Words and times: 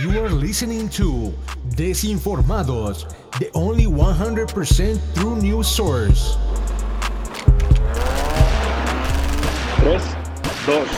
You 0.00 0.24
are 0.24 0.30
listening 0.30 0.88
to 0.96 1.34
Desinformados, 1.76 3.06
the 3.38 3.50
only 3.52 3.84
100% 3.84 4.98
true 5.14 5.36
news 5.36 5.68
source. 5.68 6.38
3, 9.80 10.02
2, 10.64 10.88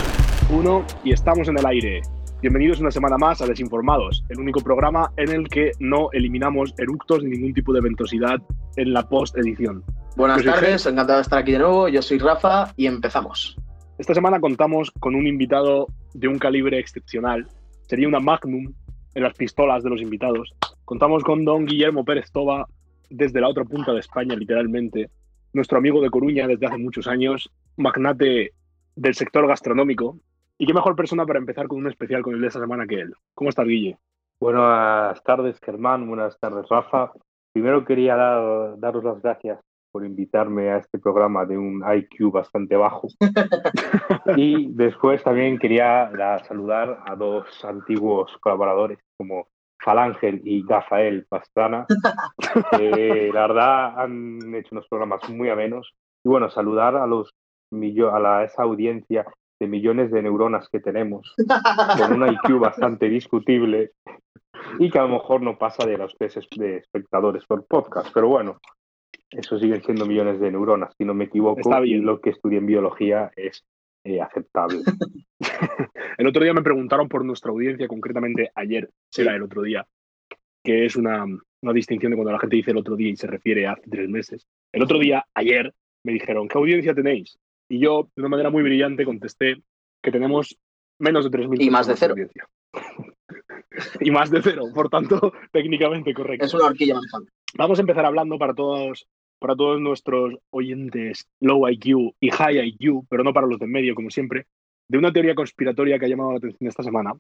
1 0.49 0.87
y 1.03 1.13
estamos 1.13 1.49
en 1.49 1.59
el 1.59 1.67
aire. 1.67 2.03
Bienvenidos 2.41 2.79
una 2.79 2.93
semana 2.93 3.19
más 3.19 3.43
a 3.43 3.47
Desinformados, 3.47 4.23
el 4.29 4.39
único 4.39 4.61
programa 4.61 5.11
en 5.17 5.31
el 5.31 5.49
que 5.49 5.73
no 5.81 6.11
eliminamos 6.13 6.73
eructos 6.79 7.25
ni 7.25 7.31
ningún 7.31 7.53
tipo 7.53 7.73
de 7.73 7.81
ventosidad 7.81 8.41
en 8.77 8.93
la 8.93 9.09
post-edición. 9.09 9.83
Buenas 10.15 10.41
Yo 10.41 10.53
tardes, 10.53 10.87
encantado 10.87 11.19
de 11.19 11.23
estar 11.23 11.41
aquí 11.41 11.51
de 11.51 11.59
nuevo. 11.59 11.89
Yo 11.89 12.01
soy 12.01 12.19
Rafa 12.19 12.73
y 12.77 12.87
empezamos. 12.87 13.57
Esta 13.99 14.15
semana 14.15 14.39
contamos 14.39 14.93
con 15.01 15.17
un 15.17 15.27
invitado 15.27 15.89
de 16.13 16.29
un 16.29 16.39
calibre 16.39 16.79
excepcional. 16.79 17.49
Sería 17.89 18.07
una 18.07 18.21
magnum 18.21 18.73
en 19.15 19.23
las 19.23 19.35
pistolas 19.35 19.83
de 19.83 19.91
los 19.91 20.01
invitados. 20.03 20.55
Contamos 20.85 21.23
con 21.23 21.45
don 21.45 21.65
Guillermo 21.65 22.05
Pérez 22.05 22.31
Toba 22.33 22.67
desde 23.11 23.41
la 23.41 23.49
otra 23.49 23.65
punta 23.65 23.93
de 23.93 24.01
España, 24.01 24.35
literalmente. 24.37 25.11
Nuestro 25.53 25.79
amigo 25.79 26.01
de 26.01 26.11
Coruña 26.11 26.47
desde 26.47 26.67
hace 26.67 26.79
muchos 26.79 27.07
años, 27.07 27.51
magnate 27.77 28.53
del 28.97 29.15
sector 29.15 29.47
gastronómico. 29.47 30.19
Y 30.59 30.67
qué 30.67 30.75
mejor 30.75 30.95
persona 30.97 31.27
para 31.27 31.39
empezar 31.39 31.67
con 31.69 31.79
un 31.79 31.89
especial 31.89 32.23
con 32.23 32.35
el 32.35 32.41
de 32.41 32.47
esta 32.49 32.61
semana 32.61 32.87
que 32.87 32.97
él. 33.01 33.13
¿Cómo 33.35 33.51
estás, 33.51 33.67
Guille? 33.67 33.99
Buenas 34.41 35.23
tardes, 35.25 35.59
Germán. 35.61 36.07
Buenas 36.07 36.39
tardes, 36.39 36.69
Rafa. 36.69 37.13
Primero 37.53 37.85
quería 37.85 38.17
dar- 38.17 38.79
daros 38.79 39.05
las 39.05 39.21
gracias 39.23 39.59
por 39.95 40.05
invitarme 40.05 40.71
a 40.71 40.79
este 40.79 40.99
programa 40.99 41.45
de 41.47 41.57
un 41.57 41.85
IQ 41.89 42.33
bastante 42.33 42.75
bajo. 42.75 43.07
y 44.37 44.73
después 44.73 45.23
también 45.23 45.57
quería 45.57 46.11
da- 46.13 46.43
saludar 46.45 46.99
a 47.07 47.15
dos 47.15 47.47
antiguos 47.65 48.37
colaboradores 48.41 48.99
como 49.17 49.47
Falángel 49.81 50.41
y 50.45 50.65
Gafael 50.67 51.27
Pastrana, 51.29 51.87
que 52.77 53.31
la 53.33 53.43
verdad 53.47 54.01
han 54.01 54.53
hecho 54.57 54.71
unos 54.73 54.89
programas 54.89 55.29
muy 55.31 55.49
amenos. 55.49 55.93
Y 56.25 56.29
bueno, 56.29 56.51
saludar 56.51 56.97
a 56.97 57.07
los 57.07 57.31
a 57.73 58.19
la, 58.19 58.45
esa 58.45 58.63
audiencia 58.65 59.25
de 59.61 59.67
millones 59.69 60.11
de 60.11 60.23
neuronas 60.23 60.69
que 60.71 60.81
tenemos, 60.81 61.35
con 61.99 62.21
un 62.23 62.29
IQ 62.33 62.59
bastante 62.59 63.09
discutible 63.09 63.93
y 64.81 64.91
que 64.91 64.99
a 64.99 65.03
lo 65.03 65.09
mejor 65.09 65.41
no 65.43 65.57
pasa 65.57 65.87
de 65.87 65.99
los 65.99 66.15
tres 66.19 66.37
es- 66.37 66.49
de 66.57 66.79
espectadores 66.79 67.45
por 67.47 67.65
podcast, 67.67 68.11
pero 68.13 68.29
bueno, 68.29 68.59
eso 69.37 69.59
siguen 69.59 69.83
siendo 69.83 70.07
millones 70.07 70.41
de 70.41 70.51
neuronas, 70.51 70.95
si 70.97 71.05
no 71.05 71.15
me 71.15 71.25
equivoco, 71.25 71.61
Está 71.61 71.85
y 71.85 71.95
lo 71.95 72.21
que 72.21 72.31
estudié 72.31 72.59
en 72.59 72.67
biología 72.67 73.31
es 73.37 73.65
eh, 74.05 74.21
aceptable. 74.21 74.81
El 76.19 76.27
otro 76.27 76.43
día 76.43 76.55
me 76.55 76.63
preguntaron 76.63 77.09
por 77.09 77.25
nuestra 77.25 77.51
audiencia, 77.51 77.89
concretamente 77.89 78.51
ayer, 78.55 78.91
Sí. 79.11 79.23
era 79.23 79.35
el 79.35 79.43
otro 79.43 79.63
día, 79.63 79.87
que 80.63 80.85
es 80.87 80.97
una, 80.97 81.25
una 81.25 81.73
distinción 81.73 82.11
de 82.11 82.17
cuando 82.17 82.33
la 82.33 82.39
gente 82.39 82.57
dice 82.57 82.71
el 82.71 82.77
otro 82.79 82.97
día 82.97 83.11
y 83.11 83.17
se 83.17 83.27
refiere 83.27 83.67
a 83.67 83.73
hace 83.73 83.91
tres 83.91 84.09
meses. 84.09 84.47
El 84.73 84.83
otro 84.83 84.99
día, 84.99 85.25
ayer, 85.35 85.75
me 86.05 86.13
dijeron, 86.13 86.49
¿qué 86.49 86.59
audiencia 86.59 86.95
tenéis? 86.95 87.39
Y 87.69 87.81
yo, 87.81 88.09
de 88.15 88.23
una 88.23 88.29
manera 88.29 88.51
muy 88.51 88.63
brillante, 88.63 89.05
contesté 89.05 89.57
que 90.03 90.11
tenemos 90.13 90.57
menos 91.01 91.29
de 91.31 91.37
3.000 91.37 91.61
Y 91.63 91.71
más 91.71 91.87
de 91.87 91.97
cero. 91.97 92.13
audiencia. 92.13 92.47
y 94.01 94.11
más 94.11 94.31
de 94.31 94.43
cero, 94.43 94.65
por 94.75 94.89
tanto, 94.89 95.33
técnicamente 95.53 96.15
correcto. 96.15 96.47
Es 96.47 96.55
una 96.55 96.67
horquilla 96.67 96.95
manejable. 96.95 97.31
Vamos 97.57 97.79
a 97.79 97.83
empezar 97.83 98.05
hablando 98.07 98.39
para 98.39 98.55
todos, 98.55 99.07
para 99.45 99.57
todos 99.57 99.79
nuestros 99.79 100.39
oyentes 100.49 101.29
low 101.41 101.69
IQ 101.69 102.15
y 102.19 102.31
high 102.31 102.67
IQ, 102.67 103.05
pero 103.11 103.23
no 103.23 103.35
para 103.35 103.47
los 103.47 103.59
de 103.59 103.67
medio, 103.67 103.95
como 103.95 104.09
siempre, 104.09 104.47
de 104.89 104.97
una 104.97 105.13
teoría 105.13 105.35
conspiratoria 105.35 105.99
que 105.99 106.07
ha 106.07 106.09
llamado 106.09 106.31
la 106.31 106.39
atención 106.39 106.67
esta 106.67 106.83
semana 106.83 107.13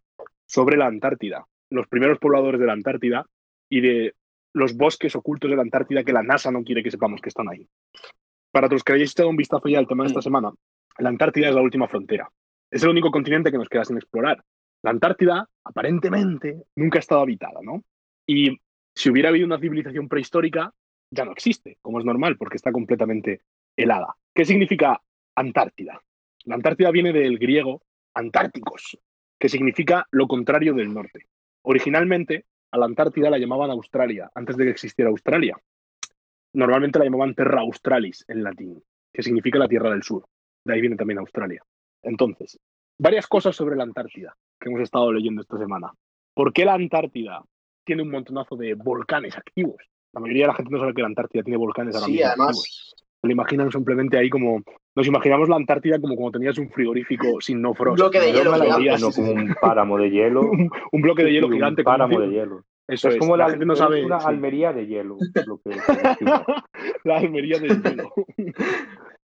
sobre 0.46 0.78
la 0.78 0.86
Antártida, 0.86 1.44
los 1.68 1.86
primeros 1.86 2.18
pobladores 2.18 2.58
de 2.58 2.66
la 2.66 2.72
Antártida 2.72 3.26
y 3.68 3.82
de 3.82 4.14
los 4.54 4.74
bosques 4.74 5.14
ocultos 5.14 5.50
de 5.50 5.56
la 5.56 5.60
Antártida 5.60 6.02
que 6.02 6.14
la 6.14 6.22
NASA 6.22 6.50
no 6.50 6.64
quiere 6.64 6.82
que 6.82 6.90
sepamos 6.90 7.20
que 7.20 7.28
están 7.28 7.50
ahí. 7.50 7.68
Para 8.50 8.68
los 8.68 8.82
que 8.82 8.94
hayáis 8.94 9.10
echado 9.10 9.28
un 9.28 9.36
vistazo 9.36 9.68
ya 9.68 9.78
al 9.78 9.86
tema 9.86 10.04
de 10.04 10.08
esta 10.08 10.22
semana, 10.22 10.50
la 10.96 11.10
Antártida 11.10 11.50
es 11.50 11.54
la 11.54 11.60
última 11.60 11.88
frontera. 11.88 12.30
Es 12.70 12.82
el 12.84 12.88
único 12.88 13.10
continente 13.10 13.52
que 13.52 13.58
nos 13.58 13.68
queda 13.68 13.84
sin 13.84 13.98
explorar. 13.98 14.42
La 14.82 14.92
Antártida, 14.92 15.46
aparentemente, 15.62 16.62
nunca 16.74 16.98
ha 16.98 17.00
estado 17.00 17.20
habitada, 17.20 17.60
¿no? 17.62 17.84
Y 18.26 18.56
si 18.94 19.10
hubiera 19.10 19.28
habido 19.28 19.44
una 19.44 19.60
civilización 19.60 20.08
prehistórica, 20.08 20.72
ya 21.14 21.24
no 21.24 21.32
existe, 21.32 21.78
como 21.80 21.98
es 21.98 22.04
normal, 22.04 22.36
porque 22.36 22.56
está 22.56 22.72
completamente 22.72 23.42
helada. 23.76 24.14
¿Qué 24.34 24.44
significa 24.44 25.00
Antártida? 25.34 26.00
La 26.44 26.56
Antártida 26.56 26.90
viene 26.90 27.12
del 27.12 27.38
griego 27.38 27.82
antárticos, 28.14 28.98
que 29.38 29.48
significa 29.48 30.06
lo 30.10 30.26
contrario 30.26 30.74
del 30.74 30.92
norte. 30.92 31.26
Originalmente, 31.62 32.44
a 32.70 32.78
la 32.78 32.86
Antártida 32.86 33.30
la 33.30 33.38
llamaban 33.38 33.70
Australia, 33.70 34.30
antes 34.34 34.56
de 34.56 34.64
que 34.64 34.70
existiera 34.70 35.10
Australia. 35.10 35.56
Normalmente 36.52 36.98
la 36.98 37.06
llamaban 37.06 37.34
Terra 37.34 37.60
Australis 37.60 38.24
en 38.28 38.42
latín, 38.42 38.82
que 39.12 39.22
significa 39.22 39.58
la 39.58 39.68
Tierra 39.68 39.90
del 39.90 40.02
Sur. 40.02 40.26
De 40.64 40.74
ahí 40.74 40.80
viene 40.80 40.96
también 40.96 41.18
Australia. 41.18 41.62
Entonces, 42.02 42.58
varias 42.98 43.26
cosas 43.26 43.56
sobre 43.56 43.76
la 43.76 43.84
Antártida 43.84 44.36
que 44.60 44.68
hemos 44.68 44.82
estado 44.82 45.12
leyendo 45.12 45.42
esta 45.42 45.58
semana. 45.58 45.92
¿Por 46.34 46.52
qué 46.52 46.64
la 46.64 46.74
Antártida 46.74 47.42
tiene 47.84 48.02
un 48.02 48.10
montonazo 48.10 48.56
de 48.56 48.74
volcanes 48.74 49.36
activos? 49.36 49.76
La 50.14 50.20
mayoría 50.20 50.44
de 50.44 50.48
la 50.48 50.54
gente 50.54 50.70
no 50.70 50.78
sabe 50.78 50.94
que 50.94 51.02
la 51.02 51.08
Antártida 51.08 51.42
tiene 51.42 51.56
volcanes 51.56 51.94
ahora 51.94 52.06
Sí, 52.06 52.12
mismo 52.12 52.28
además, 52.28 52.94
Se 53.20 53.26
lo 53.26 53.32
imaginan 53.32 53.70
simplemente 53.72 54.16
ahí 54.18 54.30
como... 54.30 54.62
Nos 54.96 55.06
imaginamos 55.08 55.48
la 55.48 55.56
Antártida 55.56 55.98
como 56.00 56.14
cuando 56.14 56.38
tenías 56.38 56.56
un 56.58 56.70
frigorífico 56.70 57.26
sin 57.40 57.60
no 57.60 57.74
frost. 57.74 57.98
bloque 57.98 58.20
de 58.20 58.32
hielo 58.32 58.52
gigante. 58.54 59.00
no 59.00 59.10
como 59.10 59.32
un 59.32 59.54
páramo 59.60 59.98
de 59.98 60.10
hielo. 60.10 60.40
un, 60.50 60.70
un 60.92 61.02
bloque 61.02 61.24
de 61.24 61.32
hielo 61.32 61.48
un 61.48 61.52
gigante. 61.54 61.82
con 61.82 61.92
páramo 61.92 62.16
un- 62.16 62.22
de 62.22 62.28
hielo. 62.36 62.64
Eso 62.86 63.08
es 63.08 63.14
es, 63.14 63.18
como 63.20 63.34
la 63.36 63.44
la, 63.46 63.50
gente 63.52 63.64
no 63.64 63.74
sabe... 63.76 64.04
una 64.04 64.20
sí. 64.20 64.26
almería 64.28 64.72
de 64.74 64.86
hielo. 64.86 65.16
Lo 65.46 65.58
que, 65.58 65.70
la 67.04 67.16
Almería 67.16 67.58
del 67.58 67.82
hielo. 67.82 68.12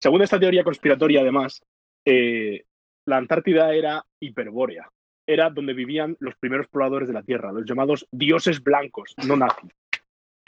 Según 0.01 0.23
esta 0.23 0.41
teoría 0.41 0.65
conspiratoria, 0.65 1.21
además, 1.21 1.63
eh, 2.07 2.63
la 3.07 3.19
Antártida 3.19 3.75
era 3.75 4.05
hiperbórea. 4.21 4.89
Era 5.27 5.51
donde 5.51 5.75
vivían 5.75 6.17
los 6.19 6.35
primeros 6.37 6.67
pobladores 6.69 7.09
de 7.09 7.15
la 7.15 7.23
Tierra, 7.23 7.53
los 7.53 7.65
llamados 7.67 8.09
dioses 8.11 8.63
blancos, 8.63 9.15
no 9.29 9.37
nazis, 9.37 9.71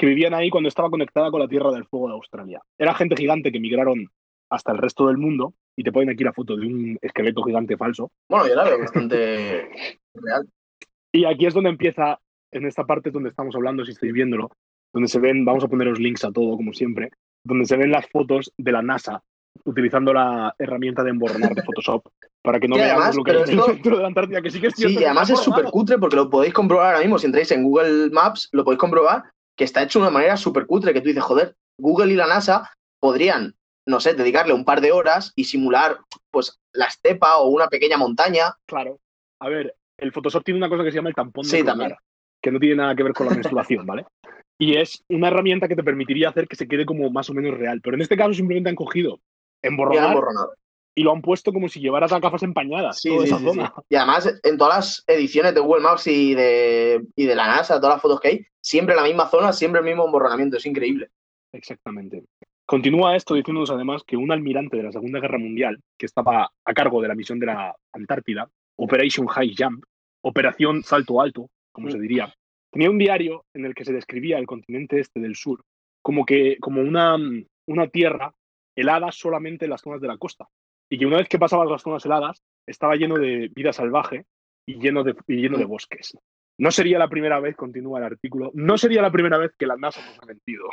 que 0.05 0.09
vivían 0.11 0.35
ahí 0.35 0.51
cuando 0.51 0.69
estaba 0.69 0.91
conectada 0.91 1.31
con 1.31 1.41
la 1.41 1.49
Tierra 1.49 1.71
del 1.73 1.87
Fuego 1.87 2.09
de 2.09 2.15
Australia. 2.15 2.61
Era 2.79 2.95
gente 2.95 3.17
gigante 3.17 3.51
que 3.51 3.59
migraron 3.61 4.07
hasta 4.51 4.73
el 4.73 4.79
resto 4.79 5.07
del 5.07 5.17
mundo, 5.17 5.55
y 5.77 5.83
te 5.83 5.91
ponen 5.91 6.11
aquí 6.11 6.23
la 6.23 6.33
foto 6.33 6.55
de 6.57 6.67
un 6.67 6.99
esqueleto 7.01 7.43
gigante 7.43 7.77
falso, 7.77 8.11
bueno, 8.29 8.47
yo 8.47 8.55
la 8.55 8.65
veo 8.65 8.79
bastante 8.79 9.69
real. 10.15 10.47
y 11.13 11.25
aquí 11.25 11.47
es 11.47 11.55
donde 11.55 11.71
empieza, 11.71 12.21
en 12.53 12.67
esta 12.67 12.85
parte 12.85 13.11
donde 13.11 13.31
estamos 13.31 13.55
hablando, 13.57 13.85
si 13.85 13.93
estáis 13.93 14.13
viéndolo, 14.13 14.51
donde 14.93 15.09
se 15.09 15.19
ven, 15.19 15.45
vamos 15.45 15.65
a 15.65 15.69
poneros 15.69 15.99
links 15.99 16.25
a 16.25 16.31
todo, 16.31 16.57
como 16.57 16.73
siempre, 16.73 17.11
donde 17.45 17.65
se 17.65 17.77
ven 17.77 17.91
las 17.91 18.07
fotos 18.11 18.53
de 18.59 18.71
la 18.73 18.83
NASA 18.83 19.23
utilizando 19.65 20.13
la 20.13 20.55
herramienta 20.59 21.03
de 21.03 21.11
emborronar 21.11 21.55
de 21.55 21.63
Photoshop 21.63 22.05
para 22.43 22.61
que 22.61 22.69
no 22.69 22.77
veamos 22.77 22.93
además, 23.05 23.17
lo 23.17 23.25
que 23.25 23.31
esto- 23.33 23.67
dentro 23.73 23.97
de 23.97 24.03
la 24.03 24.09
Antártida, 24.09 24.43
que 24.43 24.51
sí 24.51 24.61
que 24.61 24.67
es 24.67 24.75
cierto. 24.75 24.99
Sí, 24.99 25.03
y 25.03 25.05
además 25.05 25.31
es 25.31 25.39
súper 25.41 25.65
cutre 25.67 25.97
porque 25.99 26.17
lo 26.17 26.29
podéis 26.29 26.53
comprobar 26.53 26.89
ahora 26.89 27.01
mismo. 27.01 27.19
Si 27.19 27.27
entráis 27.27 27.51
en 27.53 27.63
Google 27.65 28.11
Maps, 28.11 28.49
lo 28.53 28.63
podéis 28.65 28.79
comprobar 28.81 29.23
que 29.57 29.65
está 29.65 29.83
hecho 29.83 29.99
de 29.99 30.05
una 30.05 30.13
manera 30.13 30.37
súper 30.37 30.67
cutre. 30.67 30.93
Que 30.93 31.01
tú 31.01 31.09
dices, 31.09 31.23
joder, 31.23 31.57
Google 31.79 32.13
y 32.13 32.17
la 32.17 32.27
NASA 32.27 32.71
podrían, 33.01 33.55
no 33.87 34.01
sé, 34.01 34.15
dedicarle 34.15 34.55
un 34.55 34.65
par 34.65 34.81
de 34.81 34.93
horas 34.93 35.33
y 35.37 35.45
simular, 35.45 35.99
pues, 36.31 36.61
la 36.73 36.87
estepa 36.87 37.37
o 37.39 37.49
una 37.49 37.69
pequeña 37.69 37.97
montaña. 37.97 38.55
Claro. 38.67 38.99
A 39.41 39.49
ver, 39.49 39.75
el 39.99 40.13
Photoshop 40.13 40.45
tiene 40.45 40.59
una 40.59 40.69
cosa 40.69 40.85
que 40.85 40.91
se 40.91 40.97
llama 40.97 41.11
el 41.11 41.15
tampón 41.15 41.45
de 41.45 41.51
Sí, 41.51 41.63
también. 41.65 41.95
que 42.43 42.51
no 42.51 42.59
tiene 42.59 42.77
nada 42.77 42.95
que 42.95 43.03
ver 43.03 43.13
con 43.13 43.27
la 43.27 43.35
menstruación, 43.35 43.87
¿vale? 43.87 44.07
Y 44.59 44.77
es 44.77 45.05
una 45.09 45.29
herramienta 45.29 45.67
que 45.69 45.77
te 45.77 45.83
permitiría 45.83 46.29
hacer 46.29 46.47
que 46.47 46.57
se 46.57 46.69
quede 46.69 46.87
como 46.87 47.11
más 47.11 47.29
o 47.31 47.35
menos 47.35 47.59
real. 47.59 47.81
Pero 47.83 47.97
en 47.97 48.03
este 48.03 48.17
caso 48.17 48.35
simplemente 48.35 48.71
han 48.71 48.77
cogido 48.77 49.21
emborronar. 49.63 50.17
Y 50.95 51.03
lo 51.03 51.13
han 51.13 51.23
puesto 51.23 51.53
como 51.53 51.69
si 51.69 51.81
llevaras 51.81 52.11
las 52.13 52.21
gafas 52.21 52.43
empañadas, 52.43 53.01
Sí, 53.01 53.09
toda 53.09 53.23
sí, 53.23 53.27
esa 53.29 53.39
sí, 53.39 53.45
zona. 53.45 53.73
sí. 53.77 53.83
Y 53.91 53.97
además, 53.97 54.41
en 54.43 54.59
todas 54.59 54.77
las 54.77 55.05
ediciones 55.07 55.55
de 55.55 55.61
Google 55.61 55.83
Maps 55.83 56.07
y 56.07 56.35
de, 56.35 57.05
y 57.17 57.27
de 57.27 57.35
la 57.35 57.47
NASA, 57.47 57.81
todas 57.81 57.97
las 57.97 58.03
fotos 58.03 58.21
que 58.21 58.29
hay, 58.29 58.47
siempre 58.61 58.95
la 58.95 59.03
misma 59.03 59.29
zona, 59.29 59.53
siempre 59.53 59.81
el 59.81 59.87
mismo 59.87 60.07
emborronamiento. 60.07 60.57
Es 60.57 60.67
increíble. 60.67 61.11
Exactamente. 61.53 62.25
Continúa 62.67 63.17
esto 63.17 63.35
diciéndonos 63.35 63.71
además 63.71 64.03
que 64.07 64.17
un 64.17 64.33
almirante 64.33 64.77
de 64.77 64.85
la 64.85 64.93
Segunda 64.93 65.21
Guerra 65.21 65.39
Mundial, 65.39 65.81
que 65.99 66.07
estaba 66.07 66.51
a 66.65 66.75
cargo 66.75 67.03
de 67.03 67.09
la 67.09 67.15
misión 67.15 67.39
de 67.39 67.47
la 67.47 67.75
Antártida, 67.93 68.49
Operation 68.77 69.27
High 69.27 69.55
Jump, 69.57 69.85
Operación 70.23 70.83
Salto 70.83 71.21
Alto, 71.21 71.51
como 71.73 71.91
se 71.91 71.99
diría, 71.99 72.33
tenía 72.71 72.89
un 72.91 72.99
diario 72.99 73.45
en 73.53 73.67
el 73.67 73.75
que 73.75 73.85
se 73.85 73.93
describía 73.93 74.39
el 74.39 74.47
continente 74.47 74.99
este 74.99 75.21
del 75.21 75.37
sur 75.37 75.63
como 76.05 76.27
que 76.27 76.59
como 76.61 76.83
una, 76.83 77.17
una 77.67 77.89
tierra 77.89 78.35
helada 78.77 79.11
solamente 79.11 79.65
en 79.65 79.71
las 79.71 79.81
zonas 79.81 80.01
de 80.03 80.09
la 80.09 80.19
costa. 80.19 80.47
Y 80.91 80.99
que 80.99 81.07
una 81.07 81.19
vez 81.19 81.29
que 81.29 81.39
pasabas 81.39 81.71
las 81.71 81.83
zonas 81.83 82.05
heladas, 82.05 82.43
estaba 82.67 82.97
lleno 82.97 83.17
de 83.17 83.51
vida 83.55 83.73
salvaje 83.73 84.27
y 84.67 84.79
lleno 84.79 85.03
de, 85.03 85.15
y 85.27 85.37
lleno 85.37 85.59
de 85.59 85.65
bosques. 85.65 86.17
No 86.59 86.71
sería 86.71 86.99
la 86.99 87.09
primera 87.09 87.41
vez, 87.41 87.57
continúa 87.57 87.99
el 87.99 88.05
artículo, 88.05 88.51
no 88.55 88.79
sería 88.79 89.03
la 89.03 89.11
primera 89.11 89.39
vez 89.39 89.53
que 89.59 89.67
la 89.67 89.77
NASA 89.77 90.05
nos 90.05 90.19
ha 90.21 90.27
mentido. 90.27 90.65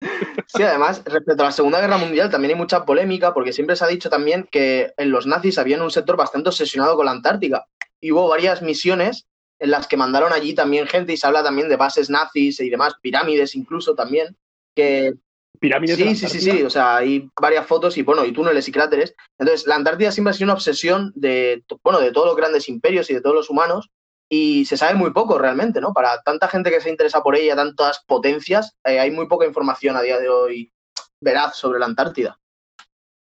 Sí, 0.46 0.62
además, 0.62 1.04
respecto 1.04 1.42
a 1.42 1.46
la 1.46 1.52
Segunda 1.52 1.80
Guerra 1.80 1.98
Mundial, 1.98 2.30
también 2.30 2.54
hay 2.54 2.58
mucha 2.58 2.84
polémica, 2.84 3.32
porque 3.32 3.52
siempre 3.52 3.76
se 3.76 3.84
ha 3.84 3.88
dicho 3.88 4.10
también 4.10 4.48
que 4.50 4.92
en 4.96 5.10
los 5.10 5.26
nazis 5.26 5.58
habían 5.58 5.82
un 5.82 5.90
sector 5.90 6.16
bastante 6.16 6.48
obsesionado 6.48 6.96
con 6.96 7.04
la 7.04 7.12
Antártica. 7.12 7.66
Y 8.00 8.10
hubo 8.10 8.28
varias 8.28 8.62
misiones 8.62 9.28
en 9.60 9.70
las 9.70 9.86
que 9.86 9.96
mandaron 9.96 10.32
allí 10.32 10.54
también 10.54 10.86
gente 10.86 11.12
y 11.12 11.16
se 11.16 11.26
habla 11.26 11.44
también 11.44 11.68
de 11.68 11.76
bases 11.76 12.10
nazis 12.10 12.60
y 12.60 12.70
demás, 12.70 12.94
pirámides 13.00 13.54
incluso 13.54 13.94
también, 13.94 14.36
que 14.74 15.12
Pirámides 15.58 15.98
de 15.98 16.04
Sí, 16.04 16.08
la 16.10 16.14
sí, 16.14 16.28
sí, 16.28 16.40
sí. 16.40 16.62
O 16.62 16.70
sea, 16.70 16.96
hay 16.96 17.28
varias 17.38 17.66
fotos 17.66 17.96
y 17.98 18.02
bueno, 18.02 18.24
y 18.24 18.32
túneles 18.32 18.66
y 18.68 18.72
cráteres. 18.72 19.14
Entonces, 19.38 19.66
la 19.66 19.76
Antártida 19.76 20.12
siempre 20.12 20.30
ha 20.30 20.34
sido 20.34 20.46
una 20.46 20.54
obsesión 20.54 21.12
de, 21.14 21.64
bueno, 21.82 22.00
de 22.00 22.12
todos 22.12 22.28
los 22.28 22.36
grandes 22.36 22.68
imperios 22.68 23.10
y 23.10 23.14
de 23.14 23.20
todos 23.20 23.36
los 23.36 23.50
humanos. 23.50 23.90
Y 24.32 24.64
se 24.64 24.76
sabe 24.76 24.94
muy 24.94 25.12
poco 25.12 25.38
realmente, 25.38 25.80
¿no? 25.80 25.92
Para 25.92 26.22
tanta 26.22 26.48
gente 26.48 26.70
que 26.70 26.80
se 26.80 26.88
interesa 26.88 27.20
por 27.22 27.36
ella, 27.36 27.56
tantas 27.56 28.04
potencias, 28.06 28.76
eh, 28.84 29.00
hay 29.00 29.10
muy 29.10 29.26
poca 29.26 29.44
información 29.44 29.96
a 29.96 30.02
día 30.02 30.18
de 30.18 30.28
hoy 30.28 30.72
veraz 31.20 31.56
sobre 31.56 31.80
la 31.80 31.86
Antártida. 31.86 32.38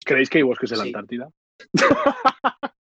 ¿Creéis 0.04 0.30
que 0.30 0.38
hay 0.38 0.42
bosques 0.44 0.70
en 0.72 0.78
la. 0.78 0.84
Antártida? 0.84 1.30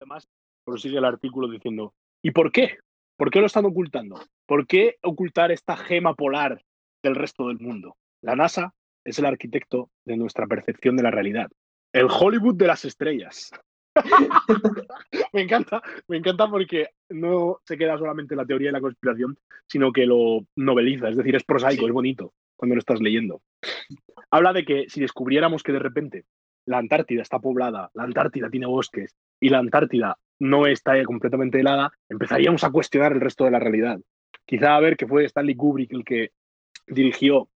Además, 0.00 0.28
prosigue 0.64 0.98
el 0.98 1.04
artículo 1.04 1.48
diciendo, 1.48 1.94
¿y 2.22 2.30
por 2.30 2.50
qué? 2.50 2.78
¿Por 3.16 3.30
qué 3.30 3.40
lo 3.40 3.46
están 3.46 3.66
ocultando? 3.66 4.18
¿Por 4.46 4.66
qué 4.66 4.96
ocultar 5.02 5.52
esta 5.52 5.76
gema 5.76 6.14
polar 6.14 6.64
del 7.02 7.14
resto 7.14 7.48
del 7.48 7.58
mundo? 7.58 7.96
La 8.22 8.36
NASA 8.36 8.74
es 9.04 9.18
el 9.18 9.26
arquitecto 9.26 9.90
de 10.04 10.16
nuestra 10.16 10.46
percepción 10.46 10.96
de 10.96 11.02
la 11.02 11.10
realidad. 11.10 11.50
El 11.92 12.06
Hollywood 12.08 12.56
de 12.56 12.66
las 12.66 12.84
estrellas. 12.84 13.50
me 15.32 15.42
encanta, 15.42 15.82
me 16.06 16.18
encanta 16.18 16.48
porque 16.48 16.88
no 17.08 17.60
se 17.64 17.76
queda 17.76 17.98
solamente 17.98 18.34
en 18.34 18.38
la 18.38 18.46
teoría 18.46 18.68
de 18.68 18.72
la 18.72 18.80
conspiración, 18.80 19.36
sino 19.66 19.92
que 19.92 20.06
lo 20.06 20.46
noveliza, 20.56 21.08
es 21.08 21.16
decir, 21.16 21.34
es 21.34 21.44
prosaico, 21.44 21.82
Sí. 21.82 21.86
es 21.86 21.92
bonito 21.92 22.32
cuando 22.56 22.76
lo 22.76 22.80
estás 22.80 23.00
leyendo. 23.00 23.42
Habla 24.30 24.52
de 24.52 24.64
que 24.64 24.84
si 24.88 25.00
descubriéramos 25.00 25.62
que 25.62 25.72
de 25.72 25.78
repente 25.78 26.24
la 26.66 26.78
Antártida 26.78 27.22
está 27.22 27.38
poblada, 27.38 27.90
la 27.94 28.04
Antártida 28.04 28.50
tiene 28.50 28.66
bosques 28.66 29.16
y 29.40 29.48
la 29.48 29.58
Antártida 29.58 30.18
no 30.38 30.66
está 30.66 31.02
completamente 31.04 31.60
helada, 31.60 31.90
empezaríamos 32.08 32.62
a 32.62 32.70
cuestionar 32.70 33.12
el 33.12 33.20
resto 33.20 33.44
de 33.44 33.50
la 33.50 33.58
realidad. 33.58 33.98
Quizá 34.46 34.76
a 34.76 34.80
ver 34.80 34.96
que 34.96 35.06
fue 35.06 35.24
Stanley 35.24 35.56
Kubrick 35.56 35.92
el 35.92 36.04
que 36.04 36.30
dirigió 36.86 37.48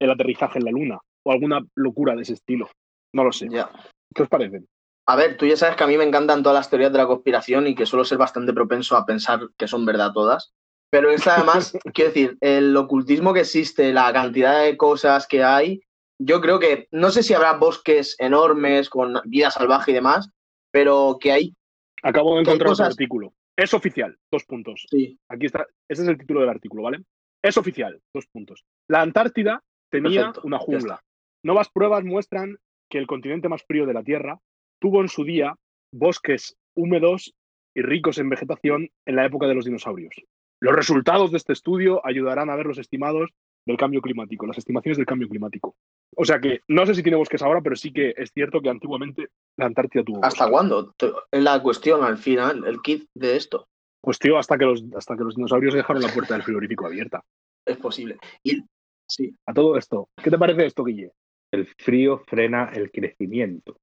el 0.00 0.10
aterrizaje 0.10 0.58
en 0.58 0.64
la 0.64 0.70
Luna 0.70 0.98
o 1.24 1.32
alguna 1.32 1.60
locura 1.76 2.14
de 2.16 2.22
ese 2.22 2.32
estilo. 2.34 2.68
No 3.14 3.24
lo 3.24 3.32
sé. 3.32 3.48
Ya. 3.50 3.70
¿Qué 4.14 4.22
os 4.22 4.28
parece? 4.28 4.62
A 5.06 5.16
ver, 5.16 5.36
tú 5.36 5.46
ya 5.46 5.56
sabes 5.56 5.76
que 5.76 5.84
a 5.84 5.86
mí 5.86 5.96
me 5.96 6.04
encantan 6.04 6.42
todas 6.42 6.56
las 6.58 6.70
teorías 6.70 6.92
de 6.92 6.98
la 6.98 7.06
conspiración 7.06 7.66
y 7.66 7.74
que 7.74 7.86
suelo 7.86 8.04
ser 8.04 8.18
bastante 8.18 8.52
propenso 8.52 8.96
a 8.96 9.04
pensar 9.04 9.40
que 9.56 9.68
son 9.68 9.84
verdad 9.84 10.12
todas. 10.12 10.52
Pero 10.90 11.10
esta 11.10 11.36
además, 11.36 11.72
quiero 11.94 12.10
decir, 12.10 12.38
el 12.40 12.76
ocultismo 12.76 13.32
que 13.34 13.40
existe, 13.40 13.92
la 13.92 14.12
cantidad 14.12 14.62
de 14.62 14.76
cosas 14.76 15.26
que 15.26 15.42
hay, 15.44 15.80
yo 16.20 16.40
creo 16.40 16.58
que, 16.58 16.86
no 16.90 17.10
sé 17.10 17.22
si 17.22 17.34
habrá 17.34 17.54
bosques 17.54 18.16
enormes 18.18 18.90
con 18.90 19.14
vida 19.24 19.50
salvaje 19.50 19.90
y 19.90 19.94
demás, 19.94 20.30
pero 20.72 21.18
que 21.20 21.32
hay, 21.32 21.54
Acabo 22.02 22.34
de 22.36 22.42
encontrar 22.42 22.68
cosas- 22.70 22.88
artículo. 22.88 23.32
Es 23.56 23.74
oficial, 23.74 24.16
dos 24.32 24.44
puntos. 24.44 24.86
sí, 24.90 25.18
Aquí 25.28 25.46
está, 25.46 25.66
ese 25.88 26.02
es 26.02 26.08
el 26.08 26.16
título 26.18 26.40
del 26.40 26.48
artículo, 26.48 26.82
¿vale? 26.84 27.02
Es 27.42 27.56
oficial, 27.58 28.00
dos 28.14 28.26
puntos. 28.32 28.64
La 28.88 29.02
Antártida 29.02 29.62
tenía 29.90 30.26
Perfecto, 30.26 30.46
una 30.46 30.58
jungla. 30.58 31.02
Nuevas 31.42 31.68
pruebas 31.70 32.04
muestran 32.04 32.58
que 32.88 32.98
el 32.98 33.06
continente 33.06 33.48
más 33.48 33.62
frío 33.64 33.86
de 33.86 33.94
la 33.94 34.02
Tierra 34.02 34.40
tuvo 34.80 35.00
en 35.00 35.08
su 35.08 35.24
día 35.24 35.56
bosques 35.92 36.56
húmedos 36.74 37.34
y 37.74 37.82
ricos 37.82 38.18
en 38.18 38.28
vegetación 38.28 38.90
en 39.06 39.16
la 39.16 39.24
época 39.24 39.46
de 39.46 39.54
los 39.54 39.64
dinosaurios. 39.64 40.14
Los 40.60 40.74
resultados 40.74 41.30
de 41.30 41.38
este 41.38 41.52
estudio 41.52 42.04
ayudarán 42.04 42.50
a 42.50 42.56
ver 42.56 42.66
los 42.66 42.78
estimados 42.78 43.30
del 43.66 43.76
cambio 43.76 44.00
climático, 44.00 44.46
las 44.46 44.58
estimaciones 44.58 44.96
del 44.96 45.06
cambio 45.06 45.28
climático. 45.28 45.76
O 46.16 46.24
sea 46.24 46.40
que 46.40 46.60
no 46.68 46.84
sé 46.86 46.94
si 46.94 47.02
tiene 47.02 47.16
bosques 47.16 47.42
ahora, 47.42 47.60
pero 47.60 47.76
sí 47.76 47.92
que 47.92 48.14
es 48.16 48.32
cierto 48.32 48.60
que 48.60 48.68
antiguamente 48.68 49.28
la 49.56 49.66
Antártida 49.66 50.02
tuvo 50.02 50.24
¿hasta 50.24 50.46
bosques. 50.46 50.50
cuándo? 50.50 50.94
Es 51.30 51.42
la 51.42 51.62
cuestión 51.62 52.02
al 52.02 52.18
final, 52.18 52.64
el 52.66 52.80
kit 52.80 53.08
de 53.14 53.36
esto. 53.36 53.68
Pues 54.02 54.18
tío, 54.18 54.38
hasta 54.38 54.56
que 54.56 54.64
los, 54.64 54.84
hasta 54.96 55.16
que 55.16 55.24
los 55.24 55.36
dinosaurios 55.36 55.74
dejaron 55.74 56.02
la 56.02 56.12
puerta 56.12 56.34
del 56.34 56.42
frigorífico 56.42 56.86
abierta. 56.86 57.22
Es 57.66 57.76
posible. 57.76 58.18
Y, 58.42 58.64
sí, 59.10 59.36
A 59.46 59.52
todo 59.52 59.76
esto, 59.76 60.08
¿qué 60.22 60.30
te 60.30 60.38
parece 60.38 60.66
esto, 60.66 60.84
Guille? 60.84 61.12
El 61.52 61.66
frío 61.66 62.22
frena 62.26 62.70
el 62.72 62.90
crecimiento. 62.90 63.76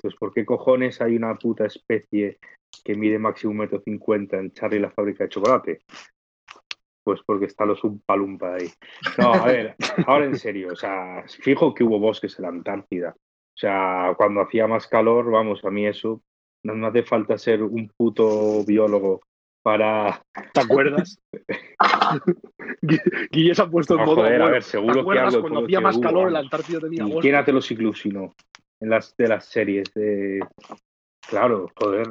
Pues 0.00 0.14
¿por 0.16 0.32
qué 0.32 0.44
cojones 0.44 1.00
hay 1.00 1.16
una 1.16 1.34
puta 1.36 1.64
especie 1.64 2.38
que 2.84 2.94
mide 2.94 3.18
máximo 3.18 3.52
un 3.52 3.58
metro 3.58 3.80
cincuenta 3.80 4.38
en 4.38 4.52
Charlie 4.52 4.80
la 4.80 4.90
fábrica 4.90 5.24
de 5.24 5.30
chocolate? 5.30 5.80
Pues 7.02 7.20
porque 7.24 7.46
está 7.46 7.64
los 7.64 7.82
Umpalumpa 7.84 8.54
ahí. 8.54 8.68
No, 9.18 9.32
a 9.32 9.46
ver, 9.46 9.76
ahora 10.06 10.26
en 10.26 10.36
serio, 10.36 10.68
o 10.72 10.76
sea, 10.76 11.24
fijo 11.26 11.74
que 11.74 11.84
hubo 11.84 11.98
bosques 11.98 12.38
en 12.38 12.42
la 12.42 12.48
Antártida. 12.48 13.14
O 13.16 13.56
sea, 13.56 14.14
cuando 14.16 14.40
hacía 14.40 14.66
más 14.66 14.86
calor, 14.88 15.30
vamos, 15.30 15.64
a 15.64 15.70
mí 15.70 15.86
eso, 15.86 16.22
no 16.64 16.74
me 16.74 16.88
hace 16.88 17.04
falta 17.04 17.38
ser 17.38 17.62
un 17.62 17.90
puto 17.96 18.64
biólogo 18.64 19.20
para... 19.64 20.22
¿Te 20.52 20.60
acuerdas? 20.60 21.18
Gui- 22.82 23.00
Guille 23.32 23.54
se 23.54 23.62
ha 23.62 23.66
puesto 23.68 23.94
en 23.94 24.00
No, 24.00 24.06
modo. 24.06 24.16
joder, 24.16 24.42
a 24.42 24.50
ver, 24.50 24.62
seguro 24.62 24.92
¿Te 24.92 24.98
que 24.98 25.00
acuerdas 25.00 25.32
de 25.34 25.40
cuando 25.40 25.64
hacía 25.64 25.80
más 25.80 25.98
calor 25.98 26.26
en 26.28 26.32
la. 26.34 26.38
Antártida 26.40 26.80
tenía 26.80 27.04
¿Y 27.08 27.18
quién 27.20 27.34
hace 27.34 27.52
los 27.52 27.70
ilusionó? 27.70 28.34
En 28.80 28.90
las 28.90 29.16
de 29.16 29.28
las 29.28 29.46
series 29.46 29.92
de. 29.94 30.40
Claro, 31.26 31.70
joder. 31.76 32.06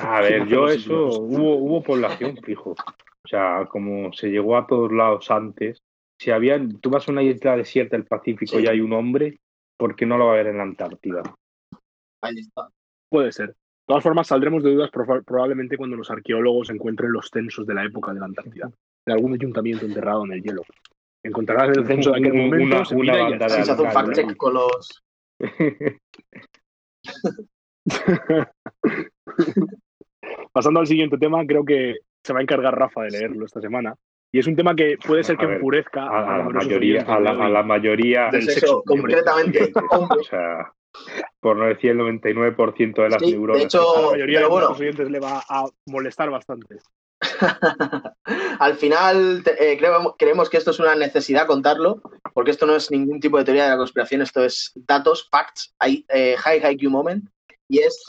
A 0.00 0.20
ver, 0.20 0.46
yo 0.46 0.68
eso, 0.68 1.06
hubo, 1.20 1.56
hubo 1.56 1.82
población 1.82 2.36
fijo. 2.42 2.72
O 2.72 3.28
sea, 3.28 3.66
como 3.70 4.12
se 4.12 4.28
llegó 4.28 4.56
a 4.58 4.66
todos 4.66 4.92
lados 4.92 5.30
antes, 5.30 5.82
si 6.20 6.30
había, 6.30 6.60
tú 6.80 6.90
vas 6.90 7.08
a 7.08 7.12
una 7.12 7.22
isla 7.22 7.56
desierta 7.56 7.96
del 7.96 8.06
Pacífico 8.06 8.56
Sí. 8.58 8.64
y 8.64 8.66
hay 8.66 8.80
un 8.80 8.92
hombre, 8.92 9.38
¿por 9.78 9.96
qué 9.96 10.04
no 10.04 10.18
lo 10.18 10.26
va 10.26 10.34
a 10.34 10.36
ver 10.36 10.48
en 10.48 10.58
la 10.58 10.64
Antártida? 10.64 11.22
ahí 12.22 12.38
está. 12.38 12.68
Puede 13.10 13.32
ser. 13.32 13.54
De 13.86 13.92
todas 13.92 14.02
formas, 14.02 14.26
saldremos 14.26 14.62
de 14.62 14.72
dudas 14.72 14.90
proba- 14.90 15.22
probablemente 15.22 15.76
cuando 15.76 15.94
los 15.96 16.10
arqueólogos 16.10 16.70
encuentren 16.70 17.12
los 17.12 17.28
censos 17.30 17.66
de 17.66 17.74
la 17.74 17.84
época 17.84 18.14
de 18.14 18.20
la 18.20 18.26
Antártida, 18.26 18.70
de 19.06 19.12
algún 19.12 19.34
ayuntamiento 19.34 19.84
enterrado 19.84 20.24
en 20.24 20.32
el 20.32 20.42
hielo. 20.42 20.62
Encontrarás 21.22 21.76
el 21.76 21.86
censo 21.86 22.12
de 22.12 22.20
aquel 22.20 22.32
momento, 22.34 22.76
una- 22.76 22.84
se 22.86 22.94
una 22.96 23.30
y 23.30 23.38
se 23.38 23.44
hace 23.44 23.72
un 23.72 23.86
alcalde, 23.86 23.92
fact 23.92 24.12
check 24.14 24.36
con 24.36 24.54
los. 24.54 25.04
Pasando 30.52 30.80
al 30.80 30.86
siguiente 30.86 31.18
tema, 31.18 31.44
creo 31.46 31.64
que 31.64 31.96
se 32.22 32.32
va 32.32 32.38
a 32.38 32.42
encargar 32.42 32.78
Rafa 32.78 33.02
de 33.02 33.10
leerlo 33.10 33.44
esta 33.44 33.60
semana. 33.60 33.94
Y 34.32 34.38
es 34.38 34.46
un 34.46 34.56
tema 34.56 34.74
que 34.74 34.96
puede 35.06 35.22
ser 35.22 35.36
que 35.36 35.44
A 35.44 35.48
ver, 35.48 35.56
enfurezca 35.56 36.02
A, 36.04 36.34
a 36.34 36.38
la 36.38 36.44
mayoría, 36.48 37.02
a 37.02 37.20
la, 37.20 37.30
a 37.32 37.48
la 37.48 37.62
mayoría 37.62 38.30
Del 38.30 38.42
sexo 38.42 38.82
concretamente, 38.84 39.70
hombre. 39.90 40.18
o 40.20 40.24
sea, 40.24 40.72
por 41.40 41.56
no 41.56 41.66
decir 41.66 41.90
el 41.90 41.98
99% 41.98 43.02
de 43.02 43.08
las 43.10 43.20
Sí, 43.20 43.26
de 43.26 43.32
neuronas. 43.32 43.64
hecho, 43.64 43.96
A 43.96 44.02
la 44.02 44.10
mayoría 44.12 44.38
pero 44.38 44.48
de 44.48 44.52
bueno. 44.52 44.66
nuestros 44.68 44.80
oyentes 44.80 45.10
le 45.10 45.20
va 45.20 45.42
a 45.48 45.64
molestar 45.86 46.30
bastante. 46.30 46.78
Al 48.58 48.74
final 48.76 49.42
eh, 49.58 49.76
creemos, 49.78 50.14
creemos 50.18 50.50
que 50.50 50.56
esto 50.56 50.70
es 50.70 50.78
una 50.78 50.94
necesidad 50.94 51.46
contarlo, 51.46 52.00
porque 52.32 52.50
esto 52.50 52.66
no 52.66 52.74
es 52.76 52.90
ningún 52.90 53.20
tipo 53.20 53.38
de 53.38 53.44
teoría 53.44 53.64
de 53.64 53.70
la 53.70 53.76
conspiración, 53.76 54.22
esto 54.22 54.44
es 54.44 54.72
datos, 54.74 55.28
facts, 55.30 55.74
hay, 55.78 56.04
eh, 56.08 56.36
high 56.38 56.62
IQ 56.72 56.90
moment, 56.90 57.28
y 57.68 57.78
es, 57.80 58.04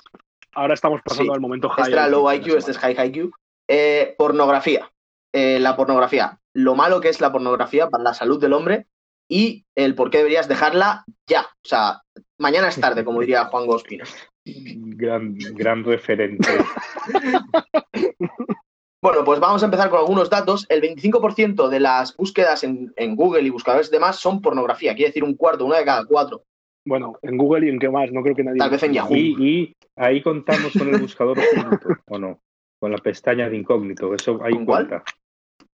Ahora 0.58 0.74
estamos 0.74 1.02
pasando 1.04 1.34
Sí. 1.34 1.36
al 1.36 1.42
momento 1.42 1.68
high. 1.70 1.84
este 1.84 1.94
era 1.94 2.08
low 2.08 2.30
de 2.30 2.36
IQ, 2.38 2.56
este 2.58 2.72
es 2.72 2.78
high 2.78 2.96
IQ, 3.08 3.32
Eh, 3.68 4.16
pornografía, 4.18 4.92
Eh, 5.34 5.60
la 5.60 5.76
pornografía, 5.76 6.40
lo 6.54 6.76
malo 6.76 7.02
que 7.02 7.10
es 7.10 7.20
la 7.20 7.32
pornografía 7.32 7.90
para 7.90 8.04
la 8.04 8.14
salud 8.14 8.40
del 8.40 8.54
hombre 8.54 8.88
y 9.30 9.66
el 9.76 9.96
por 9.96 10.10
qué 10.10 10.20
deberías 10.20 10.48
dejarla 10.48 11.04
ya, 11.28 11.42
o 11.42 11.68
sea, 11.68 12.02
mañana 12.38 12.70
es 12.70 12.80
tarde, 12.80 13.04
como 13.04 13.22
diría 13.22 13.46
Juan 13.46 13.66
Gospino. 13.66 14.06
Gran, 14.46 15.36
gran 15.54 15.84
referente. 15.84 16.48
Bueno, 19.02 19.24
pues 19.24 19.40
vamos 19.40 19.62
a 19.62 19.66
empezar 19.66 19.92
con 19.92 20.00
algunos 20.00 20.32
datos. 20.32 20.66
El 20.68 20.82
25% 20.82 21.70
de 21.70 21.80
las 21.80 22.18
búsquedas 22.18 22.64
en, 22.64 22.92
en 22.96 23.16
Google 23.16 23.44
y 23.44 23.52
buscadores 23.52 23.92
demás 23.92 24.18
son 24.18 24.42
pornografía, 24.42 24.96
quiere 24.96 25.10
decir 25.10 25.24
un 25.24 25.36
cuarto, 25.36 25.64
una 25.64 25.78
de 25.78 25.86
cada 25.86 26.06
cuatro. 26.06 26.42
Bueno, 26.88 27.14
en 27.22 27.38
Google 27.38 27.68
y 27.68 27.70
en 27.70 27.78
qué 27.78 27.88
más, 27.88 28.12
no 28.12 28.24
creo 28.24 28.36
que 28.36 28.44
nadie. 28.44 28.58
Tal 28.58 28.72
vez 28.72 28.82
en 28.82 28.94
Yahoo. 28.94 29.16
Y, 29.16 29.36
y 29.40 29.76
ahí 29.96 30.24
contamos 30.24 30.74
con 30.74 30.88
el 30.90 31.02
buscador 31.02 31.38
oculto, 31.38 31.90
¿o 32.08 32.18
no? 32.18 32.40
Con 32.80 32.92
la 32.92 32.98
pestaña 32.98 33.48
de 33.48 33.58
incógnito, 33.58 34.12
eso 34.16 34.40
ahí 34.44 34.54
¿Con 34.54 34.66
cuál? 34.66 35.04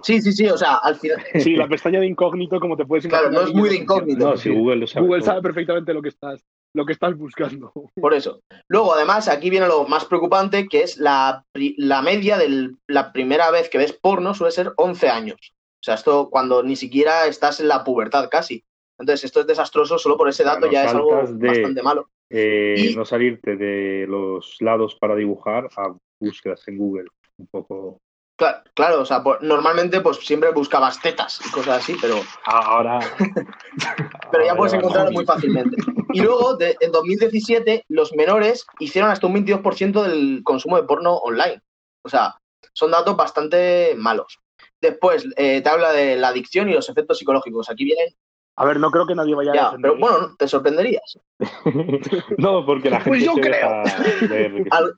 Sí, 0.03 0.23
sí, 0.23 0.33
sí, 0.33 0.47
o 0.49 0.57
sea, 0.57 0.77
al 0.77 0.95
final, 0.97 1.19
Sí, 1.35 1.57
la 1.57 1.67
pestaña 1.69 2.01
de 2.01 2.07
incógnito, 2.07 2.61
como 2.61 2.77
te 2.77 2.85
puedes 2.87 3.07
Claro, 3.07 3.27
imaginar. 3.27 3.43
no 3.45 3.49
es 3.49 3.55
muy 3.55 3.69
de 3.69 3.77
incógnito. 3.77 4.31
No, 4.31 4.37
si 4.37 4.51
Google 4.51 4.77
lo 4.77 4.87
sabe. 4.87 5.07
Google 5.07 5.23
sabe 5.23 5.43
perfectamente 5.43 5.93
lo 5.93 6.03
que 6.03 6.11
estás, 6.11 6.45
lo 6.75 6.87
que 6.87 6.93
estás 6.93 7.17
buscando. 7.17 7.73
por 8.01 8.15
eso. 8.15 8.41
Luego, 8.69 8.95
además, 8.95 9.29
aquí 9.29 9.51
viene 9.51 9.67
lo 9.67 9.87
más 9.89 10.05
preocupante, 10.05 10.69
que 10.69 10.83
es 10.83 10.99
la, 10.99 11.45
la 11.55 12.03
media 12.03 12.39
de 12.39 12.71
la 12.87 13.13
primera 13.13 13.51
vez 13.51 13.69
que 13.69 13.79
ves 13.79 13.93
porno 13.93 14.35
suele 14.35 14.53
ser 14.53 14.73
11 14.77 15.09
años. 15.09 15.39
O 15.81 15.83
sea, 15.85 15.95
esto 15.95 16.29
cuando 16.31 16.63
ni 16.63 16.77
siquiera 16.77 17.27
estás 17.27 17.61
en 17.61 17.69
la 17.69 17.83
pubertad 17.85 18.29
casi. 18.31 18.65
Entonces, 19.01 19.25
esto 19.27 19.41
es 19.41 19.47
desastroso, 19.47 19.97
solo 19.99 20.17
por 20.17 20.29
ese 20.29 20.43
dato 20.45 20.69
Claro, 20.69 20.73
ya 20.73 20.85
es 20.85 20.95
algo 20.95 21.23
de- 21.27 21.47
bastante 21.49 21.83
malo. 21.83 22.09
Eh, 22.31 22.75
Y- 22.91 22.95
No 22.97 23.05
salirte 23.05 23.57
de 23.57 24.07
los 24.09 24.57
lados 24.61 24.97
para 25.01 25.15
dibujar 25.17 25.69
a 25.77 25.95
búsquedas 26.21 26.67
en 26.69 26.79
Google. 26.79 27.07
Un 27.39 27.47
poco. 27.47 28.01
Claro, 28.39 28.59
claro 28.73 29.01
o 29.01 29.05
sea, 29.05 29.21
por- 29.23 29.43
normalmente 29.43 30.01
pues 30.01 30.19
siempre 30.19 30.53
buscabas 30.53 31.01
tetas 31.03 31.41
y 31.45 31.51
cosas 31.51 31.83
así, 31.83 31.97
pero 32.01 32.21
Ahora, 32.45 33.01
pero 34.31 34.45
ya 34.45 34.55
puedes 34.55 34.75
encontrarlo 34.75 35.11
a- 35.11 35.13
muy 35.13 35.25
fácilmente. 35.27 35.77
Y 36.13 36.21
luego, 36.21 36.57
de- 36.57 36.77
en 36.81 36.93
2017, 36.93 37.85
los 37.89 38.15
menores 38.15 38.65
hicieron 38.79 39.11
hasta 39.11 39.27
un 39.27 39.35
22% 39.35 40.03
del 40.05 40.43
consumo 40.45 40.77
de 40.77 40.85
porno 40.85 41.15
online. 41.17 41.61
O 42.03 42.09
sea, 42.09 42.37
son 42.73 42.93
datos 42.93 43.17
bastante 43.17 43.95
malos. 43.97 44.39
Después 44.81 45.27
eh, 45.37 45.61
te 45.61 45.69
habla 45.69 45.91
de 45.93 46.15
la 46.17 46.29
adicción 46.29 46.69
y 46.69 46.75
los 46.75 46.89
efectos 46.89 47.19
psicológicos. 47.19 47.69
Aquí 47.69 47.85
vienen. 47.85 48.15
A 48.57 48.65
ver, 48.65 48.79
no 48.79 48.91
creo 48.93 49.07
que 49.07 49.15
nadie 49.17 49.35
vaya 49.35 49.51
a 49.51 49.55
Ya, 49.55 49.65
defender 49.65 49.93
pero 49.93 50.01
bueno, 50.01 50.37
te 50.39 50.47
sorprenderías. 50.47 51.19
no, 52.39 52.65
porque 52.65 52.91
la 52.91 53.01
gente 53.01 53.11
Pues 53.11 53.25
yo 53.25 53.35
se 53.35 53.41
creo. 53.41 53.53
deja 53.83 53.83
ver 54.29 54.53
que 54.55 54.61
es 54.63 54.73
Al- 54.73 54.95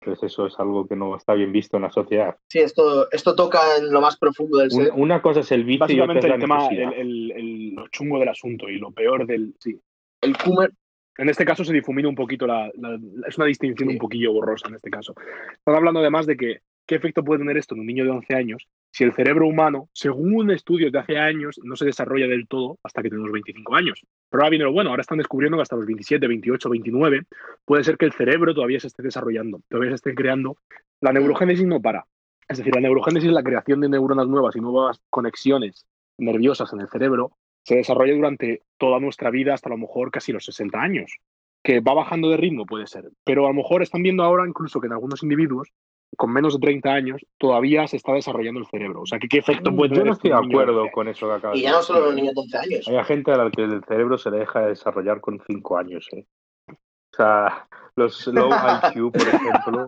Entonces 0.00 0.32
eso 0.32 0.46
es 0.46 0.58
algo 0.58 0.86
que 0.86 0.96
no 0.96 1.14
está 1.14 1.34
bien 1.34 1.52
visto 1.52 1.76
en 1.76 1.82
la 1.82 1.90
sociedad. 1.90 2.34
Sí, 2.48 2.58
esto, 2.60 3.10
esto 3.12 3.34
toca 3.34 3.58
en 3.78 3.92
lo 3.92 4.00
más 4.00 4.16
profundo 4.18 4.58
del 4.58 4.70
ser. 4.70 4.92
una 4.94 5.20
cosa 5.20 5.40
es 5.40 5.52
el 5.52 5.64
vicio 5.64 5.86
y 5.94 6.00
otra 6.00 6.18
es 6.18 6.24
la 6.24 6.34
el 6.36 6.40
tema, 6.40 6.66
el, 6.68 6.78
el- 6.94 7.32
el- 7.32 7.74
lo 7.74 7.88
chungo 7.88 8.18
del 8.18 8.28
asunto 8.30 8.68
y 8.68 8.78
lo 8.78 8.90
peor 8.92 9.26
del. 9.26 9.54
Sí. 9.58 9.78
El 10.22 10.36
Kumer, 10.36 10.70
En 11.18 11.28
este 11.28 11.44
caso 11.44 11.64
se 11.64 11.74
difumina 11.74 12.08
un 12.08 12.14
poquito 12.14 12.46
la, 12.46 12.70
la- 12.78 12.92
la- 12.92 13.28
es 13.28 13.36
una 13.36 13.46
distinción 13.46 13.90
Sí. 13.90 13.94
un 13.94 13.98
poquillo 13.98 14.32
borrosa 14.32 14.68
en 14.68 14.76
este 14.76 14.88
caso. 14.90 15.12
Están 15.52 15.74
hablando 15.74 16.00
además 16.00 16.24
de 16.24 16.34
que 16.36 16.60
qué 16.90 16.96
efecto 16.96 17.22
puede 17.22 17.38
tener 17.38 17.56
esto 17.56 17.76
en 17.76 17.82
un 17.82 17.86
niño 17.86 18.02
de 18.02 18.10
11 18.10 18.34
años 18.34 18.68
si 18.90 19.04
el 19.04 19.12
cerebro 19.12 19.46
humano, 19.46 19.88
según 19.92 20.50
estudios 20.50 20.90
de 20.90 20.98
hace 20.98 21.18
años, 21.18 21.60
no 21.62 21.76
se 21.76 21.84
desarrolla 21.84 22.26
del 22.26 22.48
todo 22.48 22.80
hasta 22.82 23.00
que 23.00 23.10
tenemos 23.10 23.30
25 23.30 23.76
años. 23.76 24.04
Pero 24.28 24.42
ahora 24.42 24.50
viene 24.50 24.64
lo 24.64 24.72
bueno, 24.72 24.90
ahora 24.90 25.02
están 25.02 25.18
descubriendo 25.18 25.56
que 25.56 25.62
hasta 25.62 25.76
los 25.76 25.86
27, 25.86 26.26
28, 26.26 26.68
29 26.68 27.26
puede 27.64 27.84
ser 27.84 27.96
que 27.96 28.06
el 28.06 28.12
cerebro 28.12 28.52
todavía 28.54 28.80
se 28.80 28.88
esté 28.88 29.04
desarrollando, 29.04 29.60
todavía 29.68 29.92
se 29.92 29.94
esté 29.94 30.16
creando. 30.16 30.56
La 31.00 31.12
neurogénesis 31.12 31.64
no 31.64 31.80
para. 31.80 32.06
Es 32.48 32.58
decir, 32.58 32.74
la 32.74 32.80
neurogénesis 32.80 33.28
es 33.28 33.34
la 33.34 33.44
creación 33.44 33.80
de 33.82 33.88
neuronas 33.88 34.26
nuevas 34.26 34.56
y 34.56 34.60
nuevas 34.60 35.00
conexiones 35.10 35.86
nerviosas 36.18 36.72
en 36.72 36.80
el 36.80 36.88
cerebro 36.88 37.36
se 37.62 37.76
desarrolla 37.76 38.16
durante 38.16 38.62
toda 38.78 38.98
nuestra 38.98 39.30
vida 39.30 39.54
hasta 39.54 39.68
a 39.68 39.70
lo 39.70 39.78
mejor 39.78 40.10
casi 40.10 40.32
los 40.32 40.44
60 40.44 40.76
años. 40.76 41.18
Que 41.62 41.78
va 41.78 41.94
bajando 41.94 42.30
de 42.30 42.36
ritmo, 42.36 42.66
puede 42.66 42.88
ser. 42.88 43.10
Pero 43.22 43.44
a 43.44 43.50
lo 43.50 43.54
mejor 43.54 43.82
están 43.82 44.02
viendo 44.02 44.24
ahora 44.24 44.48
incluso 44.48 44.80
que 44.80 44.88
en 44.88 44.94
algunos 44.94 45.22
individuos 45.22 45.68
con 46.16 46.32
menos 46.32 46.54
de 46.54 46.60
30 46.60 46.90
años 46.90 47.20
todavía 47.38 47.86
se 47.86 47.96
está 47.96 48.12
desarrollando 48.12 48.60
el 48.60 48.66
cerebro. 48.66 49.02
O 49.02 49.06
sea, 49.06 49.18
que 49.18 49.28
qué 49.28 49.38
efecto 49.38 49.74
puede 49.74 49.90
Yo 49.90 49.94
tener 49.94 50.06
no 50.06 50.12
esto 50.12 50.28
estoy 50.28 50.30
en 50.30 50.48
de 50.48 50.54
acuerdo 50.54 50.80
11 50.82 50.92
con 50.92 51.08
eso 51.08 51.28
que 51.28 51.34
acabas 51.34 51.56
y 51.56 51.60
de 51.60 51.64
ya 51.64 51.70
no 51.70 51.78
decir. 51.78 51.94
solo 51.94 52.06
los 52.06 52.14
niños 52.14 52.34
de 52.34 52.40
11 52.40 52.58
años. 52.58 52.88
Hay 52.88 53.04
gente 53.04 53.32
a 53.32 53.36
la 53.36 53.50
que 53.50 53.62
el 53.62 53.84
cerebro 53.84 54.18
se 54.18 54.30
le 54.30 54.38
deja 54.38 54.60
de 54.60 54.68
desarrollar 54.68 55.20
con 55.20 55.40
5 55.46 55.78
años. 55.78 56.06
¿eh? 56.12 56.26
O 56.68 57.16
sea, 57.16 57.68
los 57.96 58.26
low 58.28 58.50
IQ, 58.50 59.12
por 59.12 59.22
ejemplo, 59.22 59.86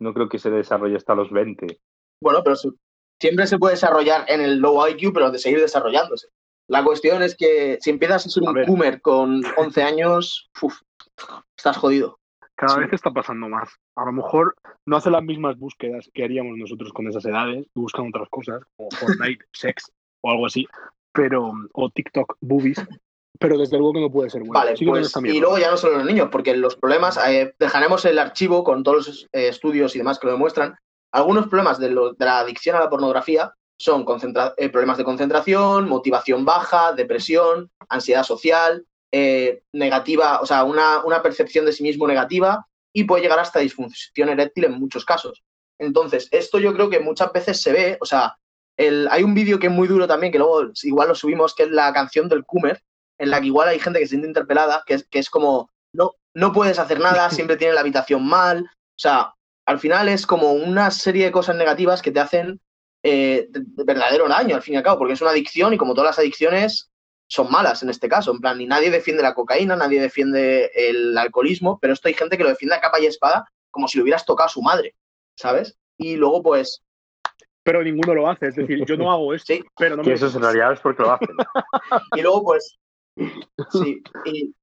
no 0.00 0.14
creo 0.14 0.28
que 0.28 0.38
se 0.38 0.50
desarrolle 0.50 0.96
hasta 0.96 1.14
los 1.14 1.30
20. 1.30 1.78
Bueno, 2.20 2.40
pero 2.42 2.56
siempre 3.20 3.46
se 3.46 3.58
puede 3.58 3.74
desarrollar 3.74 4.24
en 4.28 4.40
el 4.40 4.58
low 4.58 4.86
IQ, 4.86 5.12
pero 5.12 5.30
de 5.30 5.38
seguir 5.38 5.60
desarrollándose. 5.60 6.28
La 6.66 6.82
cuestión 6.82 7.22
es 7.22 7.36
que 7.36 7.78
si 7.80 7.90
empiezas 7.90 8.26
a 8.26 8.30
ser 8.30 8.42
un 8.42 8.54
boomer 8.66 9.00
con 9.02 9.42
11 9.56 9.82
años, 9.82 10.50
uf, 10.62 10.80
estás 11.56 11.76
jodido. 11.76 12.18
Cada 12.56 12.74
Sí. 12.74 12.80
vez 12.80 12.92
está 12.92 13.10
pasando 13.10 13.48
más. 13.48 13.68
A 13.96 14.04
lo 14.04 14.12
mejor 14.12 14.54
no 14.86 14.96
hace 14.96 15.10
las 15.10 15.22
mismas 15.22 15.58
búsquedas 15.58 16.08
que 16.14 16.24
haríamos 16.24 16.56
nosotros 16.56 16.92
con 16.92 17.08
esas 17.08 17.24
edades, 17.24 17.66
buscan 17.74 18.08
otras 18.08 18.28
cosas, 18.28 18.62
como 18.76 18.90
Fortnite, 18.92 19.44
sex 19.52 19.90
o 20.22 20.30
algo 20.30 20.46
así, 20.46 20.66
pero 21.12 21.52
o 21.72 21.90
TikTok, 21.90 22.36
boobies, 22.40 22.84
pero 23.38 23.58
desde 23.58 23.76
luego 23.76 23.92
que 23.94 24.00
no 24.00 24.10
puede 24.10 24.30
ser 24.30 24.40
bueno. 24.42 24.54
Vale, 24.54 24.74
pues 24.86 25.16
y 25.24 25.40
luego 25.40 25.58
ya 25.58 25.70
no 25.70 25.76
solo 25.76 25.96
los 25.98 26.06
niños, 26.06 26.28
porque 26.30 26.56
los 26.56 26.76
problemas, 26.76 27.18
eh, 27.28 27.54
dejaremos 27.58 28.04
el 28.04 28.18
archivo 28.18 28.62
con 28.64 28.82
todos 28.84 28.96
los 29.08 29.28
eh, 29.32 29.48
estudios 29.48 29.94
y 29.94 29.98
demás 29.98 30.18
que 30.18 30.26
lo 30.28 30.32
demuestran. 30.34 30.76
Algunos 31.12 31.48
problemas 31.48 31.78
de, 31.78 31.90
lo- 31.90 32.12
de 32.14 32.24
la 32.24 32.38
adicción 32.40 32.76
a 32.76 32.80
la 32.80 32.90
pornografía 32.90 33.52
son 33.78 34.04
eh, 34.56 34.68
problemas 34.70 34.98
de 34.98 35.04
concentración, 35.04 35.88
motivación 35.88 36.44
baja, 36.44 36.92
depresión, 36.92 37.70
ansiedad 37.88 38.22
social, 38.22 38.86
eh, 39.16 39.62
negativa, 39.72 40.40
o 40.40 40.46
sea, 40.46 40.64
una, 40.64 41.04
una 41.04 41.22
percepción 41.22 41.64
de 41.64 41.72
sí 41.72 41.84
mismo 41.84 42.06
negativa 42.08 42.66
y 42.92 43.04
puede 43.04 43.22
llegar 43.22 43.38
hasta 43.38 43.60
disfunción 43.60 44.28
eréctil 44.28 44.64
en 44.64 44.72
muchos 44.72 45.04
casos. 45.04 45.44
Entonces, 45.78 46.26
esto 46.32 46.58
yo 46.58 46.72
creo 46.74 46.90
que 46.90 46.98
muchas 46.98 47.32
veces 47.32 47.60
se 47.62 47.72
ve, 47.72 47.98
o 48.00 48.06
sea, 48.06 48.36
el- 48.76 49.06
hay 49.12 49.22
un 49.22 49.34
vídeo 49.34 49.58
que 49.60 49.68
es 49.68 49.72
muy 49.72 49.86
duro 49.86 50.08
también, 50.08 50.32
que 50.32 50.38
luego 50.38 50.62
igual 50.82 51.08
lo 51.08 51.14
subimos, 51.14 51.54
que 51.54 51.62
es 51.64 51.70
la 51.70 51.92
canción 51.92 52.28
del 52.28 52.44
Coomer, 52.44 52.82
en 53.20 53.30
la 53.30 53.40
que 53.40 53.46
igual 53.46 53.68
hay 53.68 53.78
gente 53.78 54.00
que 54.00 54.06
se 54.06 54.10
siente 54.10 54.26
interpelada, 54.26 54.82
que 54.86 54.94
es, 54.94 55.06
que 55.08 55.20
es 55.20 55.30
como, 55.30 55.70
no, 55.92 56.10
no 56.34 56.52
puedes 56.52 56.80
hacer 56.80 56.98
nada, 56.98 57.28
siempre 57.30 57.56
tienes 57.56 57.74
la 57.74 57.82
habitación 57.82 58.26
mal. 58.26 58.64
O 58.64 58.98
sea, 59.00 59.32
al 59.66 59.78
final 59.78 60.08
es 60.08 60.26
como 60.26 60.52
una 60.54 60.90
serie 60.90 61.26
de 61.26 61.30
cosas 61.32 61.54
negativas 61.56 62.02
que 62.02 62.10
te 62.10 62.18
hacen 62.20 62.60
eh, 63.04 63.46
de- 63.50 63.60
de 63.64 63.84
verdadero 63.84 64.26
daño, 64.28 64.56
al 64.56 64.62
fin 64.62 64.74
y 64.74 64.76
al 64.78 64.82
cabo, 64.82 64.98
porque 64.98 65.12
es 65.14 65.20
una 65.20 65.30
adicción 65.30 65.72
y 65.72 65.76
como 65.78 65.94
todas 65.94 66.10
las 66.10 66.18
adicciones 66.18 66.90
son 67.34 67.50
malas 67.50 67.82
en 67.82 67.90
este 67.90 68.08
caso. 68.08 68.30
En 68.30 68.38
plan, 68.40 68.56
ni 68.56 68.66
nadie 68.66 68.90
defiende 68.90 69.22
la 69.22 69.34
cocaína, 69.34 69.74
nadie 69.74 70.00
defiende 70.00 70.70
el 70.74 71.18
alcoholismo, 71.18 71.78
pero 71.80 71.92
esto 71.92 72.06
hay 72.06 72.14
gente 72.14 72.36
que 72.36 72.44
lo 72.44 72.50
defiende 72.50 72.76
a 72.76 72.80
capa 72.80 73.00
y 73.00 73.06
espada 73.06 73.44
como 73.72 73.88
si 73.88 73.98
lo 73.98 74.04
hubieras 74.04 74.24
tocado 74.24 74.46
a 74.46 74.50
su 74.50 74.62
madre, 74.62 74.94
¿sabes? 75.36 75.76
Y 75.98 76.14
luego, 76.14 76.42
pues, 76.42 76.84
Pero 77.64 77.82
ninguno 77.82 78.14
lo 78.14 78.28
hace. 78.28 78.48
Es 78.48 78.54
decir, 78.54 78.84
yo 78.86 78.96
no 78.96 79.10
hago 79.10 79.34
esto, 79.34 79.52
Sí. 79.52 79.64
pero 79.76 79.96
no 79.96 80.02
Que 80.04 80.10
me... 80.10 80.14
eso 80.14 80.28
en 80.28 80.42
realidad 80.42 80.74
es 80.74 80.80
porque 80.80 81.02
lo 81.02 81.10
hacen. 81.10 81.34
y 82.16 82.22
luego, 82.22 82.44
pues, 82.44 82.78
sí. 83.72 84.00
Y, 84.26 84.54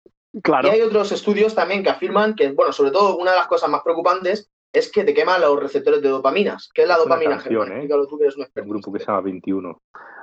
Claro. 0.44 0.70
Y 0.70 0.72
hay 0.72 0.82
otros 0.82 1.12
estudios 1.12 1.54
también 1.54 1.84
que 1.84 1.90
afirman 1.90 2.36
que, 2.36 2.54
bueno, 2.54 2.72
sobre 2.72 2.92
todo 2.92 3.18
una 3.18 3.32
de 3.32 3.38
las 3.38 3.48
cosas 3.48 3.70
más 3.70 3.82
preocupantes 3.84 4.50
es 4.72 4.90
que 4.90 5.04
te 5.04 5.14
quema 5.14 5.38
los 5.38 5.60
receptores 5.60 6.02
de 6.02 6.08
dopaminas. 6.08 6.70
¿Qué 6.74 6.84
es 6.84 6.88
la 6.88 6.94
Es 6.94 7.00
una 7.02 7.16
dopamina, 7.16 7.38
canción? 7.38 7.70
¿eh? 7.74 7.90
Tú 8.08 8.18
que 8.18 8.24
eres 8.24 8.38
un 8.38 8.48
Un 8.56 8.70
grupo 8.70 8.94
que 8.94 9.00
se 9.00 9.08
llama 9.08 9.20
21. 9.20 9.82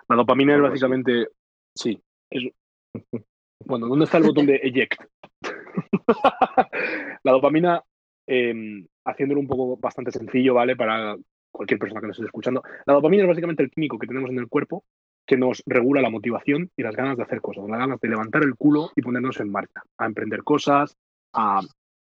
La 0.09 0.17
dopamina 0.17 0.57
es 0.57 0.63
básicamente... 0.63 1.29
Sí. 1.77 2.01
Es- 2.31 2.53
Bueno, 3.65 3.87
¿dónde 3.89 4.05
está 4.05 4.19
el 4.19 4.25
botón 4.25 4.47
de 4.47 4.57
eject? 4.57 5.01
la 7.23 7.33
dopamina, 7.33 7.83
eh, 8.27 8.85
haciéndolo 9.05 9.41
un 9.41 9.47
poco 9.49 9.77
bastante 9.77 10.13
sencillo, 10.13 10.55
¿vale? 10.55 10.77
Para 10.77 11.17
cualquier 11.51 11.79
persona 11.79 12.01
que 12.01 12.07
nos 12.07 12.17
esté 12.17 12.27
escuchando. 12.27 12.63
La 12.87 12.95
dopamina 12.95 13.25
es 13.25 13.29
básicamente 13.29 13.63
el 13.63 13.71
químico 13.71 13.99
que 13.99 14.07
tenemos 14.07 14.31
en 14.31 14.39
el 14.39 14.49
cuerpo 14.49 14.85
que 15.27 15.37
nos 15.37 15.63
regula 15.67 16.01
la 16.01 16.09
motivación 16.11 16.71
y 16.77 16.83
las 16.83 16.97
ganas 16.97 17.17
de 17.17 17.23
hacer 17.25 17.41
cosas, 17.43 17.69
las 17.69 17.79
ganas 17.79 18.01
de 18.01 18.09
levantar 18.09 18.43
el 18.43 18.55
culo 18.55 18.91
y 18.97 19.03
ponernos 19.03 19.39
en 19.41 19.51
marcha, 19.51 19.83
a 19.99 20.07
emprender 20.07 20.43
cosas, 20.43 20.97
a 21.35 21.61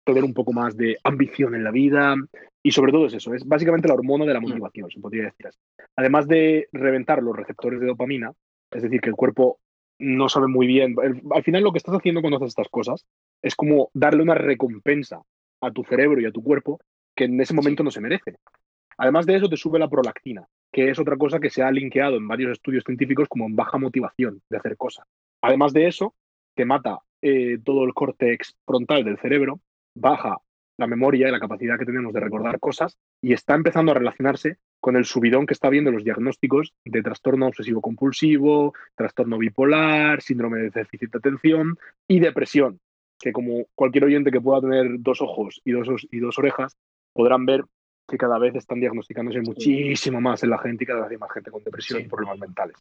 tener 0.05 0.25
un 0.25 0.33
poco 0.33 0.53
más 0.55 0.75
de 0.77 0.97
ambición 1.05 1.55
en 1.55 1.63
la 1.65 1.71
vida 1.71 2.15
y 2.63 2.71
sobre 2.71 2.93
todo 2.93 3.07
es 3.07 3.15
eso, 3.15 3.35
es 3.35 3.47
básicamente 3.47 3.89
la 3.89 3.95
hormona 3.95 4.25
de 4.25 4.33
la 4.33 4.41
motivación, 4.41 4.91
se 4.91 5.01
podría 5.01 5.25
decir 5.25 5.49
así. 5.49 5.59
Además 5.97 6.27
de 6.29 6.69
reventar 6.73 7.23
los 7.23 7.37
receptores 7.37 7.81
de 7.81 7.87
dopamina, 7.87 8.33
es 8.71 8.83
decir, 8.83 9.01
que 9.03 9.11
el 9.11 9.17
cuerpo 9.17 9.59
no 10.01 10.29
sabe 10.29 10.49
muy 10.49 10.67
bien, 10.67 10.97
al 11.31 11.43
final 11.43 11.63
lo 11.63 11.73
que 11.73 11.79
estás 11.79 11.95
haciendo 11.95 12.21
cuando 12.21 12.39
haces 12.39 12.49
estas 12.49 12.69
cosas 12.69 13.07
es 13.43 13.55
como 13.55 13.91
darle 13.95 14.23
una 14.23 14.35
recompensa 14.35 15.23
a 15.61 15.71
tu 15.71 15.85
cerebro 15.85 16.21
y 16.21 16.27
a 16.27 16.33
tu 16.33 16.43
cuerpo 16.43 16.81
que 17.15 17.25
en 17.25 17.41
ese 17.41 17.55
momento 17.55 17.83
no 17.83 17.91
se 17.91 18.01
merece. 18.01 18.37
Además 18.97 19.27
de 19.27 19.37
eso, 19.37 19.49
te 19.49 19.57
sube 19.57 19.79
la 19.79 19.89
prolactina, 19.89 20.47
que 20.73 20.91
es 20.91 20.99
otra 20.99 21.17
cosa 21.17 21.39
que 21.39 21.51
se 21.51 21.63
ha 21.63 21.71
linkeado 21.71 22.17
en 22.17 22.29
varios 22.29 22.53
estudios 22.53 22.85
científicos 22.85 23.29
como 23.29 23.47
en 23.47 23.57
baja 23.57 23.79
motivación 23.79 24.43
de 24.49 24.57
hacer 24.57 24.77
cosas. 24.77 25.07
Además 25.43 25.73
de 25.73 25.87
eso, 25.87 26.15
te 26.55 26.65
mata 26.65 26.99
eh, 27.23 27.59
todo 27.65 27.85
el 27.85 27.95
córtex 27.95 28.57
frontal 28.67 29.05
del 29.05 29.19
cerebro, 29.19 29.61
baja 29.95 30.39
la 30.79 30.87
memoria 30.87 31.29
y 31.29 31.31
la 31.31 31.41
capacidad 31.41 31.79
que 31.79 31.85
tenemos 31.85 32.13
de 32.13 32.21
recordar 32.21 32.59
cosas 32.59 32.99
y 33.23 33.33
está 33.35 33.55
empezando 33.55 33.93
a 33.93 33.95
relacionarse 33.95 34.57
con 34.81 34.97
el 34.97 35.05
subidón 35.05 35.47
que 35.47 35.55
está 35.55 35.69
habiendo 35.69 35.91
los 35.91 36.05
diagnósticos 36.05 36.73
de 36.85 37.03
trastorno 37.03 37.47
obsesivo 37.49 37.81
compulsivo, 37.81 38.73
trastorno 38.95 39.39
bipolar, 39.39 40.23
síndrome 40.23 40.59
de 40.59 40.71
déficit 40.71 41.13
de 41.13 41.19
atención 41.19 41.79
y 42.09 42.21
depresión, 42.21 42.81
que 43.19 43.33
como 43.33 43.67
cualquier 43.75 44.05
oyente 44.05 44.31
que 44.31 44.41
pueda 44.41 44.63
tener 44.63 44.87
dos 44.99 45.21
ojos 45.21 45.61
y 45.65 45.73
dos, 45.73 45.89
os- 45.89 46.09
y 46.11 46.19
dos 46.19 46.39
orejas 46.39 46.77
podrán 47.13 47.45
ver 47.47 47.65
que 48.09 48.17
cada 48.19 48.39
vez 48.39 48.55
están 48.57 48.81
diagnosticándose 48.81 49.41
muchísimo 49.43 50.21
más 50.21 50.43
en 50.43 50.51
la 50.51 50.59
gente 50.59 50.85
y 50.85 50.87
cada 50.87 51.03
vez 51.03 51.11
hay 51.13 51.19
más 51.19 51.31
gente 51.33 51.51
con 51.51 51.63
depresión 51.63 52.01
Sí. 52.01 52.07
y 52.07 52.09
problemas 52.09 52.39
mentales. 52.39 52.77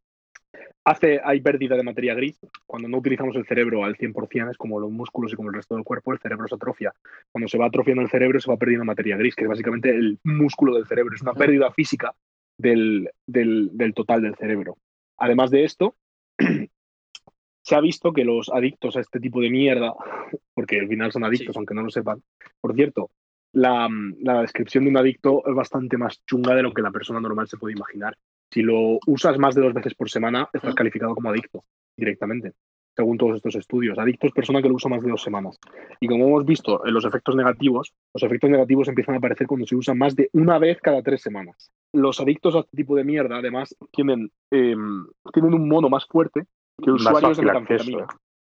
Hace, 0.83 1.21
hay 1.23 1.41
pérdida 1.41 1.75
de 1.75 1.83
materia 1.83 2.15
gris. 2.15 2.39
Cuando 2.65 2.87
no 2.87 2.97
utilizamos 2.97 3.35
el 3.35 3.45
cerebro 3.45 3.83
al 3.83 3.95
100%, 3.95 4.49
es 4.51 4.57
como 4.57 4.79
los 4.79 4.89
músculos 4.91 5.31
y 5.31 5.35
como 5.35 5.49
el 5.49 5.55
resto 5.55 5.75
del 5.75 5.83
cuerpo, 5.83 6.13
el 6.13 6.19
cerebro 6.19 6.47
se 6.47 6.55
atrofia. 6.55 6.93
Cuando 7.31 7.47
se 7.47 7.57
va 7.57 7.67
atrofiando 7.67 8.01
el 8.01 8.09
cerebro, 8.09 8.39
se 8.39 8.49
va 8.49 8.57
perdiendo 8.57 8.85
materia 8.85 9.17
gris, 9.17 9.35
que 9.35 9.43
es 9.43 9.49
básicamente 9.49 9.89
el 9.89 10.17
músculo 10.23 10.75
del 10.75 10.87
cerebro. 10.87 11.13
Es 11.15 11.21
una 11.21 11.33
pérdida 11.33 11.71
física 11.71 12.15
del, 12.57 13.09
del- 13.27 13.69
del 13.73 13.93
total 13.93 14.21
del 14.21 14.35
cerebro. 14.35 14.77
Además 15.17 15.51
de 15.51 15.63
esto, 15.65 15.95
se 17.61 17.75
ha 17.75 17.81
visto 17.81 18.13
que 18.13 18.23
los 18.25 18.49
adictos 18.49 18.95
a 18.97 19.01
este 19.01 19.19
tipo 19.19 19.41
de 19.41 19.49
mierda, 19.49 19.93
porque 20.53 20.79
al 20.79 20.87
final 20.87 21.11
son 21.11 21.23
adictos, 21.23 21.55
aunque 21.57 21.75
no 21.75 21.83
lo 21.83 21.89
sepan, 21.89 22.23
por 22.59 22.73
cierto, 22.73 23.11
la, 23.51 23.87
la 24.21 24.41
descripción 24.41 24.83
de 24.85 24.89
un 24.91 24.97
adicto 24.97 25.43
es 25.47 25.55
bastante 25.55 25.97
más 25.97 26.23
chunga 26.25 26.55
de 26.55 26.63
lo 26.63 26.73
que 26.73 26.81
la 26.81 26.91
persona 26.91 27.19
normal 27.19 27.47
se 27.47 27.57
puede 27.57 27.75
imaginar. 27.75 28.15
Si 28.51 28.61
lo 28.61 28.99
usas 29.07 29.37
más 29.37 29.55
de 29.55 29.61
dos 29.61 29.73
veces 29.73 29.93
por 29.95 30.09
semana, 30.09 30.49
estás 30.53 30.73
Mm. 30.73 30.77
calificado 30.77 31.15
como 31.15 31.29
adicto 31.29 31.63
directamente, 31.95 32.53
según 32.95 33.17
todos 33.17 33.35
estos 33.35 33.55
estudios. 33.55 33.99
Adicto 33.99 34.27
es 34.27 34.33
persona 34.33 34.61
que 34.61 34.69
lo 34.69 34.75
usa 34.75 34.89
más 34.89 35.03
de 35.03 35.09
dos 35.11 35.21
semanas. 35.21 35.59
Y 35.99 36.07
como 36.07 36.27
hemos 36.27 36.45
visto 36.45 36.85
en 36.85 36.93
los 36.93 37.05
efectos 37.05 37.35
negativos, 37.35 37.93
los 38.13 38.23
efectos 38.23 38.49
negativos 38.49 38.87
empiezan 38.87 39.15
a 39.15 39.17
aparecer 39.19 39.45
cuando 39.47 39.67
se 39.67 39.75
usa 39.75 39.93
más 39.93 40.15
de 40.15 40.29
una 40.33 40.57
vez 40.57 40.79
cada 40.81 41.03
tres 41.03 41.21
semanas. 41.21 41.71
Los 41.93 42.19
adictos 42.19 42.55
a 42.55 42.59
este 42.59 42.75
tipo 42.77 42.95
de 42.95 43.03
mierda, 43.03 43.37
además, 43.37 43.75
tienen, 43.91 44.31
em, 44.51 45.05
tienen 45.33 45.53
un 45.53 45.67
mono 45.67 45.89
más 45.89 46.05
fuerte 46.07 46.43
que 46.81 46.91
usuarios 46.91 47.37
de 47.37 47.43
fácil 47.43 47.49
acceso, 47.49 47.83
metanfetamina 47.91 48.07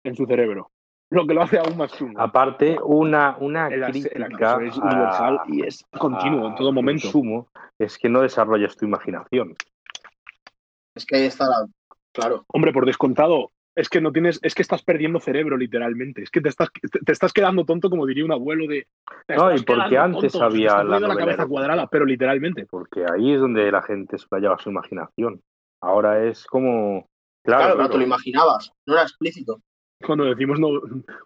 en 0.06 0.16
su 0.16 0.26
cerebro. 0.26 0.70
lo 1.12 1.28
que 1.28 1.36
lo 1.36 1.44
hace 1.44 1.60
aún 1.60 1.78
más 1.78 1.94
chungo. 1.96 2.20
Aparte, 2.20 2.76
una, 2.84 3.38
una 3.40 3.68
El, 3.68 3.84
crítica 3.86 4.58
es 4.66 4.76
universal 4.78 5.38
a- 5.38 5.44
y 5.48 5.62
es 5.62 5.86
continuo 6.00 6.48
en 6.48 6.56
todo 6.56 6.72
momento. 6.72 7.04
consumo 7.04 7.50
es 7.78 8.00
que 8.00 8.10
no 8.10 8.22
desarrollas 8.22 8.76
tu 8.76 8.86
imaginación. 8.88 9.54
Es 10.96 11.06
que 11.06 11.16
ahí 11.18 11.26
está 11.26 11.46
la. 11.46 11.68
Claro. 12.14 12.46
Hombre, 12.48 12.72
por 12.74 12.86
descontado, 12.86 13.52
es 13.76 13.90
que 13.90 14.00
no 14.02 14.12
tienes, 14.12 14.40
es 14.44 14.54
que 14.54 14.62
estás 14.62 14.84
perdiendo 14.84 15.20
cerebro 15.20 15.58
literalmente. 15.58 16.22
Es 16.22 16.30
que 16.30 16.42
te 16.42 16.50
estás, 16.50 16.70
te, 16.72 17.00
te 17.00 17.12
estás 17.12 17.34
quedando 17.34 17.66
tonto, 17.66 17.90
como 17.90 18.06
diría 18.06 18.26
un 18.26 18.32
abuelo 18.32 18.68
de. 18.68 18.88
No, 19.30 19.54
y 19.56 19.62
porque 19.64 19.98
antes 19.98 20.32
tonto, 20.34 20.46
había 20.46 20.84
la 20.84 21.00
la 21.00 21.16
cabeza 21.16 21.48
cuadrada, 21.48 21.88
pero 21.88 22.06
literalmente. 22.06 22.66
Porque 22.70 23.04
ahí 23.12 23.34
es 23.34 23.40
donde 23.40 23.72
la 23.72 23.82
gente 23.82 24.16
explayaba 24.16 24.60
su 24.60 24.70
imaginación. 24.70 25.42
Ahora 25.82 26.24
es 26.26 26.46
como. 26.46 27.08
Claro, 27.44 27.76
Claro, 27.76 27.90
te 27.90 27.98
lo 27.98 28.04
imaginabas. 28.04 28.72
No 28.86 28.94
era 28.94 29.04
explícito. 29.04 29.60
Cuando 30.06 30.26
decimos 30.26 30.60
no- 30.60 30.70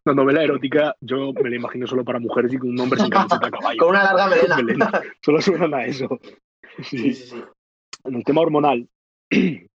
una 0.05 0.15
novela 0.15 0.41
erótica, 0.43 0.95
yo 1.01 1.33
me 1.33 1.50
la 1.50 1.55
imagino 1.57 1.86
solo 1.88 2.03
para 2.05 2.19
mujeres 2.19 2.53
y 2.53 2.57
con 2.57 2.69
un 2.69 2.79
hombre 2.79 3.00
sin 3.00 3.09
camiseta 3.39 3.47
a 3.47 3.51
caballo. 3.51 3.77
Con 3.79 3.89
una 3.89 4.03
larga 4.03 4.27
melena. 4.27 4.55
Melena. 4.55 4.91
Solo 5.21 5.41
suenan 5.41 5.74
a 5.74 5.86
eso. 5.86 6.07
Sí, 6.77 6.83
Sí. 6.83 7.13
sí, 7.13 7.29
sí. 7.29 7.43
En 8.05 8.15
el 8.15 8.24
tema 8.24 8.41
hormonal, 8.41 8.88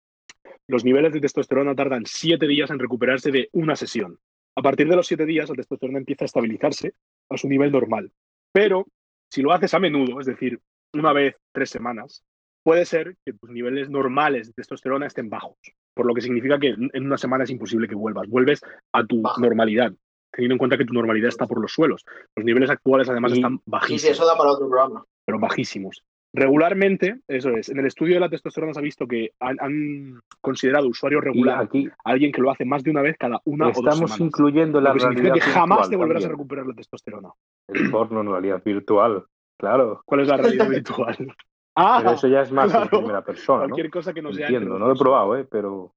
los 0.69 0.85
niveles 0.85 1.13
de 1.13 1.21
testosterona 1.21 1.75
tardan 1.75 2.05
siete 2.07 2.47
días 2.47 2.71
en 2.71 2.79
recuperarse 2.79 3.31
de 3.31 3.49
una 3.53 3.77
sesión. 3.77 4.19
A 4.57 4.63
partir 4.63 4.89
de 4.89 4.97
los 4.97 5.07
siete 5.07 5.27
días, 5.27 5.49
la 5.49 5.55
testosterona 5.57 5.99
empieza 5.99 6.25
a 6.25 6.27
estabilizarse 6.27 6.95
a 7.31 7.37
su 7.37 7.49
nivel 7.49 7.73
normal. 7.73 8.13
Pero 8.53 8.87
si 9.31 9.43
lo 9.43 9.53
haces 9.53 9.75
a 9.75 9.79
menudo, 9.79 10.21
es 10.21 10.27
decir, 10.27 10.61
una 10.93 11.13
vez 11.13 11.37
tres 11.53 11.71
semanas, 11.71 12.25
puede 12.65 12.85
ser 12.85 13.17
que 13.25 13.33
tus 13.33 13.51
niveles 13.51 13.89
normales 13.89 14.49
de 14.49 14.53
testosterona 14.55 15.07
estén 15.07 15.31
bajos. 15.31 15.57
Por 15.95 16.07
lo 16.07 16.15
que 16.15 16.21
significa 16.21 16.59
que 16.59 16.69
en 16.69 17.07
una 17.07 17.17
semana 17.17 17.45
es 17.45 17.51
imposible 17.51 17.89
que 17.89 17.95
vuelvas. 17.95 18.29
Vuelves 18.29 18.61
a 18.93 19.05
tu 19.05 19.23
normalidad, 19.39 19.93
teniendo 20.33 20.55
en 20.55 20.59
cuenta 20.59 20.77
que 20.79 20.85
tu 20.85 20.93
normalidad 20.93 21.29
está 21.29 21.47
por 21.47 21.61
los 21.61 21.73
suelos. 21.73 22.05
Los 22.37 22.45
niveles 22.45 22.71
actuales 22.71 23.09
además 23.09 23.33
Y- 23.33 23.37
están 23.37 23.61
bajísimos 23.67 24.17
eso 24.17 24.27
da 24.27 24.37
para 24.37 24.51
otro 24.53 24.69
programa. 24.69 25.05
pero 25.25 25.39
bajísimos. 25.39 26.05
Regularmente, 26.33 27.21
eso 27.27 27.51
es, 27.51 27.69
en 27.71 27.79
el 27.81 27.87
estudio 27.87 28.15
de 28.15 28.21
la 28.21 28.29
testosterona 28.29 28.73
se 28.73 28.79
ha 28.79 28.83
visto 28.83 29.07
que 29.07 29.33
han, 29.41 29.57
han 29.61 30.21
considerado 30.41 30.87
usuario 30.89 31.21
regular 31.21 31.61
aquí 31.61 31.89
a 31.89 32.11
alguien 32.11 32.31
que 32.31 32.41
lo 32.41 32.53
hace 32.53 32.65
más 32.65 32.85
de 32.85 32.93
una 32.93 33.03
vez 33.03 33.17
cada 33.19 33.41
una 33.45 33.67
o 33.67 33.69
dos 33.69 33.79
estamos 33.79 33.99
semanas. 34.13 34.21
incluyendo 34.21 34.81
la 34.81 34.93
realidad 34.93 35.35
que 35.35 35.41
jamás 35.41 35.91
te 35.91 35.97
volverás 35.97 36.25
a 36.25 36.29
recuperar 36.29 36.67
la 36.67 36.75
testosterona. 36.75 37.31
El 37.67 37.91
porno 37.91 38.21
en 38.21 38.29
realidad 38.29 38.63
virtual. 38.65 39.25
Claro. 39.59 40.03
¿Cuál 40.07 40.21
es 40.21 40.29
la 40.29 40.37
realidad 40.37 40.69
virtual? 40.69 41.17
Ah, 41.77 42.01
Pero 42.03 42.15
eso 42.15 42.27
ya 42.27 42.43
es 42.43 42.51
más 42.51 42.69
claro. 42.69 42.89
en 42.93 42.99
primera 42.99 43.25
persona, 43.25 43.63
¿no? 43.63 43.69
cualquier 43.69 43.91
cosa 43.91 44.13
que 44.13 44.21
no. 44.21 44.31
Entiendo, 44.31 44.77
no 44.77 44.89
lo 44.89 44.93
he 44.93 44.99
probado, 44.99 45.37
¿eh? 45.37 45.47
Pero 45.49 45.95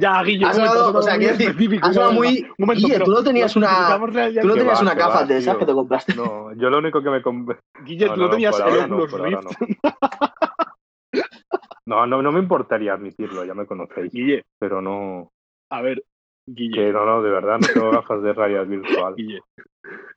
Ya, 0.00 0.22
Guille, 0.22 0.44
Ha 0.46 0.52
sonado, 0.54 0.98
o 0.98 1.02
sea, 1.02 1.14
muy 1.14 1.24
quiero 1.26 1.36
decir, 1.38 1.80
ha 1.82 1.92
sonado 1.92 2.12
muy. 2.12 2.46
momento, 2.58 2.86
Guille, 2.86 3.00
tú 3.00 3.10
no 3.12 3.22
tenías 3.22 3.56
una. 3.56 3.98
Tú 4.40 4.46
no 4.48 4.54
tenías 4.54 4.82
una 4.82 4.94
gafa 4.94 5.24
de 5.24 5.38
esas 5.38 5.56
que 5.56 5.66
te 5.66 5.72
compraste. 5.72 6.14
no, 6.14 6.52
yo 6.54 6.68
lo 6.70 6.78
único 6.78 7.02
que 7.02 7.10
me... 7.10 7.22
com- 7.22 7.46
Guille, 7.84 8.06
No, 8.06 8.14
tú 8.14 8.20
no, 8.20 8.26
no, 8.26 8.30
tenías 8.32 8.58
no, 8.58 8.96
Oculus 8.96 9.12
Rift. 9.12 9.46
No, 11.86 12.06
no, 12.06 12.22
no 12.22 12.32
me 12.32 12.38
importaría 12.40 12.92
admitirlo, 12.94 13.44
ya 13.44 13.54
me 13.54 13.66
conocéis. 13.66 14.12
Guille, 14.12 14.44
Pero 14.58 14.80
no, 14.80 15.32
a 15.70 15.82
ver, 15.82 16.04
Guille, 16.46 16.74
que 16.74 16.92
no, 16.92 17.04
no, 17.04 17.22
de 17.22 17.30
verdad 17.30 17.58
no 17.60 17.66
tengo 17.66 17.90
gafas 17.90 18.22
de 18.22 18.32
realidad 18.32 18.66
virtual. 18.66 19.14
Guille. 19.16 19.40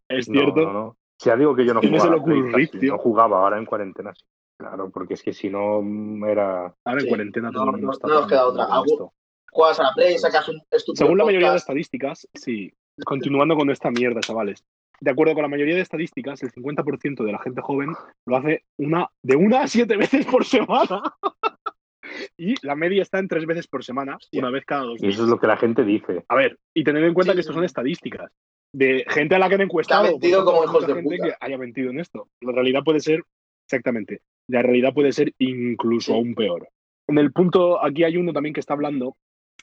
Es 0.08 0.30
No, 0.30 0.40
cierto. 0.42 0.62
no, 0.62 0.74
no. 0.74 0.98
Ya 1.24 1.36
digo 1.36 1.56
que 1.56 1.66
yo 1.66 1.74
no 1.74 1.80
Tienes 1.80 2.02
jugaba. 2.04 2.22
el 2.34 2.54
Rift, 2.54 2.80
tío. 2.80 2.92
No 2.94 2.98
jugaba 3.00 3.38
ahora 3.40 3.58
en 3.58 3.66
cuarentena. 3.66 4.14
sí. 4.14 4.24
Claro, 4.64 4.90
porque 4.92 5.16
es 5.16 5.22
que 5.24 5.34
si 5.34 5.50
no 5.50 5.82
mm, 5.82 6.24
era. 6.26 6.74
Ahora 6.86 7.00
en 7.00 7.02
Sí, 7.02 7.08
cuarentena 7.10 7.52
todo 7.52 7.66
no, 7.66 7.72
el 7.72 7.82
mundo 7.82 7.88
no- 7.88 7.94
está 7.94 8.08
no 8.08 8.14
nos 8.14 8.28
queda 8.28 8.48
otra. 8.48 8.68
esto. 8.86 9.14
Juegas 9.52 9.80
a 9.80 9.84
la 9.84 9.94
Play, 9.94 10.18
sacas 10.18 10.48
un 10.50 10.62
estúpido 10.72 11.06
Según 11.06 11.18
la 11.18 11.26
mayoría 11.26 11.52
de 11.52 11.58
estadísticas, 11.58 12.28
sí. 12.34 12.72
Continuando 13.06 13.56
con 13.58 13.70
esta 13.70 13.92
mierda, 13.92 14.22
chavales. 14.22 14.64
De 15.02 15.12
acuerdo 15.12 15.34
con 15.34 15.42
la 15.44 15.50
mayoría 15.50 15.76
de 15.76 15.82
estadísticas, 15.82 16.42
el 16.44 16.52
50% 16.54 17.24
de 17.26 17.32
la 17.34 17.40
gente 17.40 17.62
joven 17.62 17.90
lo 18.26 18.38
hace 18.38 18.64
una, 18.78 19.10
de 19.22 19.36
una 19.36 19.64
a 19.64 19.68
siete 19.68 19.98
veces 19.98 20.26
por 20.26 20.46
semana. 20.46 21.02
y 22.38 22.56
la 22.66 22.76
media 22.76 23.02
está 23.02 23.20
en 23.20 23.28
tres 23.28 23.46
veces 23.46 23.68
por 23.68 23.84
semana, 23.84 24.18
una 24.34 24.50
vez 24.50 24.64
cada 24.66 24.84
dos 24.84 25.00
Y 25.00 25.04
días. 25.08 25.16
eso 25.16 25.24
es 25.24 25.30
lo 25.30 25.40
que 25.40 25.48
la 25.48 25.58
gente 25.58 25.84
dice. 25.84 26.24
A 26.30 26.36
ver, 26.36 26.58
y 26.74 26.84
tened 26.84 27.04
en 27.04 27.14
cuenta 27.14 27.34
Sí, 27.34 27.38
que 27.38 27.44
sí. 27.44 27.48
estas 27.48 27.56
son 27.56 27.66
estadísticas 27.66 28.32
de 28.74 29.06
gente 29.10 29.36
a 29.36 29.40
la 29.40 29.50
que 29.50 29.56
han 29.56 29.62
encuestado. 29.62 30.04
Que 30.04 30.10
ha 30.10 30.12
mentido 30.14 30.38
tanto, 30.40 30.52
como 30.52 30.64
hijos 30.64 30.88
de 30.88 30.94
gente 30.96 31.16
puta. 31.18 31.28
que 31.28 31.36
haya 31.46 31.58
mentido 31.58 31.90
en 31.92 32.00
esto. 32.00 32.28
La 32.42 32.54
realidad 32.54 32.82
puede 32.84 33.00
ser, 33.02 33.24
exactamente, 33.68 34.22
la 34.54 34.62
realidad 34.62 34.94
puede 34.94 35.12
ser 35.12 35.34
incluso 35.40 36.14
aún 36.14 36.36
peor. 36.36 36.68
En 37.08 37.18
el 37.18 37.32
punto, 37.32 37.84
aquí 37.84 38.04
hay 38.04 38.18
uno 38.18 38.34
también 38.34 38.54
que 38.54 38.60
está 38.60 38.74
hablando 38.74 39.18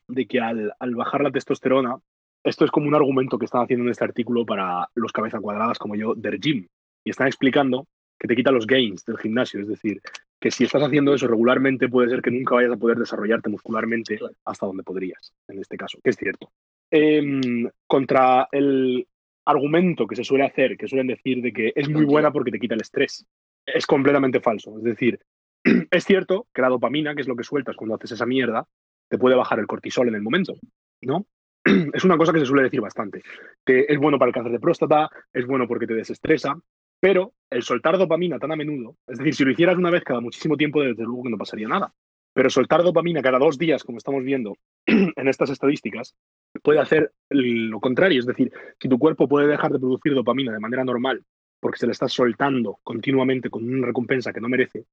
de 0.09 0.26
que 0.26 0.40
al, 0.40 0.72
al 0.79 0.94
bajar 0.94 1.22
la 1.22 1.31
testosterona, 1.31 1.96
esto 2.44 2.64
es 2.64 2.70
como 2.70 2.88
un 2.88 2.94
argumento 2.94 3.38
que 3.38 3.44
están 3.44 3.62
haciendo 3.62 3.85
en 3.85 3.90
este 3.90 4.05
artículo 4.05 4.44
para 4.44 4.88
los 4.94 5.12
cabeza 5.12 5.38
cuadradas 5.38 5.79
como 5.79 5.94
yo 5.94 6.14
del 6.14 6.40
gym. 6.40 6.66
Y 7.05 7.11
están 7.11 7.29
explicando 7.29 7.87
que 8.18 8.29
te 8.29 8.37
quita 8.37 8.50
los 8.50 8.66
gains 8.66 9.05
del 9.05 9.16
gimnasio. 9.18 9.61
Es 9.61 9.68
decir, 9.68 10.00
que 10.40 10.50
si 10.50 10.64
estás 10.64 10.83
haciendo 10.83 11.14
eso 11.14 11.26
regularmente, 11.26 11.88
puede 11.88 12.11
ser 12.11 12.20
que 12.20 12.31
nunca 12.31 12.57
vayas 12.57 12.72
a 12.72 12.76
poder 12.76 12.98
desarrollarte 12.98 13.48
muscularmente 13.48 14.18
hasta 14.44 14.66
donde 14.66 14.83
podrías, 14.83 15.33
en 15.48 15.61
este 15.61 15.76
caso, 15.76 15.98
que 16.03 16.11
es 16.11 16.16
cierto. 16.16 16.50
Em, 16.90 17.68
contra 17.87 18.48
el 18.53 19.07
argumento 19.46 20.07
que 20.07 20.16
se 20.16 20.24
suele 20.24 20.44
hacer, 20.44 20.76
que 20.76 20.88
suelen 20.88 21.07
decir 21.07 21.40
de 21.42 21.53
que 21.53 21.72
es 21.74 21.88
muy 21.88 22.05
buena 22.05 22.33
porque 22.33 22.50
te 22.50 22.59
quita 22.59 22.74
el 22.74 22.83
estrés, 22.83 23.26
es 23.74 23.87
completamente 23.87 24.40
falso. 24.40 24.76
Es 24.78 24.85
decir, 24.85 25.20
es 25.90 26.04
cierto 26.04 26.46
que 26.52 26.62
la 26.62 26.68
dopamina, 26.68 27.14
que 27.14 27.22
es 27.22 27.28
lo 27.28 27.37
que 27.37 27.44
sueltas 27.44 27.76
cuando 27.76 27.94
haces 27.94 28.12
esa 28.12 28.26
mierda, 28.26 28.66
te 29.09 29.18
puede 29.18 29.37
bajar 29.37 29.59
el 29.59 29.66
cortisol 29.66 30.09
en 30.09 30.14
el 30.14 30.22
momento, 30.22 30.54
¿no? 31.02 31.26
Es 31.94 32.04
una 32.04 32.16
cosa 32.16 32.33
que 32.33 32.40
se 32.40 32.46
suele 32.46 32.62
decir 32.62 32.80
bastante. 32.80 33.22
Que 33.64 33.87
es 33.88 33.98
bueno 33.98 34.18
para 34.18 34.28
el 34.28 34.35
cáncer 34.35 34.52
de 34.52 34.61
próstata, 34.61 35.11
es 35.33 35.46
bueno 35.46 35.66
porque 35.68 35.87
te 35.87 35.94
desestresa, 35.94 36.56
pero 37.00 37.35
el 37.50 37.62
soltar 37.62 37.98
dopamina 37.98 38.38
tan 38.38 38.52
a 38.52 38.56
menudo, 38.56 38.96
es 39.06 39.18
decir, 39.18 39.35
si 39.35 39.44
lo 39.44 39.50
hicieras 39.50 39.76
una 39.76 39.90
vez 39.90 40.04
cada 40.04 40.20
muchísimo 40.20 40.56
tiempo, 40.56 40.83
desde 40.83 41.02
luego 41.02 41.24
que 41.24 41.30
no 41.30 41.38
pasaría 41.38 41.68
nada. 41.68 41.92
Pero 42.33 42.48
soltar 42.48 42.83
dopamina 42.83 43.22
cada 43.22 43.38
dos 43.38 43.59
días, 43.59 43.83
como 43.83 43.98
estamos 43.98 44.22
viendo 44.22 44.56
en 44.87 45.28
estas 45.28 45.50
estadísticas, 45.50 46.14
puede 46.62 46.78
hacer 46.78 47.12
lo 47.28 47.80
contrario. 47.80 48.20
Es 48.20 48.26
decir, 48.26 48.52
si 48.80 48.88
tu 48.88 48.98
cuerpo 48.98 49.28
puede 49.28 49.48
dejar 49.48 49.72
de 49.72 49.80
producir 49.80 50.14
dopamina 50.14 50.52
de 50.52 50.61
manera 50.61 50.85
normal 50.85 51.24
porque 51.61 51.79
se 51.79 51.87
le 51.87 51.92
está 51.92 52.09
soltando 52.09 52.79
continuamente 52.83 53.51
con 53.51 53.62
una 53.68 53.87
recompensa 53.87 54.33
que 54.33 54.40
no 54.40 54.49
merece, 54.49 54.87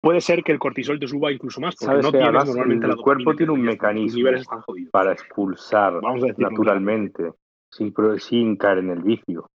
puede 0.00 0.20
ser 0.20 0.42
que 0.42 0.52
el 0.52 0.58
cortisol 0.58 0.98
te 0.98 1.06
suba 1.08 1.32
incluso 1.32 1.60
más, 1.60 1.74
porque 1.76 1.86
Sabes 1.86 2.04
no 2.04 2.12
que 2.12 2.18
tienes 2.18 2.28
además 2.28 2.48
normalmente 2.48 2.86
el 2.86 2.92
la 2.96 3.02
cuerpo 3.02 3.34
tiene 3.36 3.52
un 3.52 3.62
mecanismo. 3.62 4.28
están. 4.28 4.62
Para 4.90 5.12
expulsar 5.12 6.00
Vamos 6.00 6.24
a 6.24 6.26
decirlo 6.28 6.50
naturalmente, 6.50 7.32
sin, 7.70 7.94
sin 8.18 8.56
caer 8.56 8.78
en 8.78 8.90
el 8.90 9.02
vicio, 9.02 9.50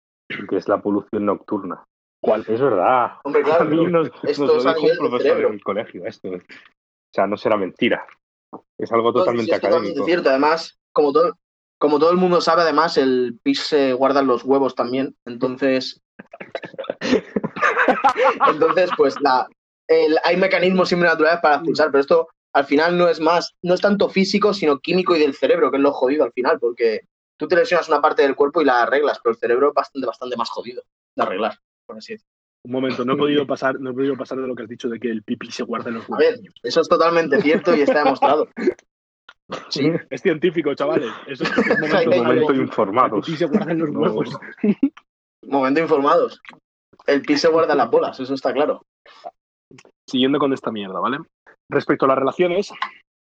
que 0.48 0.56
es 0.56 0.68
la 0.68 0.80
polución 0.82 1.26
nocturna. 1.26 1.84
¿Cuál? 2.20 2.40
Es 2.48 2.60
verdad. 2.60 3.12
Hombre, 3.24 3.42
claro, 3.42 3.64
a 3.64 3.68
mí 3.68 3.86
nos, 3.86 4.10
esto 4.22 4.46
nos 4.46 4.56
es 4.58 4.64
lo 4.64 4.70
a 4.70 4.74
dijo 4.74 4.86
un 4.86 4.88
del 4.88 4.98
profesor 4.98 5.22
cerebro. 5.22 5.48
en 5.48 5.54
el 5.54 5.62
colegio 5.62 6.06
esto. 6.06 6.28
O 6.30 6.40
sea, 7.14 7.26
no 7.26 7.36
será 7.36 7.56
mentira. 7.56 8.06
Es 8.78 8.92
algo 8.92 9.12
No, 9.12 9.12
totalmente 9.12 9.54
es 9.54 9.60
totalmente 9.60 9.90
académico. 9.90 10.04
cierto. 10.04 10.30
Además, 10.30 10.78
como 10.92 11.12
todo, 11.12 11.38
como 11.78 11.98
todo 11.98 12.10
el 12.10 12.16
mundo 12.18 12.40
sabe, 12.40 12.62
además, 12.62 12.96
el 12.98 13.38
pis 13.42 13.60
se 13.60 13.92
guarda 13.94 14.20
en 14.20 14.26
los 14.26 14.44
huevos 14.44 14.74
también. 14.74 15.16
Entonces. 15.24 16.02
entonces, 18.50 18.90
pues 18.96 19.14
la, 19.20 19.46
el- 19.88 20.18
hay 20.24 20.36
mecanismos 20.36 20.88
siempre 20.88 21.08
naturales 21.08 21.40
para 21.42 21.56
expulsar, 21.56 21.90
pero 21.90 22.00
esto 22.00 22.28
al 22.52 22.64
final 22.64 22.96
no 22.96 23.08
es 23.08 23.20
más, 23.20 23.54
no 23.62 23.74
es 23.74 23.80
tanto 23.80 24.08
físico, 24.08 24.54
sino 24.54 24.78
químico 24.78 25.16
y 25.16 25.20
del 25.20 25.34
cerebro, 25.34 25.70
que 25.70 25.76
es 25.78 25.82
lo 25.82 25.92
jodido 25.92 26.24
al 26.24 26.32
final, 26.32 26.58
porque 26.60 27.00
tú 27.36 27.48
te 27.48 27.56
lesionas 27.56 27.88
una 27.88 28.00
parte 28.00 28.22
del 28.22 28.36
cuerpo 28.36 28.62
y 28.62 28.64
la 28.64 28.82
arreglas, 28.82 29.18
pero 29.22 29.32
el 29.32 29.38
cerebro 29.40 29.68
es 29.68 29.74
bastante, 29.74 30.06
bastante 30.06 30.36
más 30.36 30.48
jodido 30.50 30.82
de 31.16 31.22
arreglar, 31.22 31.58
por 31.86 31.98
así 31.98 32.12
decirlo. 32.14 32.30
Un 32.66 32.72
momento, 32.72 33.04
no 33.04 33.12
he 33.14 33.16
podido 33.18 33.46
pasar, 33.46 33.78
no 33.78 33.90
he 33.90 33.92
podido 33.92 34.16
pasar 34.16 34.38
de 34.38 34.46
lo 34.46 34.54
que 34.54 34.62
has 34.62 34.68
dicho 34.68 34.88
de 34.88 34.98
que 34.98 35.10
el 35.10 35.22
pipí 35.22 35.50
se 35.50 35.64
guarda 35.64 35.90
en 35.90 35.96
los 35.96 36.04
A 36.10 36.16
ver, 36.16 36.34
huevos. 36.36 36.54
eso 36.62 36.80
es 36.80 36.88
totalmente 36.88 37.38
cierto 37.42 37.74
y 37.76 37.82
está 37.82 37.98
demostrado. 38.04 38.48
Sí, 39.68 39.90
Es 40.08 40.22
científico, 40.22 40.72
chavales. 40.74 41.12
Eso 41.26 41.44
es 41.44 41.50
un 41.58 41.80
momento, 41.80 42.10
momento 42.12 42.52
el 42.52 42.60
informados. 42.62 43.26
pipí 43.26 43.36
se 43.36 43.44
guarda 43.44 43.72
en 43.72 43.78
los 43.80 43.90
No. 43.90 44.00
Momento 45.48 45.80
informados. 45.80 46.40
El 47.06 47.22
pis 47.22 47.40
se 47.40 47.48
guarda 47.48 47.72
en 47.72 47.78
las 47.78 47.90
bolas, 47.90 48.18
eso 48.20 48.34
está 48.34 48.52
claro. 48.52 48.84
Siguiendo 50.08 50.38
con 50.38 50.52
esta 50.52 50.70
mierda, 50.70 51.00
¿vale? 51.00 51.18
Respecto 51.68 52.04
a 52.04 52.08
las 52.08 52.18
relaciones, 52.18 52.72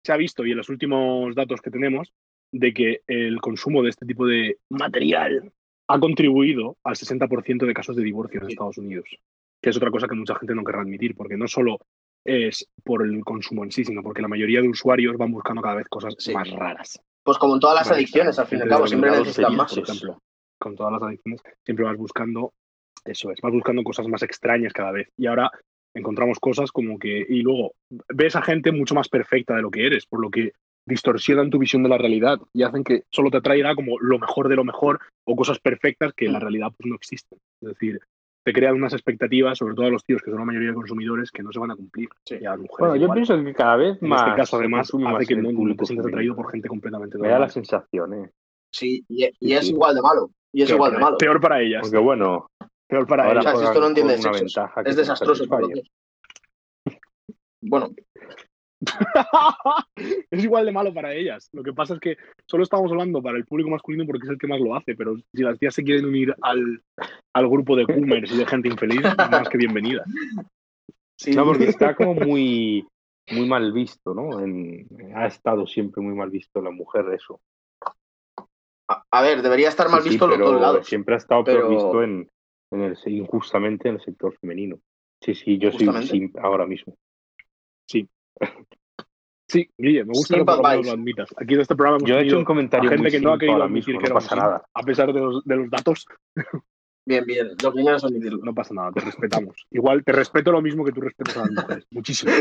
se 0.05 0.12
ha 0.12 0.16
visto, 0.16 0.44
y 0.44 0.51
en 0.53 0.57
los 0.57 0.68
últimos 0.68 1.35
datos 1.35 1.61
que 1.61 1.70
tenemos, 1.70 2.12
de 2.53 2.72
que 2.75 3.01
el 3.07 3.40
consumo 3.40 3.83
de 3.83 3.90
este 3.90 4.07
tipo 4.07 4.27
de 4.27 4.59
material 4.70 5.53
ha 5.88 5.98
contribuido 5.98 6.77
al 6.85 6.96
60% 6.96 7.66
de 7.66 7.75
casos 7.75 7.96
de 7.96 8.03
divorcio 8.03 8.40
en 8.40 8.48
Estados 8.48 8.79
Unidos, 8.79 9.09
que 9.62 9.70
es 9.70 9.77
otra 9.77 9.90
cosa 9.90 10.09
que 10.09 10.14
mucha 10.14 10.35
gente 10.37 10.55
no 10.55 10.64
querrá 10.64 10.83
admitir, 10.83 11.14
porque 11.14 11.37
no 11.37 11.46
solo 11.48 11.79
es 12.25 12.68
por 12.85 13.05
el 13.05 13.25
consumo 13.25 13.64
en 13.64 13.72
sí, 13.72 13.85
sino 13.85 14.03
porque 14.03 14.22
la 14.22 14.29
mayoría 14.29 14.61
de 14.61 14.68
usuarios 14.68 15.16
van 15.16 15.33
buscando 15.33 15.61
cada 15.62 15.77
vez 15.77 15.88
cosas 15.88 16.14
Sí. 16.18 16.33
más 16.33 16.51
raras. 16.51 17.01
Pues 17.25 17.38
como 17.38 17.55
en 17.55 17.61
todas 17.61 17.77
las 17.77 17.90
adicciones, 17.90 18.38
al 18.38 18.46
fin 18.46 18.59
y 18.59 18.62
al 18.62 18.68
cabo, 18.68 18.87
siempre 18.87 19.11
necesitan 19.11 19.57
más. 19.57 19.75
Por 19.75 19.85
ejemplo, 19.85 20.18
con 20.62 20.77
todas 20.77 20.92
las 20.92 21.03
adicciones, 21.03 21.42
siempre 21.64 21.85
vas 21.85 21.96
buscando, 21.96 22.53
eso 23.05 23.31
es, 23.31 23.40
vas 23.42 23.53
buscando 23.53 23.83
cosas 23.83 24.07
más 24.09 24.22
extrañas 24.22 24.72
cada 24.72 24.92
vez. 24.92 25.09
Y 25.18 25.27
ahora 25.27 25.51
encontramos 25.94 26.38
cosas 26.38 26.70
como 26.72 26.98
que, 26.98 27.27
y 27.29 27.42
luego 27.42 27.72
ves 28.09 28.37
a 28.37 28.42
gente 28.42 28.72
mucho 28.72 28.94
más 28.94 29.09
perfecta 29.09 29.55
de 29.57 29.62
lo 29.62 29.70
que 29.70 29.87
eres, 29.87 30.07
por 30.07 30.20
lo 30.22 30.31
que 30.31 30.53
distorsionan 30.87 31.51
tu 31.51 31.59
visión 31.59 31.83
de 31.83 31.88
la 31.88 31.98
realidad 31.98 32.38
y 32.53 32.62
hacen 32.64 32.83
que 32.83 33.03
solo 33.11 33.31
te 33.31 33.37
atraiga 33.37 33.75
como 33.75 34.01
lo 34.01 34.18
mejor 34.18 34.48
de 34.48 34.57
lo 34.57 34.64
mejor 34.64 34.98
o 35.25 35.37
cosas 35.37 35.59
perfectas 35.61 36.12
que 36.14 36.27
en 36.27 36.33
la 36.33 36.40
realidad 36.40 36.72
pues 36.77 36.88
no 36.88 36.96
existen. 36.96 37.38
Es 37.61 37.68
decir, 37.68 38.01
te 38.44 38.53
crean 38.53 38.75
unas 38.75 38.92
expectativas, 38.92 39.59
sobre 39.59 39.75
todo 39.75 39.87
a 39.87 39.90
los 39.90 40.03
tíos 40.03 40.20
que 40.22 40.31
son 40.31 40.40
la 40.40 40.44
mayoría 40.44 40.70
de 40.70 40.75
consumidores, 40.75 41.31
que 41.31 41.44
no 41.44 41.53
se 41.53 41.61
van 41.61 41.70
a 41.70 41.77
cumplir. 41.77 42.09
Y 42.29 42.44
a 42.44 42.51
las 42.51 42.59
mujeres 42.59 42.79
Bueno, 42.81 42.96
yo 42.96 43.03
igual. 43.03 43.16
pienso 43.16 43.44
que 43.44 43.55
cada 43.55 43.77
vez 43.77 44.03
en 44.03 44.09
más. 44.09 44.22
este 44.27 44.35
caso, 44.37 44.57
además, 44.57 44.88
hace 44.88 44.98
más 44.98 45.27
que 45.27 45.35
el 45.35 45.42
público 45.55 45.85
te 45.85 45.87
sientas 45.87 46.07
atraído 46.09 46.35
por 46.35 46.51
gente 46.51 46.66
completamente 46.68 47.18
Me 47.18 47.29
da 47.29 47.38
la 47.38 47.48
sensación, 47.48 48.14
¿eh? 48.14 48.31
Sí, 48.75 49.05
y, 49.09 49.27
y 49.27 49.31
Sí, 49.38 49.53
es 49.55 49.66
sí. 49.66 49.72
igual 49.72 49.94
de 49.94 50.03
malo. 50.03 50.31
Y 50.55 50.62
es 50.62 50.69
Peor 50.69 50.77
igual 50.77 50.91
de 50.91 50.95
para- 50.97 51.05
malo. 51.07 51.19
Peor 51.19 51.41
para 51.41 51.61
ellas. 51.61 51.81
Porque 51.83 51.99
bueno, 51.99 52.47
Peor 52.88 53.07
para 53.07 53.25
ahora 53.25 53.41
O 53.41 53.43
sea, 53.43 53.51
ellas. 53.53 53.61
si 53.62 53.67
esto 53.69 53.81
no 53.81 53.87
entiende 53.88 54.19
sexos. 54.19 54.57
Es 54.85 54.97
desastroso. 54.97 55.45
satisface. 55.47 55.73
que- 55.73 56.99
Bueno, 57.62 57.91
es 60.31 60.45
igual 60.45 60.67
de 60.67 60.73
malo 60.73 60.93
para 60.93 61.15
ellas. 61.15 61.49
Lo 61.53 61.62
que 61.62 61.73
pasa 61.73 61.95
es 61.95 62.01
que 62.01 62.17
solo 62.49 62.65
estamos 62.65 62.91
hablando 62.91 63.23
para 63.23 63.38
el 63.38 63.45
público 63.45 63.71
masculino 63.71 64.05
porque 64.07 64.25
es 64.25 64.31
el 64.31 64.38
que 64.38 64.47
más 64.49 64.61
lo 64.61 64.75
hace, 64.75 64.95
pero 64.95 65.17
si 65.17 65.43
las 65.43 65.59
tías 65.59 65.75
se 65.75 65.85
quieren 65.85 66.07
unir 66.07 66.35
al, 66.43 66.83
al 67.35 67.49
grupo 67.49 67.77
de 67.77 67.85
boomers 67.85 68.33
y 68.33 68.38
de 68.38 68.47
gente 68.47 68.69
infeliz, 68.69 69.01
más 69.31 69.49
que 69.49 69.59
bienvenidas. 69.59 70.07
sí. 71.19 71.31
No, 71.33 71.45
porque 71.45 71.65
está 71.65 71.95
como 71.95 72.15
muy, 72.15 72.87
muy 73.31 73.47
mal 73.49 73.73
visto, 73.73 74.12
¿no? 74.15 74.41
En- 74.41 74.87
ha 75.15 75.27
estado 75.27 75.67
siempre 75.67 76.03
muy 76.03 76.15
mal 76.15 76.31
visto 76.31 76.61
la 76.61 76.71
mujer 76.71 77.07
eso. 77.15 77.41
A, 78.88 79.05
a 79.11 79.23
ver, 79.23 79.42
debería 79.42 79.68
estar 79.68 79.88
mal 79.88 80.01
Sí, 80.03 80.09
sí, 80.09 80.11
visto 80.14 80.27
los 80.27 80.37
pero 80.37 80.53
dos 80.53 80.61
lados. 80.61 80.87
Siempre 80.87 81.14
ha 81.14 81.18
estado 81.18 81.45
peor 81.45 81.59
pero- 81.59 81.68
visto 81.71 82.03
en, 82.03 82.31
en 82.73 82.83
el, 82.83 82.97
injustamente 83.07 83.88
en 83.88 83.97
el 83.97 84.01
sector 84.01 84.35
femenino. 84.40 84.79
Sí, 85.21 85.35
sí, 85.35 85.59
yo 85.59 85.71
soy 85.71 85.88
simp 86.07 86.37
ahora 86.38 86.66
mismo. 86.66 86.97
Sí, 89.49 89.68
Guille, 89.77 90.05
me 90.05 90.12
gusta 90.14 90.37
que 90.37 90.45
por 90.45 90.57
lo 90.62 90.92
admitas. 90.92 91.29
Aquí 91.37 91.55
en 91.55 91.61
este 91.61 91.77
programa 91.77 91.99
hemos 91.99 92.09
Yo 92.09 92.16
he 92.16 92.23
hecho 92.23 92.38
un 92.38 92.45
comentario 92.45 92.88
a 92.88 92.95
gente 92.95 93.11
que 93.11 93.21
no 93.21 93.35
ha 93.35 93.38
querido 93.38 93.62
admitir 93.62 93.95
mismo, 93.95 94.01
que 94.03 94.09
no 94.09 94.14
pasa 94.14 94.31
simp, 94.31 94.40
nada. 94.42 94.64
A 94.73 94.83
pesar 94.83 95.12
de 95.12 95.21
los, 95.21 95.45
de 95.45 95.57
los 95.57 95.68
datos, 95.71 96.07
Bien, 97.05 97.25
bien. 97.27 97.49
Lo 97.62 97.73
primero 97.73 97.97
es 97.97 98.05
admitirlo. 98.05 98.38
no 98.45 98.55
pasa 98.55 98.73
nada, 98.75 98.92
te 98.92 99.01
respetamos. 99.01 99.66
Igual 99.71 100.05
te 100.05 100.12
respeto 100.12 100.53
lo 100.53 100.62
mismo 100.62 100.85
que 100.85 100.92
tú 100.92 101.01
respetas 101.01 101.37
a 101.37 101.40
las 101.40 101.51
mujeres. 101.51 101.87
Muchísimo. 101.90 102.33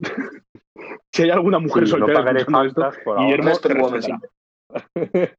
si 1.12 1.22
hay 1.22 1.30
alguna 1.30 1.58
mujer 1.60 1.86
Sí, 1.86 1.92
no 1.92 1.98
soltera 1.98 2.18
pagaré 2.18 2.40
escuchando 2.40 2.66
esto, 2.68 2.80
faltas 2.82 3.04
por 3.04 3.16
ahora. 3.16 3.24
Guillermo 3.26 3.58
te 3.58 3.68
respetará. 3.68 4.20
Por 4.68 4.82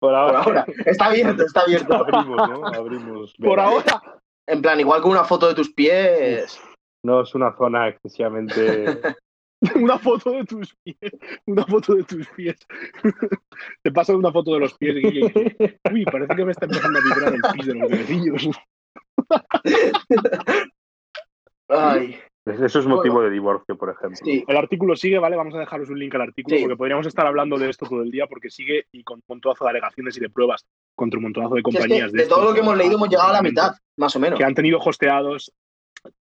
Por 0.00 0.14
ahora, 0.14 0.40
ahora. 0.40 0.66
Está 0.86 1.06
abierto, 1.06 1.44
está 1.44 1.60
abierto. 1.60 1.94
abrimos, 1.94 2.48
¿no? 2.48 2.66
Abrimos. 2.66 3.34
Por 3.38 3.60
ahora, 3.60 4.00
En 4.46 4.62
plan, 4.62 4.80
igual 4.80 5.02
con 5.02 5.10
una 5.10 5.24
foto 5.24 5.48
de 5.48 5.54
tus 5.54 5.72
pies. 5.74 6.58
No 7.04 7.20
es 7.22 7.34
una 7.34 7.54
zona 7.56 7.88
excesivamente. 7.88 9.00
una 9.74 9.98
foto 9.98 10.30
de 10.32 10.44
tus 10.44 10.74
pies. 10.82 11.12
Una 11.46 11.66
foto 11.66 11.94
de 11.94 12.04
tus 12.04 12.26
pies. 12.28 12.56
Te 13.82 13.92
pasan 13.92 14.16
una 14.16 14.32
foto 14.32 14.54
de 14.54 14.60
los 14.60 14.74
pies, 14.74 14.94
Guille. 14.96 15.76
Uy, 15.92 16.04
parece 16.04 16.34
que 16.34 16.44
me 16.44 16.52
está 16.52 16.64
empezando 16.64 16.98
a 16.98 17.02
vibrar 17.02 17.34
el 17.34 17.42
pis 17.52 17.66
de 17.66 17.74
los 17.74 17.90
dedillos. 17.90 18.50
Ay, 21.68 22.18
Eso 22.50 22.78
es 22.80 22.86
motivo 22.86 23.22
de 23.22 23.30
divorcio, 23.30 23.76
por 23.76 23.90
ejemplo. 23.90 24.18
sí. 24.22 24.44
El 24.46 24.56
artículo 24.56 24.96
sigue, 24.96 25.18
¿vale? 25.18 25.36
Vamos 25.36 25.54
a 25.54 25.58
dejaros 25.58 25.88
un 25.90 25.98
link 25.98 26.14
al 26.14 26.22
artículo 26.22 26.56
Sí. 26.56 26.62
porque 26.62 26.76
podríamos 26.76 27.06
estar 27.06 27.26
hablando 27.26 27.58
de 27.58 27.70
esto 27.70 27.86
todo 27.86 28.02
el 28.02 28.10
día 28.10 28.26
porque 28.26 28.50
sigue 28.50 28.86
y 28.92 29.02
con 29.04 29.16
un 29.18 29.22
montonazo 29.28 29.64
de 29.64 29.70
alegaciones 29.70 30.16
y 30.16 30.20
de 30.20 30.30
pruebas 30.30 30.64
contra 30.94 31.18
un 31.18 31.24
montonazo 31.24 31.54
de 31.54 31.62
Si 31.64 31.68
es 31.70 31.74
que 31.74 31.80
compañías. 31.80 32.12
de 32.12 32.26
todo 32.26 32.44
lo 32.44 32.54
que 32.54 32.60
hemos 32.60 32.76
leído 32.76 32.94
hemos 32.96 33.08
llegado 33.08 33.28
a 33.30 33.32
la 33.34 33.42
mitad, 33.42 33.72
más 33.96 34.14
o 34.16 34.20
menos. 34.20 34.38
Que 34.38 34.44
han 34.44 34.54
tenido 34.54 34.78
hosteados, 34.78 35.52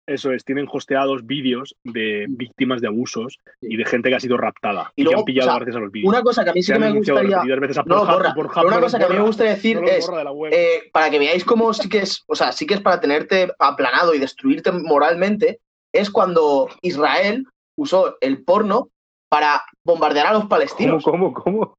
eso 0.08 0.32
es, 0.32 0.44
tienen 0.44 0.68
hosteados 0.70 1.26
vídeos 1.26 1.76
de 1.84 2.26
víctimas 2.28 2.82
de 2.82 2.88
abusos 2.88 3.38
y 3.62 3.78
de 3.78 3.86
gente 3.86 4.10
que 4.10 4.16
ha 4.16 4.20
sido 4.20 4.36
raptada 4.36 4.92
Y 4.96 5.02
y, 5.02 5.04
que 5.04 5.12
luego, 5.12 5.20
han 5.20 5.26
pillado 5.26 5.48
o 5.48 5.52
sea, 5.52 5.60
gracias 5.60 5.76
a 5.76 5.80
los 5.80 5.92
vídeos. 5.92 6.10
Una 6.10 6.22
cosa 6.22 6.44
que 6.44 6.50
a 6.50 6.54
mí 6.54 6.64
sí 6.64 6.74
que 6.74 6.80
me 6.80 6.92
gustaría. 6.92 7.22
repetidas 7.38 7.60
veces 7.60 7.78
a 7.78 7.84
No 7.84 8.06
borra. 8.06 8.34
Pero 8.36 8.68
una 8.68 8.80
cosa 8.80 8.98
que 8.98 9.06
a 9.06 9.10
mí 9.10 9.16
me 9.16 9.22
gustaría 9.22 9.54
decir 9.54 9.80
no 9.80 9.88
es. 9.88 10.08
de 10.08 10.50
eh, 10.52 10.90
para 10.92 11.10
que 11.10 11.20
veáis 11.20 11.46
cómo 11.46 11.74
sí 11.74 11.88
que 11.88 12.00
es, 12.00 12.24
o 12.28 12.36
sea, 12.36 12.52
sí 12.52 12.66
que 12.66 12.74
es 12.74 12.82
para 12.82 13.00
tenerte 13.00 13.52
aplanado 13.60 14.14
y 14.14 14.20
destruirte 14.20 14.72
moralmente, 14.72 15.60
es 15.94 16.10
cuando 16.10 16.70
Israel 16.82 17.46
usó 17.78 18.18
el 18.22 18.44
porno 18.44 18.90
para 19.30 19.64
bombardear 19.86 20.28
a 20.28 20.32
los 20.34 20.42
¿Cómo, 20.42 20.50
palestinos. 20.50 21.04
cómo, 21.04 21.34
cómo? 21.34 21.76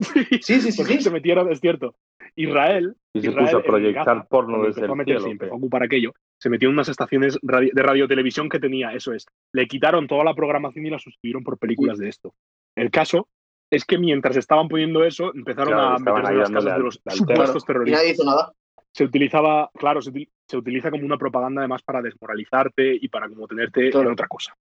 Sí, 0.00 0.24
sí, 0.42 0.60
sí, 0.60 0.72
porque 0.76 0.94
sí. 0.94 1.02
se 1.02 1.10
metieron, 1.10 1.50
es 1.50 1.60
cierto. 1.60 1.94
Israel, 2.34 2.94
Y 3.14 3.20
se 3.22 3.28
Israel 3.30 3.46
puso 3.46 3.58
a 3.58 3.62
proyectar 3.62 4.04
Gaza, 4.16 4.26
porno 4.28 4.62
desde 4.64 4.84
el 4.84 4.90
y 5.08 5.48
ocupar 5.50 5.82
aquello, 5.84 6.12
se 6.38 6.50
metió 6.50 6.68
en 6.68 6.74
unas 6.74 6.88
estaciones 6.88 7.38
radio- 7.42 7.70
de 7.72 7.82
radiotelevisión 7.82 8.48
que 8.50 8.58
tenía, 8.60 8.92
eso 8.92 9.14
es, 9.14 9.24
le 9.54 9.66
quitaron 9.66 10.06
toda 10.06 10.22
la 10.24 10.34
programación 10.34 10.84
y 10.86 10.90
la 10.90 10.98
sustituyeron 10.98 11.42
por 11.44 11.56
películas 11.58 11.96
de 11.98 12.08
esto. 12.08 12.34
El 12.76 12.90
caso 12.90 13.28
es 13.70 13.84
que 13.86 13.96
mientras 13.96 14.36
estaban 14.36 14.68
poniendo 14.68 15.02
eso, 15.04 15.32
empezaron 15.34 15.72
Claro, 15.72 15.88
a 15.88 15.98
meterse 15.98 16.28
ahí 16.28 16.34
en 16.34 16.40
las 16.40 16.50
casas 16.50 16.76
de 16.76 16.82
los 16.82 17.00
supuestos 17.16 17.62
Y 17.62 17.66
terroristas. 17.66 18.00
nadie 18.02 18.12
hizo 18.12 18.24
nada. 18.24 18.52
Se 18.92 19.04
utilizaba, 19.04 19.70
claro, 19.74 20.02
se, 20.02 20.12
util- 20.12 20.28
se 20.48 20.56
utiliza 20.56 20.90
como 20.90 21.04
una 21.04 21.18
propaganda 21.18 21.60
además 21.60 21.82
para 21.82 22.02
desmoralizarte 22.02 22.96
y 23.00 23.08
para 23.08 23.28
como 23.28 23.46
tenerte 23.46 23.90
Claro. 23.90 24.08
en 24.08 24.12
otra 24.12 24.28
cosa. 24.28 24.54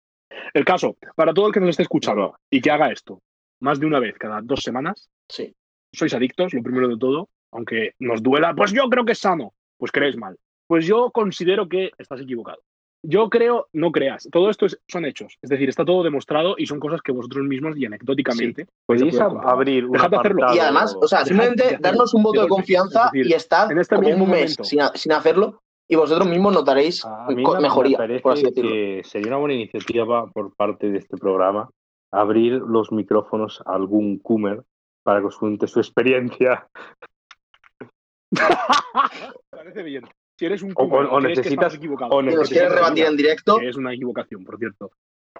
El 0.54 0.65
caso, 0.65 0.98
para 1.15 1.34
todo 1.34 1.48
el 1.48 1.54
que 1.54 1.60
nos 1.60 1.69
esté 1.69 1.84
escuchando 1.84 2.36
y 2.50 2.62
que 2.62 2.71
haga 2.71 2.91
esto 2.91 3.21
más 3.62 3.80
de 3.80 3.86
una 3.86 4.00
vez 4.00 4.17
cada 4.17 4.41
dos 4.41 4.62
semanas, 4.62 5.10
Sí. 5.30 5.56
sois 5.93 6.13
adictos, 6.13 6.54
lo 6.54 6.62
primero 6.63 6.88
de 6.88 6.98
todo, 6.98 7.30
aunque 7.52 7.93
nos 8.00 8.21
duela, 8.21 8.54
pues 8.54 8.71
yo 8.74 8.89
creo 8.89 9.06
que 9.06 9.13
es 9.13 9.19
sano, 9.19 9.54
pues 9.78 9.91
creéis 9.91 10.17
mal. 10.17 10.38
Pues 10.67 10.86
yo 10.86 11.12
considero 11.12 11.69
que 11.69 11.91
estás 11.98 12.19
equivocado. 12.21 12.58
Yo 13.08 13.30
creo, 13.30 13.67
no 13.71 13.91
creas. 13.91 14.28
Todo 14.32 14.50
esto 14.50 14.65
es- 14.65 14.80
son 14.88 15.06
hechos. 15.06 15.38
Es 15.43 15.50
decir, 15.52 15.69
está 15.69 15.86
todo 15.86 16.02
demostrado 16.02 16.56
y 16.58 16.65
son 16.65 16.80
cosas 16.80 17.02
que 17.04 17.12
vosotros 17.12 17.45
mismos 17.45 17.78
y 17.78 17.86
anecdóticamente. 17.86 18.65
vais 18.88 19.00
a 19.02 19.06
Podéis 19.06 19.19
abrir 19.45 19.86
un 19.86 19.91
Dejad 19.91 20.10
de 20.10 20.17
hacerlo. 20.17 20.56
Y 20.56 20.60
además, 20.60 20.98
o 21.00 21.08
sea, 21.08 21.24
simplemente 21.24 21.78
darnos 21.80 22.13
un 22.15 22.24
voto 22.24 22.41
de 22.41 22.48
confianza 22.48 23.06
es 23.06 23.12
decir, 23.12 23.28
y 23.32 23.34
estar 23.36 23.71
en 23.71 23.78
este 23.78 23.95
como 23.95 24.08
mismo 24.08 24.24
un 24.24 24.32
mes 24.32 24.58
momento. 24.58 24.63
sin, 24.63 24.80
sin 24.95 25.12
hacerlo 25.12 25.62
y 25.88 25.95
vosotros 25.95 26.28
mismos 26.28 26.54
notaréis 26.54 27.04
me- 27.30 27.36
mejoría, 27.62 27.98
me 27.98 28.04
parece 28.04 28.21
por 28.21 28.34
así 28.34 28.43
decirlo. 28.43 28.71
que 28.71 29.02
sería 29.04 29.28
una 29.30 29.38
buena 29.38 29.54
iniciativa 29.56 30.28
por 30.32 30.56
parte 30.56 30.89
de 30.89 30.98
este 31.00 31.17
programa 31.17 31.69
abrir 32.12 32.54
los 32.54 32.91
micrófonos 32.91 33.62
a 33.65 33.74
algún 33.76 34.19
Coomer 34.19 34.63
para 35.04 35.19
que 35.19 35.28
os 35.28 35.38
cuente 35.38 35.67
su 35.67 35.80
experiencia. 35.80 36.67
Parece 39.50 39.84
bien. 39.84 40.04
Si 40.38 40.45
eres 40.45 40.62
un 40.63 40.71
O- 40.76 40.84
o- 40.84 40.89
coomer, 40.89 41.06
o 41.12 41.17
crees 41.19 41.39
que 41.39 41.43
necesitas- 41.43 41.65
estás 41.67 41.76
equivocado, 41.76 42.12
o 42.12 42.19
Que 42.19 42.26
nos 42.26 42.36
porque 42.36 42.50
quieres 42.54 42.71
rebatir 42.74 43.06
en 43.06 43.17
directo, 43.17 43.58
que 43.58 43.69
es 43.69 43.78
una 43.78 43.93
equivocación, 43.93 44.43
por 44.43 44.58
cierto. 44.58 44.91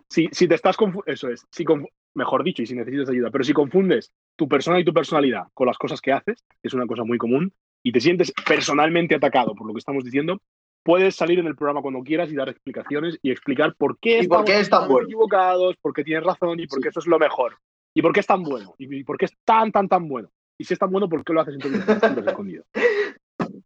Si, 0.08 0.30
si 0.32 0.48
te 0.48 0.56
estás 0.56 0.78
eso 1.06 1.30
es, 1.30 1.46
si 1.52 1.66
mejor 2.14 2.44
dicho, 2.44 2.62
y 2.62 2.66
si 2.66 2.76
necesitas 2.76 3.10
ayuda, 3.10 3.30
pero 3.32 3.44
si 3.44 3.54
confundes 3.54 4.12
tu 4.38 4.48
persona 4.48 4.80
y 4.80 4.86
tu 4.86 4.94
personalidad 4.94 5.48
con 5.54 5.68
las 5.68 5.78
cosas 5.78 6.00
que 6.00 6.14
haces, 6.14 6.44
que 6.62 6.68
es 6.68 6.74
una 6.74 6.86
cosa 6.86 7.04
muy 7.04 7.18
común, 7.18 7.52
y 7.86 7.92
te 7.92 8.02
sientes 8.02 8.34
personalmente 8.48 9.14
atacado 9.16 9.54
por 9.54 9.68
lo 9.68 9.74
que 9.74 9.78
estamos 9.80 10.04
diciendo, 10.04 10.42
puedes 10.84 11.16
salir 11.16 11.38
en 11.40 11.46
el 11.46 11.56
programa 11.56 11.82
cuando 11.84 12.02
quieras 12.02 12.32
y 12.32 12.36
dar 12.36 12.50
explicaciones 12.50 13.20
y 13.22 13.30
explicar 13.32 13.76
por 13.76 13.98
qué 14.00 14.20
¿Y 14.24 14.28
por 14.28 14.44
qué 14.44 14.54
es 14.54 14.58
tan 14.58 14.62
estamos 14.82 14.90
bueno? 14.90 15.06
equivocados, 15.08 15.76
por 15.82 15.94
qué 15.94 16.04
tienes 16.04 16.24
razón 16.24 16.60
y 16.60 16.66
por 16.68 16.82
qué 16.82 16.90
eso 16.90 17.00
es 17.00 17.06
lo 17.08 17.20
mejor. 17.20 17.58
Y 17.94 18.02
por 18.02 18.12
qué 18.12 18.20
es 18.22 18.26
tan 18.28 18.42
bueno. 18.44 18.74
Y, 18.80 19.04
por 19.04 19.18
qué 19.18 19.26
es 19.26 19.34
tan, 19.46 19.72
tan, 19.72 19.88
tan 19.88 20.08
bueno. 20.08 20.30
Y 20.58 20.64
si 20.66 20.74
es 20.74 20.80
tan 20.80 20.90
bueno, 20.92 21.08
¿por 21.08 21.24
qué 21.24 21.32
lo 21.32 21.42
haces 21.42 21.54
entonces 21.56 21.84
siempre 22.00 22.26
escondido? 22.26 22.64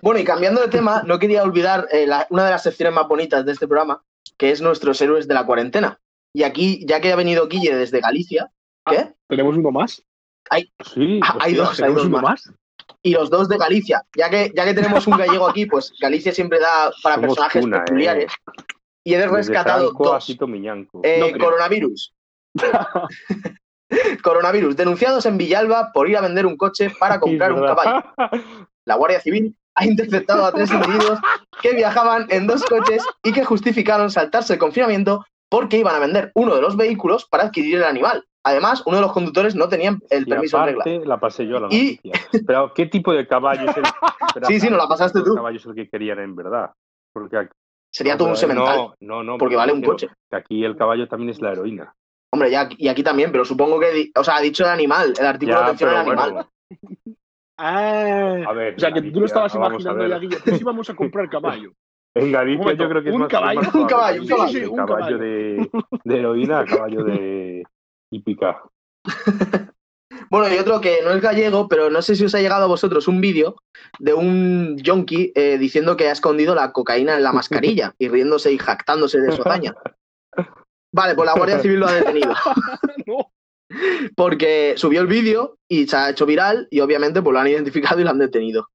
Bueno, 0.00 0.20
y 0.20 0.24
cambiando 0.24 0.60
de 0.60 0.68
tema, 0.68 1.02
no 1.04 1.18
quería 1.18 1.42
olvidar 1.42 1.88
eh, 1.90 2.06
la- 2.06 2.26
una 2.30 2.44
de 2.44 2.50
las 2.52 2.62
secciones 2.62 2.94
más 2.94 3.08
bonitas 3.08 3.44
de 3.44 3.52
este 3.52 3.66
programa, 3.66 4.02
que 4.36 4.50
es 4.50 4.60
nuestros 4.60 5.00
héroes 5.00 5.26
de 5.26 5.34
la 5.34 5.44
cuarentena. 5.46 5.98
Y 6.34 6.42
aquí, 6.44 6.84
ya 6.86 7.00
que 7.00 7.12
ha 7.12 7.16
venido 7.16 7.48
Guille 7.48 7.74
desde 7.74 8.00
Galicia, 8.00 8.50
¿qué? 8.86 9.12
¿Tenemos 9.28 9.56
uno 9.56 9.70
más? 9.72 10.04
Sí, 10.94 11.20
Ah, 11.22 11.36
hay 11.40 11.52
hostia, 11.52 11.56
dos, 11.58 11.70
hay 11.70 11.76
¿Tenemos 11.76 11.96
dos 11.96 12.06
uno 12.06 12.16
más. 12.20 12.22
más? 12.46 12.54
Y 13.02 13.12
los 13.12 13.30
dos 13.30 13.48
de 13.48 13.58
Galicia. 13.58 14.04
Ya 14.16 14.30
que, 14.30 14.52
ya 14.54 14.64
que 14.64 14.74
tenemos 14.74 15.06
un 15.06 15.16
gallego 15.16 15.48
aquí, 15.48 15.66
pues 15.66 15.92
Galicia 16.00 16.32
siempre 16.32 16.60
da 16.60 16.92
para 17.02 17.16
Somos 17.16 17.36
personajes 17.38 17.66
peculiares. 17.66 18.32
eh. 18.32 18.62
Y 19.04 19.14
he 19.14 19.26
rescatado 19.26 19.92
dos. 19.92 20.36
Eh, 21.02 21.18
No 21.18 21.38
coronavirus. 21.38 22.14
coronavirus. 24.22 24.76
Denunciados 24.76 25.26
en 25.26 25.38
Villalba 25.38 25.92
por 25.92 26.08
ir 26.08 26.16
a 26.16 26.20
vender 26.20 26.46
un 26.46 26.56
coche 26.56 26.90
para 26.98 27.18
comprar 27.20 27.52
un 27.52 27.66
caballo. 27.66 28.04
La 28.84 28.96
Guardia 28.96 29.20
Civil 29.20 29.56
ha 29.74 29.86
interceptado 29.86 30.44
a 30.44 30.52
tres 30.52 30.70
individuos 30.70 31.18
que 31.62 31.74
viajaban 31.74 32.26
en 32.30 32.46
dos 32.46 32.62
coches 32.64 33.02
y 33.22 33.32
que 33.32 33.44
justificaron 33.44 34.10
saltarse 34.10 34.54
el 34.54 34.58
confinamiento 34.58 35.24
porque 35.48 35.78
iban 35.78 35.94
a 35.94 35.98
vender 35.98 36.32
uno 36.34 36.54
de 36.54 36.62
los 36.62 36.76
vehículos 36.76 37.26
para 37.26 37.44
adquirir 37.44 37.76
el 37.76 37.84
animal. 37.84 38.24
Además, 38.44 38.82
uno 38.86 38.96
de 38.96 39.02
los 39.02 39.12
conductores 39.12 39.54
no 39.54 39.68
tenía 39.68 39.96
el 40.10 40.22
Y 40.22 40.26
permiso 40.26 40.58
en 40.58 40.64
regla. 40.64 40.82
aparte 40.82 41.06
la 41.06 41.20
pasé 41.20 41.46
yo 41.46 41.58
a 41.58 41.60
la 41.60 41.68
Y- 41.70 42.00
noticia. 42.02 42.42
Pero 42.46 42.72
¿qué 42.74 42.86
tipo 42.86 43.12
de 43.12 43.26
caballo 43.26 43.70
es 43.70 43.76
el 43.76 43.84
Sí, 44.48 44.58
sí, 44.60 44.68
nos 44.70 44.78
la 44.78 44.88
pasaste 44.88 45.18
¿qué 45.18 45.22
tipo 45.22 45.30
de 45.30 45.30
tú. 45.30 45.36
caballo 45.36 45.56
es 45.58 45.66
el 45.66 45.74
que 45.74 45.88
querían 45.88 46.18
en 46.18 46.34
verdad? 46.34 46.70
Porque 47.12 47.36
aquí, 47.36 47.54
Sería 47.90 48.14
no, 48.14 48.18
todo 48.18 48.28
un 48.30 48.36
semental, 48.36 48.78
No, 48.78 48.94
no, 49.00 49.22
no. 49.22 49.38
porque 49.38 49.54
vale 49.56 49.72
un 49.72 49.82
coche. 49.82 50.08
que 50.30 50.36
aquí 50.36 50.64
el 50.64 50.76
caballo 50.76 51.06
también 51.08 51.30
es 51.30 51.40
la 51.40 51.52
heroína. 51.52 51.94
Hombre, 52.32 52.50
ya, 52.50 52.68
y 52.78 52.88
aquí 52.88 53.02
también, 53.02 53.30
pero 53.30 53.44
supongo 53.44 53.78
que, 53.78 54.10
o 54.16 54.24
sea, 54.24 54.36
ha 54.36 54.40
dicho 54.40 54.64
el 54.64 54.70
animal, 54.70 55.12
el 55.18 55.26
artículo 55.26 55.60
Ya, 55.60 55.66
menciona 55.66 55.92
el 55.92 55.98
animal. 55.98 56.32
bueno, 56.32 56.48
Ah, 57.58 58.38
a 58.48 58.52
ver. 58.54 58.74
o 58.76 58.78
sea, 58.80 58.92
que 58.92 59.02
tú 59.02 59.20
lo 59.20 59.26
estabas 59.26 59.54
imaginando 59.54 60.06
ya, 60.08 60.18
Guille. 60.18 60.38
Pues 60.44 60.60
íbamos 60.60 60.88
a 60.90 60.94
comprar 60.96 61.28
caballo. 61.28 61.70
En 62.14 62.30
Galicia 62.30 62.74
yo 62.74 62.88
creo 62.90 63.02
que 63.02 63.08
es 63.08 63.14
un 63.14 63.22
más, 63.22 63.30
caballo, 63.30 63.60
más 63.62 63.74
un 63.74 63.86
caballo, 63.86 64.20
un 64.20 64.28
caballo, 64.28 64.58
el 64.58 64.68
un 64.68 64.76
caballo 64.76 64.96
caballo. 64.98 65.18
de, 65.18 65.70
de 66.04 66.18
heroína 66.18 66.64
caballo 66.66 67.04
de, 67.04 67.62
Típica. 68.12 68.62
Bueno, 70.30 70.54
y 70.54 70.58
otro 70.58 70.80
que 70.80 71.00
no 71.04 71.10
es 71.10 71.20
gallego, 71.20 71.68
pero 71.68 71.90
no 71.90 72.00
sé 72.00 72.16
si 72.16 72.24
os 72.24 72.34
ha 72.34 72.40
llegado 72.40 72.64
a 72.64 72.68
vosotros 72.68 73.06
un 73.06 73.20
vídeo 73.20 73.56
de 73.98 74.14
un 74.14 74.78
yonki 74.78 75.30
eh, 75.34 75.58
diciendo 75.58 75.94
que 75.94 76.08
ha 76.08 76.12
escondido 76.12 76.54
la 76.54 76.72
cocaína 76.72 77.16
en 77.16 77.22
la 77.22 77.32
mascarilla 77.32 77.94
y 77.98 78.08
riéndose 78.08 78.50
y 78.50 78.56
jactándose 78.56 79.20
de 79.20 79.32
su 79.32 79.42
hazaña. 79.42 79.74
Vale, 80.90 81.14
pues 81.14 81.26
la 81.26 81.34
Guardia 81.34 81.58
Civil 81.58 81.80
lo 81.80 81.86
ha 81.86 81.92
detenido. 81.92 82.34
No. 83.06 83.30
Porque 84.16 84.74
subió 84.76 85.02
el 85.02 85.06
vídeo 85.06 85.58
y 85.68 85.86
se 85.86 85.96
ha 85.96 86.10
hecho 86.10 86.24
viral 86.24 86.68
y 86.70 86.80
obviamente 86.80 87.20
pues 87.20 87.34
lo 87.34 87.40
han 87.40 87.48
identificado 87.48 88.00
y 88.00 88.04
lo 88.04 88.10
han 88.10 88.18
detenido. 88.18 88.68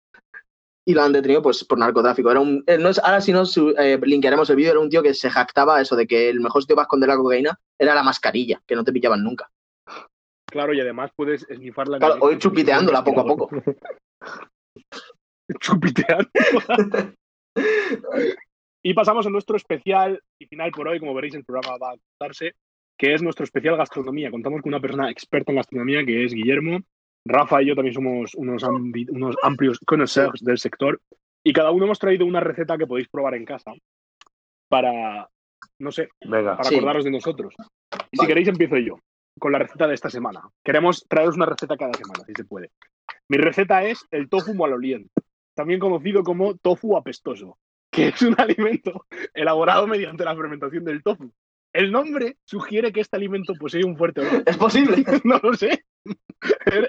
Y 0.88 0.94
lo 0.94 1.02
han 1.04 1.12
detenido 1.12 1.42
pues 1.42 1.66
por 1.66 1.78
narcotráfico. 1.78 2.32
Era 2.32 2.40
un, 2.40 2.64
eh, 2.66 2.78
no 2.78 2.88
es- 2.88 3.00
ahora 3.00 3.20
si 3.20 3.34
no 3.34 3.44
eh, 3.78 4.00
linkearemos 4.04 4.50
el 4.50 4.56
vídeo, 4.56 4.72
era 4.72 4.80
un 4.80 4.90
tío 4.90 5.04
que 5.04 5.14
se 5.14 5.30
jactaba 5.30 5.82
eso 5.82 5.98
de 5.98 6.08
que 6.08 6.30
el 6.30 6.40
mejor 6.40 6.62
sitio 6.62 6.78
para 6.78 6.84
esconder 6.86 7.10
la 7.10 7.18
cocaína 7.18 7.60
era 7.78 7.94
la 7.94 8.04
mascarilla, 8.04 8.62
que 8.66 8.76
no 8.76 8.86
te 8.86 8.94
pillaban 8.94 9.22
nunca. 9.22 9.50
Claro, 10.50 10.74
y 10.74 10.80
además 10.80 11.12
puedes 11.14 11.46
esnifarla. 11.50 11.98
Claro, 12.00 12.16
el- 12.16 12.24
hoy 12.24 12.38
chupiteándola 12.38 13.04
poco 13.04 13.20
a 13.20 13.26
poco. 13.26 13.50
Chupiteando. 15.60 16.30
y 18.84 18.94
pasamos 18.94 19.26
a 19.26 19.30
nuestro 19.30 19.58
especial 19.58 20.22
y 20.40 20.46
final 20.46 20.72
por 20.72 20.88
hoy. 20.88 21.00
Como 21.00 21.14
veréis, 21.14 21.36
el 21.36 21.44
programa 21.44 21.78
va 21.78 21.92
a 21.92 21.96
contarse, 22.18 22.54
que 22.98 23.14
es 23.14 23.22
nuestro 23.22 23.44
especial 23.44 23.76
gastronomía. 23.78 24.32
Contamos 24.32 24.62
con 24.62 24.70
una 24.74 24.80
persona 24.82 25.10
experta 25.12 25.52
en 25.52 25.58
gastronomía 25.58 26.06
que 26.06 26.26
es 26.26 26.34
Guillermo. 26.34 26.80
Rafa 27.28 27.62
y 27.62 27.68
yo 27.68 27.76
también 27.76 27.94
somos 27.94 28.34
unos, 28.36 28.64
amplios 29.44 29.80
conocedores 29.86 30.42
del 30.44 30.58
sector. 30.58 31.02
Y 31.44 31.54
cada 31.54 31.72
uno 31.72 31.86
hemos 31.86 32.00
traído 32.00 32.26
una 32.26 32.40
receta 32.40 32.78
que 32.78 32.88
podéis 32.88 33.08
probar 33.10 33.36
en 33.36 33.46
casa 33.46 33.72
para, 34.68 35.30
no 35.80 35.92
sé, 35.92 36.10
Venga. 36.26 36.58
para 36.58 36.70
Sí. 36.70 36.76
acordaros 36.76 37.04
de 37.04 37.12
nosotros. 37.12 37.54
Y 38.12 38.18
si 38.18 38.28
queréis, 38.28 38.48
empiezo 38.48 38.78
yo 38.78 39.00
con 39.40 39.52
la 39.52 39.60
receta 39.60 39.88
de 39.88 39.94
esta 39.94 40.10
semana. 40.10 40.42
Queremos 40.64 41.06
traeros 41.08 41.36
una 41.36 41.46
receta 41.46 41.78
cada 41.78 41.94
semana, 41.94 42.24
si 42.26 42.34
se 42.36 42.44
puede. 42.44 42.72
Mi 43.30 43.38
receta 43.38 43.84
es 43.84 44.06
el 44.12 44.30
tofu 44.30 44.54
maloliente, 44.56 45.10
también 45.54 45.80
conocido 45.80 46.24
como 46.24 46.56
tofu 46.58 46.98
apestoso, 46.98 47.58
que 47.92 48.08
es 48.10 48.22
un 48.24 48.36
alimento 48.40 49.06
elaborado 49.34 49.88
mediante 49.88 50.26
la 50.26 50.36
fermentación 50.36 50.84
del 50.84 51.04
tofu. 51.04 51.32
El 51.74 51.92
nombre 51.92 52.38
sugiere 52.46 52.92
que 52.92 53.02
este 53.02 53.18
alimento 53.18 53.54
posee 53.60 53.86
un 53.86 53.96
fuerte 53.98 54.22
olor. 54.22 54.44
Es 54.46 54.58
posible. 54.58 55.04
No 55.24 55.40
lo 55.44 55.54
sé. 55.54 55.84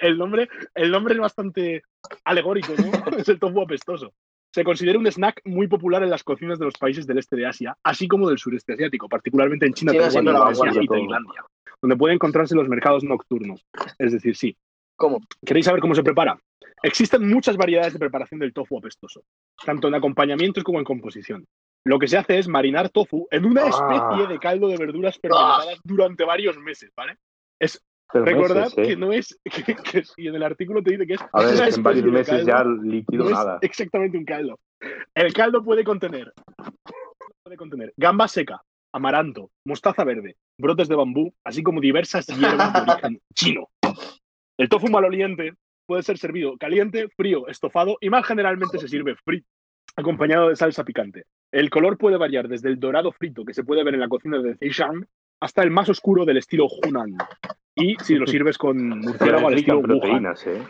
El 0.02 0.18
nombre, 0.18 0.48
el 0.74 0.90
nombre 0.90 1.14
es 1.14 1.20
bastante 1.20 1.82
alegórico, 2.24 2.74
¿no? 2.76 2.76
Es 3.18 3.28
el 3.28 3.38
tofu 3.38 3.62
apestoso. 3.62 4.12
Se 4.54 4.64
considera 4.64 4.98
un 4.98 5.06
snack 5.06 5.42
muy 5.44 5.68
popular 5.68 6.02
en 6.02 6.10
las 6.10 6.24
cocinas 6.24 6.58
de 6.58 6.64
los 6.64 6.74
países 6.74 7.06
del 7.06 7.18
este 7.18 7.36
de 7.36 7.46
Asia, 7.46 7.76
así 7.82 8.08
como 8.08 8.28
del 8.28 8.38
sureste 8.38 8.72
asiático, 8.74 9.08
particularmente 9.08 9.66
en 9.66 9.74
China, 9.74 9.92
Taiwán, 9.92 10.26
Indonesia 10.26 10.82
y. 10.82 10.86
Tailandia, 10.86 11.44
donde 11.82 11.96
puede 11.96 12.14
encontrarse 12.14 12.54
en 12.54 12.58
los 12.60 12.68
mercados 12.68 13.04
nocturnos. 13.04 13.64
Es 13.98 14.12
decir, 14.12 14.36
sí. 14.36 14.56
¿Cómo? 14.96 15.20
¿Queréis 15.44 15.66
saber 15.66 15.80
cómo 15.80 15.94
se 15.94 16.02
prepara? 16.02 16.38
Existen 16.82 17.28
muchas 17.28 17.56
variedades 17.56 17.92
de 17.92 17.98
preparación 17.98 18.40
del 18.40 18.52
tofu 18.52 18.78
apestoso, 18.78 19.22
tanto 19.64 19.88
en 19.88 19.94
acompañamientos 19.94 20.64
como 20.64 20.78
en 20.78 20.84
composición. 20.84 21.44
Lo 21.84 21.98
que 21.98 22.08
se 22.08 22.18
hace 22.18 22.38
es 22.38 22.48
marinar 22.48 22.88
tofu 22.88 23.26
en 23.30 23.44
una 23.44 23.62
Ah. 23.64 23.68
especie 23.68 24.26
de 24.26 24.38
caldo 24.38 24.68
de 24.68 24.76
verduras 24.76 25.18
fermentadas 25.20 25.78
durante 25.84 26.24
varios 26.24 26.58
meses, 26.58 26.90
¿vale? 26.96 27.16
Es 27.60 27.80
Recordad 28.12 28.64
meses, 28.64 28.78
¿eh? 28.78 28.82
que 28.82 28.96
no 28.96 29.12
es, 29.12 29.38
que, 29.44 29.74
que 29.76 30.04
si 30.04 30.26
en 30.26 30.34
el 30.34 30.42
artículo 30.42 30.82
te 30.82 30.92
dice 30.92 31.06
que 31.06 31.14
es 31.14 31.20
A 31.32 31.42
ver, 31.42 31.74
en 31.74 31.82
varios 31.82 32.06
meses 32.06 32.46
ya 32.46 32.64
líquido 32.64 33.24
no 33.24 33.30
es 33.30 33.36
nada. 33.36 33.58
exactamente 33.60 34.16
un 34.16 34.24
caldo. 34.24 34.58
El 35.14 35.32
caldo 35.32 35.62
puede 35.62 35.84
contener, 35.84 36.32
puede 37.42 37.56
contener 37.56 37.92
gamba 37.96 38.28
seca, 38.28 38.62
amaranto, 38.92 39.50
mostaza 39.64 40.04
verde, 40.04 40.36
brotes 40.58 40.88
de 40.88 40.94
bambú, 40.96 41.34
así 41.44 41.62
como 41.62 41.80
diversas 41.80 42.26
hierbas 42.38 42.72
de 42.72 42.80
origen 42.80 43.20
chino. 43.34 43.68
El 44.56 44.68
tofu 44.68 44.88
maloliente 44.88 45.52
puede 45.86 46.02
ser 46.02 46.18
servido 46.18 46.56
caliente, 46.58 47.08
frío, 47.16 47.48
estofado 47.48 47.96
y 48.00 48.10
más 48.10 48.26
generalmente 48.26 48.78
se 48.78 48.88
sirve 48.88 49.16
frito, 49.16 49.46
acompañado 49.96 50.48
de 50.48 50.56
salsa 50.56 50.84
picante. 50.84 51.24
El 51.52 51.70
color 51.70 51.96
puede 51.98 52.16
variar 52.16 52.48
desde 52.48 52.68
el 52.68 52.78
dorado 52.78 53.12
frito 53.12 53.44
que 53.44 53.54
se 53.54 53.64
puede 53.64 53.84
ver 53.84 53.94
en 53.94 54.00
la 54.00 54.08
cocina 54.08 54.38
de 54.38 54.54
Zhejiang 54.56 55.06
hasta 55.40 55.62
el 55.62 55.70
más 55.70 55.88
oscuro 55.88 56.24
del 56.24 56.36
estilo 56.36 56.66
Hunan. 56.66 57.16
Y 57.78 57.96
si 58.02 58.16
lo 58.16 58.26
sirves 58.26 58.58
con 58.58 59.00
murciélago 59.00 59.48
al 59.48 59.54
estilo 59.54 59.78
Wuhan. 59.78 60.00
proteínas, 60.00 60.46
¿eh? 60.46 60.62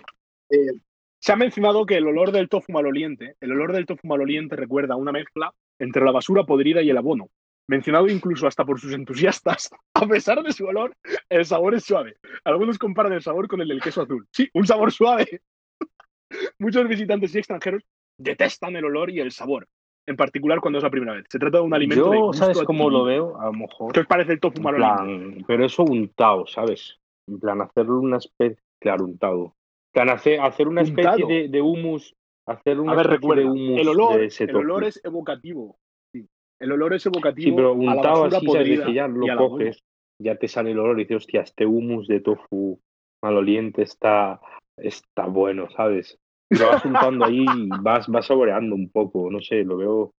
Se 1.21 1.33
ha 1.33 1.37
mencionado 1.37 1.87
que 1.87 1.97
el 1.97 2.07
olor 2.07 2.33
del 2.33 2.49
tofu 2.49 2.71
maloliente, 2.73 3.35
el 3.41 3.53
olor 3.53 3.73
del 3.73 3.87
tofu 3.87 4.07
maloliente 4.07 4.57
recuerda 4.57 4.95
a 4.95 4.99
una 4.99 5.11
mezcla 5.11 5.53
entre 5.79 6.05
la 6.05 6.13
basura 6.13 6.45
podrida 6.45 6.83
y 6.83 6.91
el 6.91 6.99
abono. 6.99 7.29
Mencionado 7.67 8.09
incluso 8.09 8.47
hasta 8.47 8.65
por 8.65 8.79
sus 8.79 8.93
entusiastas, 8.93 9.71
a 9.95 10.07
pesar 10.07 10.43
de 10.43 10.53
su 10.53 10.67
olor, 10.67 10.95
el 11.29 11.45
sabor 11.45 11.75
es 11.75 11.85
suave. 11.85 12.17
Algunos 12.45 12.79
comparan 12.79 13.13
el 13.13 13.23
sabor 13.23 13.49
con 13.49 13.61
el 13.61 13.69
del 13.69 13.83
queso 13.83 14.03
azul. 14.03 14.27
Sí, 14.31 14.49
un 14.55 14.67
sabor 14.67 14.93
suave. 14.93 15.43
Muchos 16.59 16.87
visitantes 16.89 17.35
y 17.35 17.39
extranjeros 17.39 17.83
detestan 18.19 18.77
el 18.77 18.85
olor 18.85 19.11
y 19.11 19.21
el 19.21 19.33
sabor, 19.33 19.67
en 20.09 20.17
particular 20.17 20.61
cuando 20.61 20.79
es 20.79 20.85
la 20.85 20.91
primera 20.91 21.13
vez. 21.13 21.27
Se 21.29 21.39
trata 21.39 21.59
de 21.59 21.65
un 21.65 21.75
alimento 21.75 22.11
de 22.11 22.17
Yo, 22.17 22.27
gusto 22.27 22.45
¿sabes 22.45 22.63
cómo 22.63 22.89
lo 22.91 23.05
veo? 23.05 23.39
A 23.41 23.47
lo 23.47 23.53
mejor. 23.53 23.93
¿Qué 23.93 24.01
os 24.01 24.07
parece 24.07 24.33
el 24.33 24.41
tofu 24.41 24.63
plan, 24.63 25.45
pero 25.47 25.65
eso 25.65 25.85
untado, 25.85 26.47
¿sabes? 26.47 26.99
En 27.29 27.39
plan, 27.39 27.61
hacerlo 27.61 28.01
una 28.01 28.17
especie. 28.17 28.63
Claro, 28.81 29.05
untado. 29.05 29.55
Plan, 29.93 30.09
hacer, 30.11 30.41
hacer 30.41 30.69
una 30.69 30.83
especie 30.83 31.11
Untado. 31.11 31.29
de, 31.29 31.49
de 31.49 31.63
humus. 31.63 32.15
Hacer 32.47 32.81
una 32.81 32.93
A 32.93 32.97
ver, 32.97 33.07
recuerda, 33.09 33.43
de 33.43 33.49
humus 33.51 33.81
el 33.81 33.89
olor, 33.89 34.21
de 34.21 34.27
ese 34.27 34.45
el 34.45 34.57
olor 34.57 34.85
es 34.85 35.01
evocativo. 35.05 35.77
Sí. 36.13 36.27
El 36.59 36.73
olor 36.73 36.95
es 36.95 37.05
evocativo 37.05 37.51
Sí, 37.51 37.53
pero 37.55 37.73
a 37.73 37.77
la 37.77 37.95
untado 37.97 38.23
basura 38.23 38.39
así. 38.39 38.47
De 38.47 38.53
podrida 38.53 38.87
que 38.87 38.95
ya 38.95 39.09
lo 39.09 39.37
coges, 39.37 39.85
ya 40.19 40.37
te 40.37 40.49
sale 40.49 40.71
el 40.71 40.79
olor 40.79 40.99
y 40.99 41.03
dices, 41.05 41.19
hostia, 41.19 41.43
este 41.43 41.67
humus 41.67 42.09
de 42.09 42.21
tofu 42.21 42.81
maloliente 43.23 43.83
está, 43.83 44.41
está 44.79 45.27
bueno, 45.27 45.69
¿sabes? 45.71 46.19
Lo 46.51 46.69
vas 46.69 46.85
untando 46.85 47.25
ahí 47.25 47.45
y 47.45 47.69
vas, 47.81 48.07
vas 48.09 48.27
saboreando 48.27 48.75
un 48.75 48.91
poco, 48.91 49.31
no 49.31 49.41
sé, 49.41 49.65
lo 49.65 49.77
veo. 49.77 50.13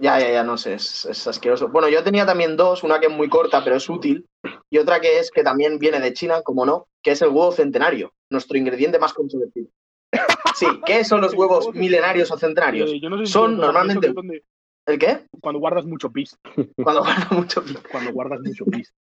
Ya, 0.00 0.18
ya, 0.20 0.30
ya, 0.30 0.44
no 0.44 0.56
sé, 0.56 0.74
es, 0.74 1.04
es 1.06 1.26
asqueroso. 1.26 1.68
Bueno, 1.68 1.88
yo 1.88 2.02
tenía 2.04 2.24
también 2.24 2.56
dos, 2.56 2.84
una 2.84 3.00
que 3.00 3.06
es 3.06 3.12
muy 3.12 3.28
corta 3.28 3.62
pero 3.64 3.76
es 3.76 3.88
útil, 3.88 4.26
y 4.70 4.78
otra 4.78 5.00
que 5.00 5.18
es 5.18 5.30
que 5.30 5.42
también 5.42 5.78
viene 5.78 5.98
de 6.00 6.12
China, 6.12 6.42
como 6.42 6.64
no, 6.64 6.86
que 7.02 7.12
es 7.12 7.22
el 7.22 7.28
huevo 7.28 7.50
centenario, 7.52 8.12
nuestro 8.30 8.56
ingrediente 8.58 8.98
más 8.98 9.12
controvertido. 9.12 9.68
Sí, 10.54 10.66
¿qué 10.84 11.04
son 11.04 11.20
los 11.20 11.32
huevos 11.32 11.66
huevo 11.66 11.78
milenarios 11.78 12.30
o 12.32 12.36
centenarios? 12.36 12.90
Eh, 12.90 13.00
yo 13.00 13.08
no 13.08 13.16
sé 13.18 13.26
si 13.26 13.32
Son 13.32 13.56
normalmente- 13.56 14.08
donde- 14.12 14.42
¿El 14.90 14.98
qué? 14.98 15.24
cuando 15.40 15.60
guardas 15.60 15.84
mucho 15.84 16.10
pis. 16.10 16.36
Cuando 16.82 17.02
guarda 17.02 17.28
mucho 17.30 17.62
Cuando 17.92 18.12
guardas 18.12 18.40
mucho 18.40 18.64
pis. 18.64 18.92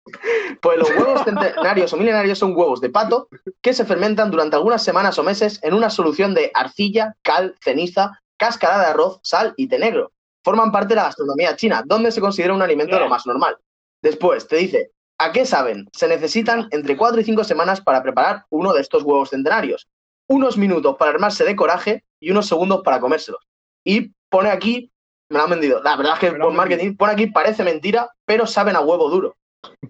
Pues 0.62 0.78
los 0.78 0.90
huevos 0.92 1.24
centenarios 1.24 1.92
o 1.94 1.98
milenarios 1.98 2.38
son 2.38 2.56
huevos 2.56 2.80
de 2.80 2.90
pato 2.90 3.28
que 3.62 3.74
se 3.74 3.86
fermentan 3.86 4.30
durante 4.30 4.56
algunas 4.56 4.84
semanas 4.84 5.18
o 5.18 5.24
meses 5.24 5.60
en 5.64 5.74
una 5.74 5.90
solución 5.90 6.34
de 6.34 6.52
arcilla, 6.54 7.16
cal, 7.24 7.56
ceniza, 7.62 8.22
cáscara 8.38 8.80
de 8.80 8.86
arroz, 8.86 9.20
sal 9.24 9.54
y 9.58 9.68
té 9.68 9.80
negro. 9.80 10.12
Forman 10.44 10.72
parte 10.72 10.90
de 10.90 10.96
la 10.96 11.04
gastronomía 11.04 11.56
china, 11.56 11.84
donde 11.86 12.12
se 12.12 12.22
considera 12.22 12.54
un 12.54 12.62
alimento 12.62 12.96
de 12.96 13.02
lo 13.02 13.10
más 13.10 13.26
normal. 13.26 13.58
Después 14.02 14.48
te 14.48 14.58
dice, 14.58 14.92
¿a 15.18 15.32
qué 15.32 15.46
saben? 15.46 15.90
Se 15.92 16.08
necesitan 16.08 16.68
entre 16.72 16.96
4 16.96 17.20
y 17.20 17.24
5 17.24 17.44
semanas 17.44 17.82
para 17.82 18.02
preparar 18.02 18.46
uno 18.50 18.74
de 18.74 18.82
estos 18.82 19.04
huevos 19.04 19.32
centenarios. 19.32 19.88
Unos 20.28 20.58
minutos 20.58 20.96
para 20.98 21.12
armarse 21.12 21.44
de 21.44 21.56
coraje 21.56 22.06
y 22.20 22.32
unos 22.32 22.48
segundos 22.48 22.82
para 22.84 23.00
comérselos. 23.00 23.48
Y 23.84 24.14
pone 24.30 24.50
aquí, 24.50 24.92
me 25.30 25.38
lo 25.38 25.44
han 25.44 25.50
vendido. 25.50 25.82
La 25.84 25.96
verdad 25.96 26.14
es 26.16 26.20
que 26.20 26.32
por 26.32 26.54
marketing 26.54 26.96
pone 26.96 27.14
aquí 27.14 27.28
parece 27.28 27.64
mentira, 27.64 28.12
pero 28.26 28.48
saben 28.48 28.76
a 28.76 28.82
huevo 28.82 29.10
duro. 29.10 29.36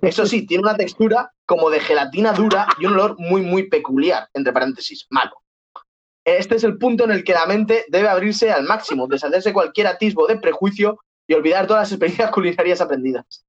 Eso 0.02 0.26
sí, 0.26 0.46
tiene 0.46 0.64
una 0.64 0.76
textura 0.76 1.32
como 1.46 1.70
de 1.70 1.80
gelatina 1.80 2.34
dura 2.34 2.68
y 2.80 2.86
un 2.86 2.94
olor 2.94 3.16
muy, 3.20 3.42
muy 3.42 3.70
peculiar, 3.70 4.28
entre 4.34 4.54
paréntesis, 4.54 5.06
malo. 5.10 5.32
Este 6.26 6.56
es 6.56 6.64
el 6.64 6.78
punto 6.78 7.06
en 7.06 7.12
el 7.12 7.24
que 7.24 7.34
la 7.34 7.46
mente 7.46 7.86
debe 7.90 8.08
abrirse 8.08 8.52
al 8.52 8.64
máximo, 8.64 9.08
deshacerse 9.08 9.54
cualquier 9.54 9.88
atisbo 9.88 10.28
de 10.28 10.38
prejuicio 10.38 11.00
y 11.28 11.34
olvidar 11.34 11.68
todas 11.68 11.84
las 11.84 11.92
experiencias 11.92 12.32
culinarias 12.32 12.82
aprendidas. 12.82 13.46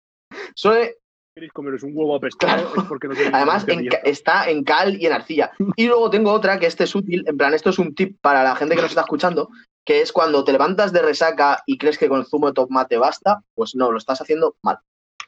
Suele, 0.54 0.96
queréis 1.34 1.52
comeros 1.52 1.82
un 1.82 1.92
huevo 1.94 2.16
apestado 2.16 2.54
Claro. 2.54 2.82
es 2.82 2.88
porque 2.88 3.08
no 3.08 3.14
tenéis 3.14 3.34
además, 3.34 3.64
en 3.68 3.88
está 4.04 4.48
en 4.50 4.64
cal 4.64 5.00
y 5.00 5.06
en 5.06 5.12
arcilla. 5.12 5.50
Y 5.76 5.86
luego 5.86 6.10
tengo 6.10 6.32
otra 6.32 6.58
que 6.58 6.66
este 6.66 6.84
es 6.84 6.94
útil, 6.94 7.24
en 7.26 7.36
plan, 7.36 7.54
esto 7.54 7.70
es 7.70 7.78
un 7.78 7.94
tip 7.94 8.18
para 8.20 8.42
la 8.42 8.56
gente 8.56 8.74
que 8.74 8.82
nos 8.82 8.90
está 8.90 9.02
escuchando, 9.02 9.48
que 9.88 10.02
es 10.02 10.12
cuando 10.12 10.44
te 10.44 10.52
levantas 10.52 10.92
de 10.92 11.00
resaca 11.00 11.62
y 11.64 11.78
crees 11.78 11.96
que 11.96 12.10
con 12.10 12.20
el 12.20 12.26
zumo 12.26 12.48
de 12.48 12.52
tomate 12.52 12.98
basta, 12.98 13.42
pues 13.54 13.74
no, 13.74 13.90
lo 13.90 13.96
estás 13.96 14.20
haciendo 14.20 14.54
mal. 14.60 14.80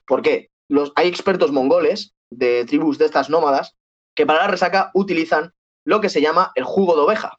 ¿Por 0.07 0.21
qué? 0.21 0.51
Los, 0.69 0.93
hay 0.97 1.09
expertos 1.09 1.51
mongoles 1.51 2.13
de 2.29 2.67
tribus 2.67 2.99
de 2.99 3.07
estas 3.07 3.31
nómadas 3.31 3.75
que 4.15 4.27
para 4.27 4.41
la 4.41 4.49
resaca 4.49 4.91
utilizan 4.93 5.55
lo 5.87 6.03
que 6.03 6.11
se 6.11 6.21
llama 6.21 6.53
el 6.57 6.65
jugo 6.65 6.95
de 6.95 7.01
oveja, 7.01 7.39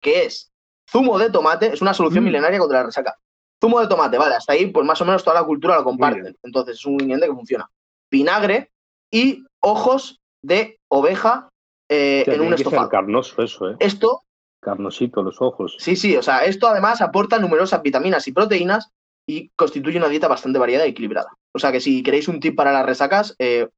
que 0.00 0.26
es 0.26 0.52
zumo 0.88 1.18
de 1.18 1.28
tomate, 1.28 1.72
es 1.74 1.82
una 1.82 1.92
solución 1.92 2.22
Mm. 2.22 2.26
milenaria 2.28 2.60
contra 2.60 2.78
la 2.78 2.86
resaca. 2.86 3.18
Zumo 3.60 3.80
de 3.80 3.88
tomate, 3.88 4.16
vale, 4.16 4.36
hasta 4.36 4.52
ahí 4.52 4.66
pues 4.66 4.86
más 4.86 5.00
o 5.00 5.04
menos 5.04 5.24
toda 5.24 5.40
la 5.40 5.46
cultura 5.46 5.74
lo 5.74 5.82
comparten. 5.82 6.38
Entonces 6.44 6.76
es 6.76 6.86
un 6.86 6.92
ingrediente 6.92 7.26
que 7.26 7.34
funciona. 7.34 7.68
Vinagre 8.12 8.70
y 9.10 9.42
ojos 9.58 10.20
de 10.40 10.78
oveja 10.86 11.48
eh, 11.88 12.22
en 12.28 12.42
un 12.42 12.54
estofado. 12.54 12.88
carnoso 12.88 13.42
eso, 13.42 13.70
¿eh? 13.70 13.76
Esto, 13.80 14.22
Carnosito 14.64 15.22
los 15.22 15.40
ojos. 15.42 15.76
sí, 15.78 15.94
sí, 15.96 16.16
o 16.16 16.22
sea, 16.22 16.44
esto 16.44 16.66
además 16.66 17.00
aporta 17.02 17.38
numerosas 17.38 17.82
vitaminas 17.82 18.26
y 18.26 18.32
proteínas 18.32 18.90
y 19.26 19.50
constituye 19.56 19.98
una 19.98 20.08
dieta 20.08 20.26
bastante 20.28 20.58
variada 20.58 20.86
y 20.86 20.90
equilibrada. 20.90 21.28
O 21.54 21.58
sea 21.58 21.70
que 21.72 21.80
si 21.80 22.02
queréis 22.02 22.28
un 22.28 22.40
tip 22.40 22.56
para 22.56 22.72
las 22.72 22.84
resacas, 22.86 23.36
eh, 23.38 23.68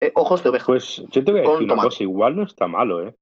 eh, 0.00 0.12
ojos 0.14 0.42
de 0.42 0.48
oveja. 0.50 0.66
Pues 0.66 1.02
yo 1.10 1.24
te 1.24 1.30
voy 1.32 1.40
a 1.40 1.42
decir 1.42 1.56
una 1.58 1.68
tomate. 1.68 1.88
cosa, 1.88 2.02
igual 2.02 2.36
no 2.36 2.42
está 2.44 2.66
malo, 2.66 3.06
¿eh? 3.06 3.14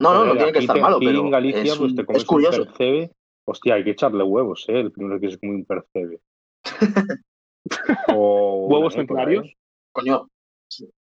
no, 0.00 0.14
no, 0.14 0.24
no 0.26 0.36
tiene 0.36 0.52
que 0.52 0.58
estar 0.60 0.80
malo, 0.80 0.96
aquí 0.96 1.06
pero 1.06 1.20
en 1.20 1.30
Galicia 1.30 1.62
es, 1.62 1.76
pues 1.76 1.90
un- 1.90 1.96
te 1.96 2.02
es 2.02 2.06
comes 2.06 2.22
un 2.22 2.26
curioso. 2.26 2.64
percebe. 2.66 3.12
Hostia, 3.46 3.74
hay 3.74 3.84
que 3.84 3.90
echarle 3.90 4.22
huevos, 4.22 4.64
¿eh? 4.68 4.80
El 4.80 4.92
primero 4.92 5.18
que 5.20 5.30
se 5.30 5.38
come 5.38 5.54
un 5.56 5.64
percebe. 5.64 6.20
O 8.08 8.66
¿Huevos 8.68 8.94
centenarios? 8.94 9.46
¿eh? 9.46 9.56
Coño, 9.92 10.28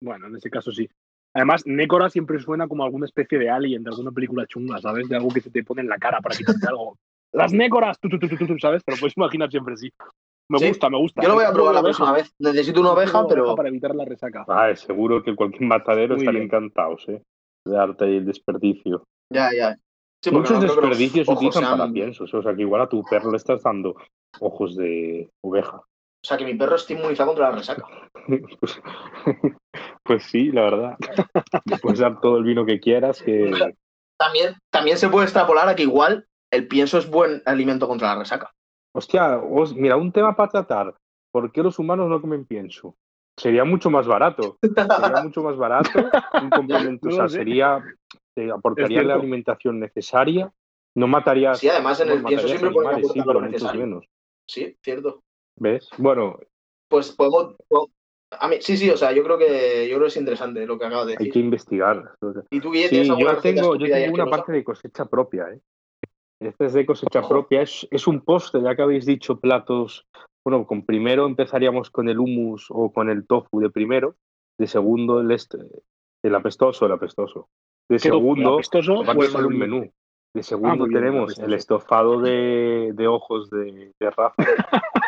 Bueno, 0.01 0.27
en 0.27 0.35
ese 0.37 0.49
caso 0.49 0.71
sí. 0.71 0.87
Además, 1.35 1.63
Nécora 1.65 2.09
siempre 2.09 2.39
suena 2.39 2.67
como 2.67 2.83
alguna 2.85 3.05
especie 3.05 3.37
de 3.37 3.49
alien 3.49 3.83
de 3.83 3.89
alguna 3.91 4.11
película 4.11 4.47
chunga, 4.47 4.79
¿sabes? 4.79 5.07
De 5.09 5.17
algo 5.17 5.29
que 5.29 5.41
se 5.41 5.51
te 5.51 5.63
pone 5.63 5.81
en 5.81 5.89
la 5.89 5.97
cara 5.97 6.19
para 6.21 6.35
quitarte 6.35 6.65
algo. 6.67 6.95
¡Las 7.33 7.51
Nécoras! 7.51 7.99
Tu, 7.99 8.07
tu, 8.07 8.17
tu, 8.17 8.27
tu, 8.29 8.57
¿Sabes? 8.57 8.83
Te 8.85 8.93
lo 8.93 8.97
puedes 8.97 9.17
imaginar 9.17 9.51
siempre 9.51 9.75
sí. 9.75 9.91
Me 10.49 10.59
Sí. 10.59 10.67
gusta, 10.69 10.89
me 10.89 10.97
gusta. 10.97 11.21
yo 11.21 11.27
lo 11.27 11.35
voy 11.35 11.43
a 11.43 11.51
probar 11.51 11.73
la 11.75 11.81
próxima 11.83 12.13
vez. 12.13 12.31
Necesito 12.39 12.79
una 12.79 12.91
oveja, 12.91 13.27
pero 13.27 13.53
Para 13.55 13.67
evitar 13.69 13.93
la 13.93 14.05
resaca. 14.05 14.45
Ah, 14.47 14.73
seguro 14.75 15.21
que 15.23 15.35
cualquier 15.35 15.63
matadero 15.63 16.15
están 16.15 16.37
encantados, 16.37 17.03
¿eh? 17.09 17.21
De 17.65 17.73
darte 17.75 18.05
ahí 18.05 18.17
el 18.17 18.25
desperdicio. 18.25 19.03
ya, 19.33 19.49
ya. 19.53 19.75
Sí, 20.23 20.31
Muchos 20.31 20.53
no 20.53 20.61
desperdicios 20.61 21.27
se 21.27 21.33
utilizan 21.33 21.63
sean- 21.63 21.77
para 21.77 21.91
piensos. 21.91 22.33
O 22.33 22.41
sea, 22.41 22.55
que 22.55 22.61
igual 22.61 22.81
a 22.81 22.89
tu 22.89 23.03
perro 23.03 23.29
le 23.31 23.37
estás 23.37 23.61
dando 23.61 23.95
ojos 24.39 24.75
de 24.75 25.29
oveja. 25.43 25.77
O 25.77 26.27
sea, 26.27 26.37
que 26.37 26.45
mi 26.45 26.55
perro 26.55 26.75
está 26.77 26.93
inmunizado 26.93 27.27
contra 27.29 27.49
la 27.51 27.57
resaca. 27.57 27.83
Pues, 28.59 28.81
pues 30.05 30.23
sí, 30.23 30.51
la 30.51 30.61
verdad. 30.61 30.97
Puedes 31.81 31.99
dar 31.99 32.21
todo 32.21 32.37
el 32.37 32.43
vino 32.43 32.65
que 32.65 32.79
quieras, 32.79 33.21
que 33.21 33.51
También, 34.17 34.55
también 34.69 34.97
se 34.97 35.09
puede 35.09 35.25
extrapolar 35.25 35.67
a 35.67 35.75
que 35.75 35.83
igual 35.83 36.27
el 36.51 36.67
pienso 36.67 36.97
es 36.97 37.09
buen 37.09 37.41
alimento 37.45 37.87
contra 37.87 38.13
la 38.13 38.19
resaca. 38.19 38.51
Hostia, 38.93 39.37
os- 39.39 39.75
mira, 39.75 39.97
un 39.97 40.11
tema 40.11 40.35
para 40.35 40.49
tratar. 40.51 40.95
¿Por 41.31 41.51
qué 41.51 41.61
los 41.63 41.79
humanos 41.79 42.07
no 42.07 42.21
comen 42.21 42.45
pienso? 42.45 42.95
Sería 43.35 43.65
mucho 43.65 43.89
más 43.89 44.07
barato. 44.07 44.57
Sería 44.61 45.21
mucho 45.21 45.43
más 45.43 45.57
barato. 45.57 45.89
Un 46.41 46.49
complemento, 46.49 47.09
o 47.09 47.11
sea, 47.11 47.27
sería, 47.27 47.83
te 48.33 48.49
aportaría 48.49 49.03
la 49.03 49.15
alimentación 49.15 49.79
necesaria. 49.81 50.49
No 50.95 51.07
matarías, 51.07 51.59
Sí, 51.59 51.67
además 51.67 51.99
en 51.99 52.07
no 52.07 52.13
el 52.13 52.23
pienso 52.23 52.47
siempre 52.47 52.69
animales, 52.69 53.11
sí, 53.11 53.19
lo 53.19 53.41
necesario. 53.41 53.81
menos. 53.81 54.05
Sí, 54.47 54.77
cierto. 54.81 55.23
¿Ves? 55.57 55.89
Bueno, 55.97 56.39
Pues 56.87 57.11
podemos. 57.11 57.55
A 58.39 58.47
mí, 58.47 58.57
sí, 58.59 58.77
sí, 58.77 58.89
o 58.89 58.97
sea, 58.97 59.11
yo 59.11 59.23
creo 59.23 59.37
que 59.37 59.87
yo 59.87 59.95
creo 59.95 60.01
que 60.01 60.07
es 60.07 60.17
interesante 60.17 60.65
lo 60.65 60.77
que 60.77 60.85
acabas 60.85 61.07
de 61.07 61.13
hay 61.13 61.17
decir. 61.17 61.33
que 61.33 61.39
investigar. 61.39 62.11
¿Y 62.51 62.59
tú, 62.59 62.71
Guille, 62.71 62.85
Sí, 62.85 62.89
tienes 62.91 63.09
alguna 63.09 63.33
yo 63.35 63.41
tengo, 63.41 63.75
yo 63.75 63.85
tengo 63.87 64.13
una 64.13 64.25
parte 64.27 64.51
de 64.51 64.63
cosecha 64.63 65.05
propia, 65.05 65.47
¿eh? 65.51 65.59
Este 66.41 66.65
es 66.65 66.73
de 66.73 66.85
cosecha 66.85 67.19
Ojo. 67.19 67.29
propia, 67.29 67.61
es, 67.61 67.87
es 67.91 68.07
un 68.07 68.21
postre, 68.21 68.61
ya 68.61 68.75
que 68.75 68.81
habéis 68.81 69.05
dicho 69.05 69.39
platos. 69.39 70.05
Bueno, 70.45 70.67
con 70.67 70.85
primero 70.85 71.25
empezaríamos 71.25 71.89
con 71.89 72.07
el 72.09 72.19
hummus 72.19 72.67
o 72.69 72.91
con 72.91 73.09
el 73.09 73.25
tofu 73.25 73.59
de 73.61 73.69
primero, 73.69 74.15
de 74.59 74.67
segundo 74.67 75.21
el, 75.21 75.31
este, 75.31 75.57
el 76.23 76.35
apestoso, 76.35 76.85
el 76.85 76.91
apestoso. 76.91 77.47
De 77.89 77.97
¿Qué 77.97 78.09
tofu? 78.09 78.19
segundo, 78.19 78.53
¿Apestoso 78.55 79.01
aparte 79.01 79.21
o 79.21 79.23
el 79.25 79.31
ser 79.31 79.45
un 79.45 79.57
menú. 79.57 79.91
De 80.35 80.43
segundo 80.43 80.85
bien, 80.85 80.99
tenemos 80.99 81.23
apestoso. 81.23 81.47
el 81.47 81.53
estofado 81.53 82.21
de, 82.21 82.91
de 82.93 83.07
ojos 83.07 83.49
de, 83.49 83.93
de 83.97 84.09
Rafa 84.11 84.35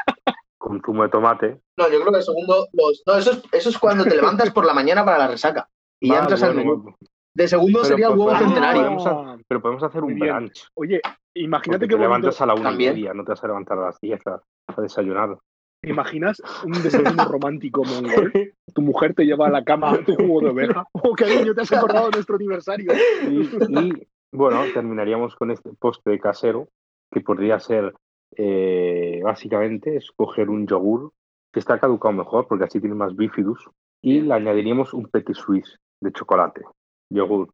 con 0.68 0.82
zumo 0.86 1.04
de 1.04 1.10
tomate. 1.10 1.60
No, 1.78 1.90
yo 1.90 2.00
creo 2.02 2.12
que 2.12 2.18
el 2.20 2.24
segundo. 2.24 2.68
Los... 2.74 3.04
No, 3.06 3.16
eso 3.16 3.32
es, 3.32 3.44
eso 3.52 3.70
es 3.70 3.78
cuando 3.78 4.04
te 4.04 4.16
levantas 4.16 4.52
por 4.52 4.66
la 4.66 4.74
mañana 4.74 5.06
para 5.06 5.18
la 5.20 5.28
resaca. 5.28 5.68
Y 6.02 6.10
ya 6.10 6.18
Ah, 6.18 6.22
entras 6.22 6.44
al 6.44 6.54
bueno, 6.54 6.70
menú. 6.72 6.82
bueno, 6.84 6.98
De 7.34 7.48
segundo 7.48 7.80
Pero 7.82 7.86
sería 7.86 8.08
el 8.08 8.14
pues 8.14 8.20
huevo 8.20 8.32
podemos- 8.32 8.54
centenario. 8.54 8.82
podemos 8.84 9.06
hacer- 9.08 9.46
pero 9.48 9.62
podemos 9.62 9.84
hacer 9.84 10.04
un 10.04 10.16
bien. 10.16 10.36
brunch. 10.36 10.68
Oye, 10.76 11.02
imagínate 11.36 11.80
Porque 11.86 11.88
que 11.88 11.96
te 11.96 12.02
levantas 12.02 12.42
a 12.42 12.46
la 12.46 12.54
una 12.56 12.72
y 12.72 12.78
media, 12.78 13.14
no 13.14 13.24
te 13.24 13.32
vas 13.32 13.44
a 13.44 13.48
levantar 13.48 13.78
a 13.80 13.86
las 13.86 14.00
10 14.02 14.20
a, 14.28 14.42
a 14.76 14.82
desayunar. 14.82 15.38
¿Te 15.82 15.92
imaginas 15.92 16.42
un 16.66 16.72
desayuno 16.84 17.24
romántico 17.26 17.84
mongol? 17.84 18.34
Tu 18.74 18.82
mujer 18.82 19.14
te 19.14 19.26
lleva 19.26 19.48
a 19.48 19.52
la 19.52 19.64
cama 19.64 19.98
tu 20.06 20.16
jugo 20.16 20.42
de 20.42 20.50
oveja. 20.50 20.86
Oh, 20.94 21.14
cariño, 21.14 21.54
te 21.54 21.62
has 21.62 21.72
acordado 21.72 22.06
de 22.10 22.18
nuestro 22.18 22.36
aniversario. 22.36 22.92
Y, 23.30 23.42
y, 23.70 24.08
bueno, 24.34 24.64
terminaríamos 24.74 25.36
con 25.36 25.52
este 25.52 25.70
postre 25.80 26.20
casero, 26.20 26.68
que 27.12 27.22
podría 27.22 27.60
ser 27.60 27.94
eh, 28.36 29.22
básicamente 29.24 29.96
escoger 29.96 30.50
un 30.50 30.68
yogur 30.68 31.12
que 31.54 31.60
está 31.60 31.80
caducado 31.80 32.14
mejor, 32.14 32.48
porque 32.48 32.66
así 32.66 32.80
tiene 32.80 32.96
más 32.96 33.16
bifidus, 33.16 33.70
y 34.02 34.22
le 34.22 34.34
añadiríamos 34.34 34.94
un 34.94 35.08
petit 35.08 35.36
suisse 35.36 35.78
de 36.02 36.12
chocolate. 36.12 36.62
Yogur, 37.10 37.50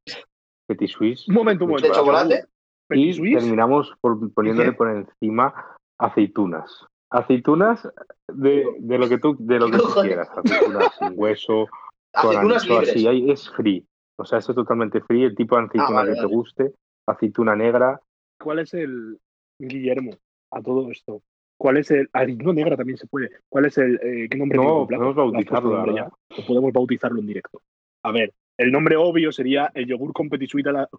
petit 0.67 0.89
suisse. 0.89 1.27
Un 1.29 1.36
momento, 1.36 1.65
un 1.65 1.71
De 1.71 1.75
momento. 1.77 1.97
chocolate. 1.99 2.45
Petit 2.88 3.05
Y 3.09 3.13
Suisse. 3.13 3.39
terminamos 3.39 3.93
por, 4.01 4.33
poniéndole 4.33 4.71
qué? 4.71 4.75
por 4.75 4.89
encima 4.89 5.53
aceitunas. 5.99 6.86
Aceitunas 7.09 7.88
de, 8.27 8.65
de 8.79 8.97
lo 8.97 9.07
que 9.07 9.19
tú, 9.19 9.38
de 9.39 9.59
lo 9.59 9.67
que 9.69 9.77
tú 9.77 9.88
quieras. 10.01 10.29
Aceitunas 10.36 10.95
sin 10.99 11.13
hueso, 11.15 11.67
con 12.12 12.31
Aceitunas 12.31 12.63
anchoa, 12.63 12.79
libres. 12.81 12.93
sí, 13.01 13.07
ahí 13.07 13.31
es 13.31 13.49
free. 13.51 13.86
O 14.17 14.25
sea, 14.25 14.39
eso 14.39 14.51
es 14.51 14.55
totalmente 14.57 14.99
free, 15.01 15.23
el 15.23 15.36
tipo 15.36 15.55
de 15.55 15.63
aceituna 15.63 15.88
Ah, 15.89 15.93
vale, 15.93 16.09
que 16.12 16.15
te 16.15 16.21
vale. 16.23 16.36
guste, 16.36 16.73
aceituna 17.07 17.55
negra. 17.55 17.99
¿Cuál 18.41 18.59
es 18.59 18.73
el 18.73 19.17
Guillermo 19.59 20.12
a 20.53 20.61
todo 20.61 20.89
esto? 20.91 21.21
¿Cuál 21.57 21.77
es 21.77 21.91
el 21.91 22.09
harina 22.13 22.51
negra 22.51 22.75
también 22.75 22.97
se 22.97 23.07
puede? 23.07 23.29
¿Cuál 23.47 23.65
es 23.65 23.77
el 23.77 23.95
eh, 24.03 24.27
qué 24.29 24.37
nombre 24.37 24.57
No, 24.57 24.85
podemos 24.85 24.99
¿Lo 24.99 25.09
has 25.09 25.15
bautizarlo, 25.15 25.95
ya? 25.95 26.09
O 26.37 26.45
podemos 26.45 26.73
bautizarlo 26.73 27.19
en 27.19 27.27
directo. 27.27 27.61
A 28.03 28.11
ver, 28.11 28.33
el 28.57 28.71
nombre 28.71 28.97
obvio 28.97 29.31
sería 29.31 29.71
el 29.73 29.87
yogur 29.87 30.13
con 30.13 30.29
petit 30.29 30.49
suisse 30.49 30.67
a 30.67 30.71
la, 30.71 30.89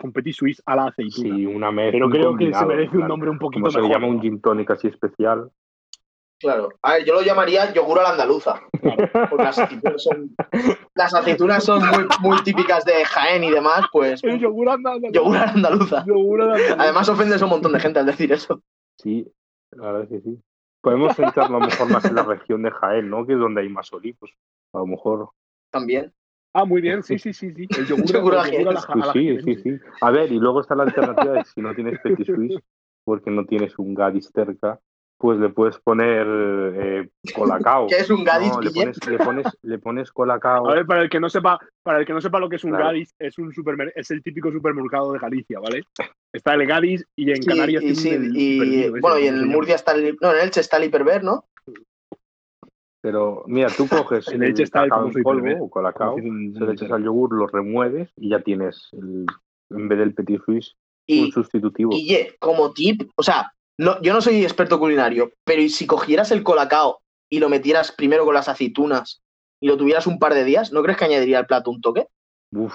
a 0.66 0.76
la 0.76 0.86
aceituna. 0.86 1.36
Sí, 1.36 1.46
una 1.46 1.70
mezcla. 1.70 1.92
Pero 1.92 2.10
creo 2.10 2.36
que 2.36 2.52
se 2.52 2.66
merece 2.66 2.96
un 2.96 3.08
nombre 3.08 3.30
un 3.30 3.38
poquito 3.38 3.70
Como 3.70 3.70
se 3.70 3.92
llama 3.92 4.06
un 4.06 4.20
gin 4.20 4.40
tonic 4.40 4.70
así 4.70 4.88
especial. 4.88 5.50
Claro. 6.40 6.70
A 6.82 6.94
ver, 6.94 7.04
yo 7.04 7.14
lo 7.14 7.22
llamaría 7.22 7.72
yogur 7.72 8.00
a 8.00 8.02
la 8.02 8.10
andaluza. 8.10 8.60
Claro. 8.80 9.08
Porque 9.30 9.44
las 9.44 9.58
aceitunas 9.58 10.02
son, 10.02 10.34
las 10.94 11.14
aceitunas 11.14 11.64
son 11.64 11.80
muy, 11.80 12.06
muy 12.20 12.42
típicas 12.42 12.84
de 12.84 13.04
Jaén 13.04 13.44
y 13.44 13.50
demás, 13.50 13.82
pues 13.92 14.22
El 14.24 14.38
yogur 14.40 14.66
yogur 14.66 14.68
a 14.68 14.76
la 14.76 15.52
andaluza. 15.52 16.04
Yogur 16.06 16.42
a 16.42 16.46
la 16.46 16.54
andaluza. 16.54 16.76
Además 16.82 17.08
ofendes 17.08 17.40
a 17.40 17.44
un 17.44 17.50
montón 17.50 17.72
de 17.72 17.80
gente 17.80 17.98
al 18.00 18.06
decir 18.06 18.32
eso. 18.32 18.62
Sí, 18.98 19.30
la 19.76 19.92
verdad 19.92 20.02
es 20.02 20.08
que 20.08 20.20
sí. 20.20 20.42
Podemos 20.80 21.16
centrarlo 21.16 21.56
a 21.56 21.60
lo 21.60 21.66
mejor 21.66 21.90
más 21.90 22.04
en 22.04 22.14
la 22.14 22.24
región 22.24 22.62
de 22.62 22.70
Jaén, 22.70 23.08
¿no? 23.08 23.26
Que 23.26 23.32
es 23.32 23.38
donde 23.38 23.62
hay 23.62 23.68
más 23.68 23.92
olivos. 23.92 24.30
A 24.72 24.78
lo 24.78 24.86
mejor. 24.86 25.30
También. 25.70 26.12
Ah, 26.52 26.64
muy 26.64 26.80
bien, 26.80 27.02
sí, 27.02 27.18
sí, 27.18 27.32
sí, 27.32 27.52
sí. 27.52 27.66
El 27.76 27.86
yogur, 27.86 28.04
Yogur 28.12 28.36
a 28.36 28.48
el 28.48 28.58
yogur 28.58 28.68
a 28.68 28.72
la, 28.74 28.80
a 28.80 29.06
la 29.06 29.12
sí, 29.12 29.40
sí, 29.40 29.56
sí. 29.56 29.78
A 30.00 30.10
ver, 30.10 30.30
y 30.30 30.38
luego 30.38 30.60
está 30.60 30.74
la 30.74 30.84
alternativa 30.84 31.32
de 31.32 31.44
si 31.44 31.60
no 31.60 31.74
tienes 31.74 31.98
Petit 32.00 32.26
Suisse, 32.26 32.60
porque 33.02 33.30
no 33.30 33.44
tienes 33.44 33.76
un 33.78 33.94
Gadis 33.94 34.30
cerca, 34.32 34.78
pues 35.24 35.38
le 35.40 35.48
puedes 35.48 35.78
poner 35.78 36.26
eh, 36.28 37.08
colacao. 37.34 37.86
¿Qué 37.88 37.96
es 37.96 38.10
un 38.10 38.24
Gadis, 38.24 38.50
No, 38.52 38.60
le 38.60 38.68
Guille? 38.68 38.80
pones, 38.82 39.06
le 39.06 39.18
pones, 39.18 39.58
le 39.62 39.78
pones 39.78 40.12
colacao. 40.12 40.68
A 40.68 40.74
ver, 40.74 40.84
para 40.84 41.00
el 41.00 41.08
que 41.08 41.18
no 41.18 41.30
sepa, 41.30 41.58
para 41.82 42.00
el 42.00 42.04
que 42.04 42.12
no 42.12 42.20
sepa 42.20 42.38
lo 42.38 42.50
que 42.50 42.56
es 42.56 42.64
un 42.64 42.72
Claro. 42.72 42.84
Gadis, 42.88 43.14
es 43.18 43.38
un 43.38 43.50
supermer 43.54 43.90
es 43.96 44.10
el 44.10 44.22
típico 44.22 44.52
supermercado 44.52 45.14
de 45.14 45.18
Galicia, 45.18 45.60
¿vale? 45.60 45.84
Está 46.30 46.52
el 46.52 46.66
Gadis 46.66 47.06
y 47.16 47.30
en 47.30 47.36
Sí, 47.42 47.48
Canarias 47.48 47.82
y, 47.82 47.86
tienen 47.94 48.02
sí, 48.02 48.10
el 48.10 48.36
y- 48.36 48.88
bueno, 48.90 48.98
y 48.98 49.00
¿cómo 49.00 49.14
se 49.14 49.26
en 49.28 49.34
llama? 49.40 49.52
Murcia 49.54 49.74
está 49.76 49.92
el, 49.92 50.18
no, 50.20 50.34
en 50.34 50.40
Elche 50.42 50.60
está 50.60 50.76
el 50.76 50.84
hiperver, 50.84 51.24
¿no? 51.24 51.46
Pero 53.00 53.44
mira, 53.46 53.68
tú 53.74 53.88
coges 53.88 54.28
En 54.32 54.42
Elche 54.42 54.64
está 54.64 54.84
el 54.84 54.90
cacao 54.90 55.06
en 55.08 55.22
polvo 55.22 55.38
hiperver. 55.40 55.58
o 55.62 55.70
colacao, 55.70 56.16
se 56.18 56.22
le 56.66 56.72
echas 56.72 56.90
al 56.92 57.02
yogur, 57.02 57.32
lo 57.34 57.46
remueves 57.46 58.10
y 58.16 58.28
ya 58.28 58.40
tienes, 58.40 58.90
el- 58.92 59.24
en 59.70 59.88
vez 59.88 59.98
del 59.98 60.12
Petit 60.12 60.42
Suisse, 60.44 60.74
un 61.08 61.14
Y, 61.16 61.32
sustitutivo. 61.32 61.92
Guille, 61.92 62.36
como 62.38 62.72
tip, 62.74 63.10
o 63.16 63.22
sea, 63.22 63.50
no, 63.78 64.00
yo 64.02 64.12
no 64.12 64.20
soy 64.20 64.42
experto 64.44 64.78
culinario, 64.78 65.30
pero 65.44 65.60
¿y 65.62 65.68
si 65.68 65.86
cogieras 65.86 66.30
el 66.30 66.42
colacao 66.42 67.00
y 67.30 67.40
lo 67.40 67.48
metieras 67.48 67.92
primero 67.92 68.24
con 68.24 68.34
las 68.34 68.48
aceitunas 68.48 69.22
y 69.60 69.66
lo 69.68 69.76
tuvieras 69.76 70.06
un 70.06 70.18
par 70.18 70.34
de 70.34 70.44
días, 70.44 70.72
¿no 70.72 70.82
crees 70.82 70.98
que 70.98 71.04
añadiría 71.06 71.38
al 71.38 71.46
plato 71.46 71.70
un 71.70 71.80
toque? 71.80 72.06
Uf. 72.52 72.74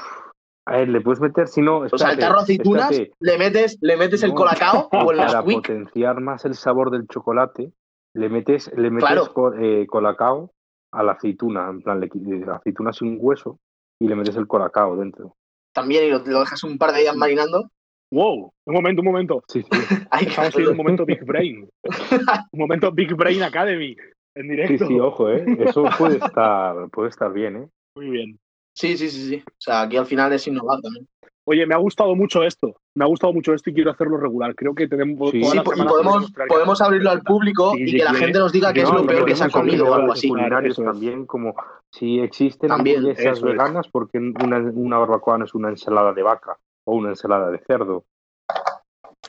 A 0.66 0.78
ver, 0.78 0.90
le 0.90 1.02
puedes 1.02 1.20
meter, 1.20 1.48
si 1.48 1.62
no, 1.62 1.78
O 1.80 1.90
sea, 1.90 2.10
el 2.10 2.14
espérate, 2.14 2.22
tarro 2.22 2.40
aceitunas, 2.40 2.92
espérate. 2.92 3.16
le 3.20 3.38
metes, 3.40 3.78
le 3.82 3.98
metes 3.98 4.22
el 4.24 4.30
No. 4.32 4.36
colacao 4.36 4.88
o 4.92 5.12
el 5.12 5.18
para 5.18 5.42
Nesquik. 5.42 5.56
potenciar 5.56 6.20
más 6.22 6.46
el 6.46 6.54
sabor 6.56 6.92
del 6.92 7.08
chocolate, 7.08 7.72
le 8.14 8.30
metes, 8.30 8.72
le 8.76 8.92
metes 8.92 9.10
Claro. 9.30 9.54
eh, 9.60 9.88
colacao 9.88 10.52
a 10.92 11.04
la 11.04 11.14
aceituna, 11.14 11.70
en 11.70 11.82
plan, 11.82 12.00
le 12.00 12.10
la 12.46 12.56
aceituna 12.58 12.94
sin 12.94 13.18
hueso 13.20 13.60
y 14.00 14.08
le 14.08 14.16
metes 14.16 14.36
el 14.36 14.48
colacao 14.48 14.96
dentro. 14.96 15.36
También 15.74 16.04
y 16.06 16.10
lo, 16.10 16.20
lo 16.26 16.40
dejas 16.42 16.64
un 16.64 16.78
par 16.78 16.92
de 16.94 17.02
días 17.02 17.16
marinando. 17.16 17.72
Wow, 18.12 18.52
un 18.66 18.74
momento, 18.74 19.02
un 19.02 19.08
momento. 19.08 19.44
Sí, 19.48 19.62
sí. 19.62 19.70
Estamos 20.22 20.56
un 20.56 20.78
momento 20.78 21.06
Big 21.06 21.24
Brain. 21.24 21.70
un 22.52 22.60
momento 22.60 22.92
Big 22.92 23.14
Brain 23.14 23.44
Academy 23.44 23.96
en 24.36 24.44
Sí, 24.44 24.50
directo. 24.50 24.88
sí, 24.88 25.00
ojo, 25.00 25.30
¿eh? 25.30 25.46
Eso 25.60 25.84
puede 25.98 26.18
estar, 26.18 26.90
puede 26.90 27.10
estar 27.10 27.32
bien, 27.32 27.56
¿eh? 27.58 27.68
Muy 27.96 28.10
bien. 28.10 28.40
Sí, 28.74 28.98
sí, 28.98 29.10
sí, 29.10 29.28
sí. 29.30 29.44
O 29.46 29.52
sea, 29.62 29.82
aquí 29.82 29.98
al 29.98 30.06
final 30.06 30.32
es 30.34 30.48
innovar 30.48 30.80
también. 30.82 31.08
Oye, 31.46 31.66
me 31.66 31.74
ha 31.74 31.80
gustado 31.80 32.16
mucho 32.16 32.44
esto. 32.44 32.76
Me 32.96 33.04
ha 33.04 33.08
gustado 33.08 33.34
mucho 33.34 33.54
esto 33.54 33.70
y 33.72 33.74
quiero 33.74 33.90
hacerlo 33.92 34.18
regular. 34.18 34.54
Creo 34.56 34.76
que 34.76 34.88
tenemos 34.88 35.32
Sí. 35.32 35.44
Sí, 35.44 35.58
y 35.58 35.62
podemos, 35.62 36.32
podemos 36.48 36.80
abrirlo 36.82 37.10
al 37.10 37.22
público 37.24 37.74
Sí, 37.76 37.84
y 37.88 37.98
que 37.98 38.04
la 38.04 38.14
gente 38.14 38.38
nos 38.38 38.52
diga 38.52 38.72
qué 38.72 38.82
es 38.82 38.92
lo 38.92 39.06
peor 39.06 39.26
que 39.26 39.36
se 39.36 39.46
ha 39.46 39.50
comido 39.50 39.90
o 39.90 39.94
algo 39.96 40.14
así. 40.14 40.30
culinarios 40.30 40.74
Eso 40.74 40.84
es. 40.84 40.88
también, 40.92 41.26
como 41.26 41.56
si 41.92 42.20
existen 42.20 42.72
hamburguesas 42.72 43.42
veganas, 43.42 43.88
porque 43.88 44.20
una, 44.20 44.60
una 44.60 44.98
barbacoa 45.00 45.40
no 45.40 45.46
es 45.46 45.56
una 45.56 45.70
ensalada 45.70 46.14
de 46.14 46.22
vaca 46.24 46.58
o 46.86 46.96
una 46.96 47.10
ensalada 47.10 47.50
de 47.52 47.60
cerdo. 47.60 48.06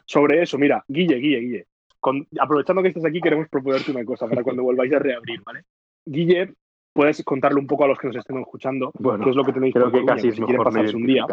Sobre 0.04 0.42
eso, 0.42 0.58
mira, 0.58 0.84
Guille, 0.88 1.16
Guille, 1.16 1.40
Guille. 1.40 1.66
Con- 2.00 2.26
aprovechando 2.40 2.82
que 2.82 2.88
estás 2.88 3.04
aquí, 3.04 3.20
queremos 3.20 3.48
proponerte 3.48 3.90
una 3.90 4.04
cosa 4.04 4.26
para 4.26 4.42
cuando 4.42 4.62
volváis 4.62 4.92
a 4.94 4.98
reabrir, 4.98 5.42
¿vale? 5.44 5.64
Guille 6.06 6.54
puedes 6.92 7.22
contarle 7.24 7.60
un 7.60 7.66
poco 7.66 7.84
a 7.84 7.88
los 7.88 7.98
que 7.98 8.06
nos 8.08 8.16
estén 8.16 8.38
escuchando 8.38 8.90
Bueno, 8.98 9.22
qué 9.22 9.30
es 9.30 9.36
lo 9.36 9.44
que 9.44 9.52
tenéis 9.52 9.74
Creo 9.74 9.92
que 9.92 10.04
casi 10.04 10.28
es 10.28 10.34
si 10.34 10.40
mejor 10.40 10.64
pasarse 10.64 10.96
un 10.96 11.06
día 11.06 11.24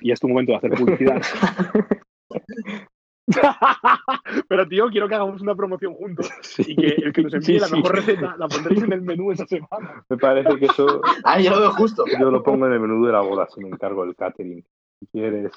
y 0.00 0.10
es 0.10 0.18
tu 0.20 0.28
momento 0.28 0.52
de 0.52 0.58
hacer 0.58 0.72
publicidad. 0.72 1.22
Pero 4.48 4.68
tío, 4.68 4.88
quiero 4.90 5.08
que 5.08 5.14
hagamos 5.14 5.40
una 5.40 5.54
promoción 5.54 5.94
juntos 5.94 6.30
Sí. 6.42 6.64
y 6.68 6.76
que 6.76 6.86
el 7.06 7.12
que 7.12 7.22
nos 7.22 7.34
envíe 7.34 7.46
Sí, 7.46 7.58
la 7.58 7.66
sí. 7.68 7.76
mejor 7.76 7.94
receta 7.96 8.36
la 8.36 8.48
pondréis 8.48 8.82
en 8.82 8.92
el 8.92 9.02
menú 9.02 9.32
esa 9.32 9.46
semana. 9.46 10.04
Me 10.08 10.16
parece 10.18 10.58
que 10.58 10.66
eso 10.66 11.00
Ah, 11.24 11.40
yo 11.40 11.50
lo 11.52 11.60
veo 11.60 11.70
justo. 11.72 12.04
yo 12.20 12.30
lo 12.30 12.42
pongo 12.42 12.66
en 12.66 12.72
el 12.74 12.80
menú 12.80 13.04
de 13.06 13.12
la 13.12 13.20
boda 13.22 13.46
si 13.48 13.60
me 13.62 13.68
encargo 13.68 14.04
del 14.04 14.14
catering. 14.16 14.64
Si 15.04 15.18
quieres. 15.18 15.52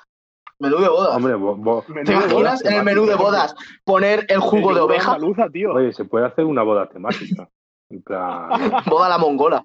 Menú 0.60 0.78
de 0.80 0.90
bodas. 0.90 1.16
Hombre, 1.16 1.36
bo- 1.36 1.56
bo- 1.56 1.84
¿Te 2.04 2.12
imaginas 2.12 2.66
en 2.66 2.74
el 2.74 2.84
menú 2.84 3.06
de 3.06 3.16
bodas 3.16 3.56
poner 3.86 4.26
el 4.30 4.40
jugo 4.40 4.74
de 4.74 4.82
oveja? 4.82 5.14
andaluza, 5.14 5.50
tío. 5.50 5.74
oye, 5.74 5.94
se 5.94 6.06
puede 6.06 6.26
hacer 6.26 6.46
una 6.46 6.64
boda 6.64 6.90
temática. 6.90 7.48
En 7.90 8.02
plan, 8.02 8.50
Boda 8.90 9.06
a 9.06 9.10
la 9.10 9.18
mongola. 9.18 9.64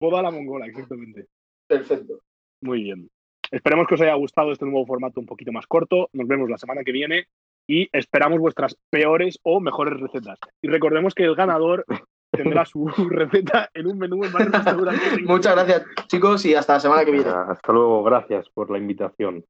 Boda 0.00 0.20
a 0.20 0.22
la 0.22 0.30
mongola, 0.30 0.66
exactamente. 0.66 1.26
Perfecto. 1.66 2.20
Muy 2.62 2.84
bien. 2.84 3.08
Esperemos 3.50 3.86
que 3.88 3.94
os 3.94 4.00
haya 4.00 4.14
gustado 4.14 4.52
este 4.52 4.64
nuevo 4.64 4.86
formato 4.86 5.20
un 5.20 5.26
poquito 5.26 5.52
más 5.52 5.66
corto. 5.66 6.08
Nos 6.12 6.28
vemos 6.28 6.48
la 6.48 6.58
semana 6.58 6.84
que 6.84 6.92
viene 6.92 7.26
y 7.68 7.88
esperamos 7.92 8.38
vuestras 8.38 8.76
peores 8.90 9.38
o 9.42 9.60
mejores 9.60 9.98
recetas. 10.00 10.38
Y 10.62 10.68
recordemos 10.68 11.12
que 11.14 11.24
el 11.24 11.34
ganador 11.34 11.84
tendrá 12.30 12.64
su 12.64 12.86
receta 13.10 13.70
en 13.74 13.86
un 13.86 13.98
menú 13.98 14.24
en 14.24 14.32
varios 14.32 14.52
restaurantes. 14.52 15.22
Muchas 15.24 15.54
gracias, 15.54 15.82
chicos, 16.06 16.44
y 16.44 16.54
hasta 16.54 16.74
la 16.74 16.80
semana 16.80 17.04
que 17.04 17.12
viene. 17.12 17.30
hasta 17.30 17.72
luego, 17.72 18.02
gracias 18.02 18.48
por 18.50 18.70
la 18.70 18.78
invitación. 18.78 19.44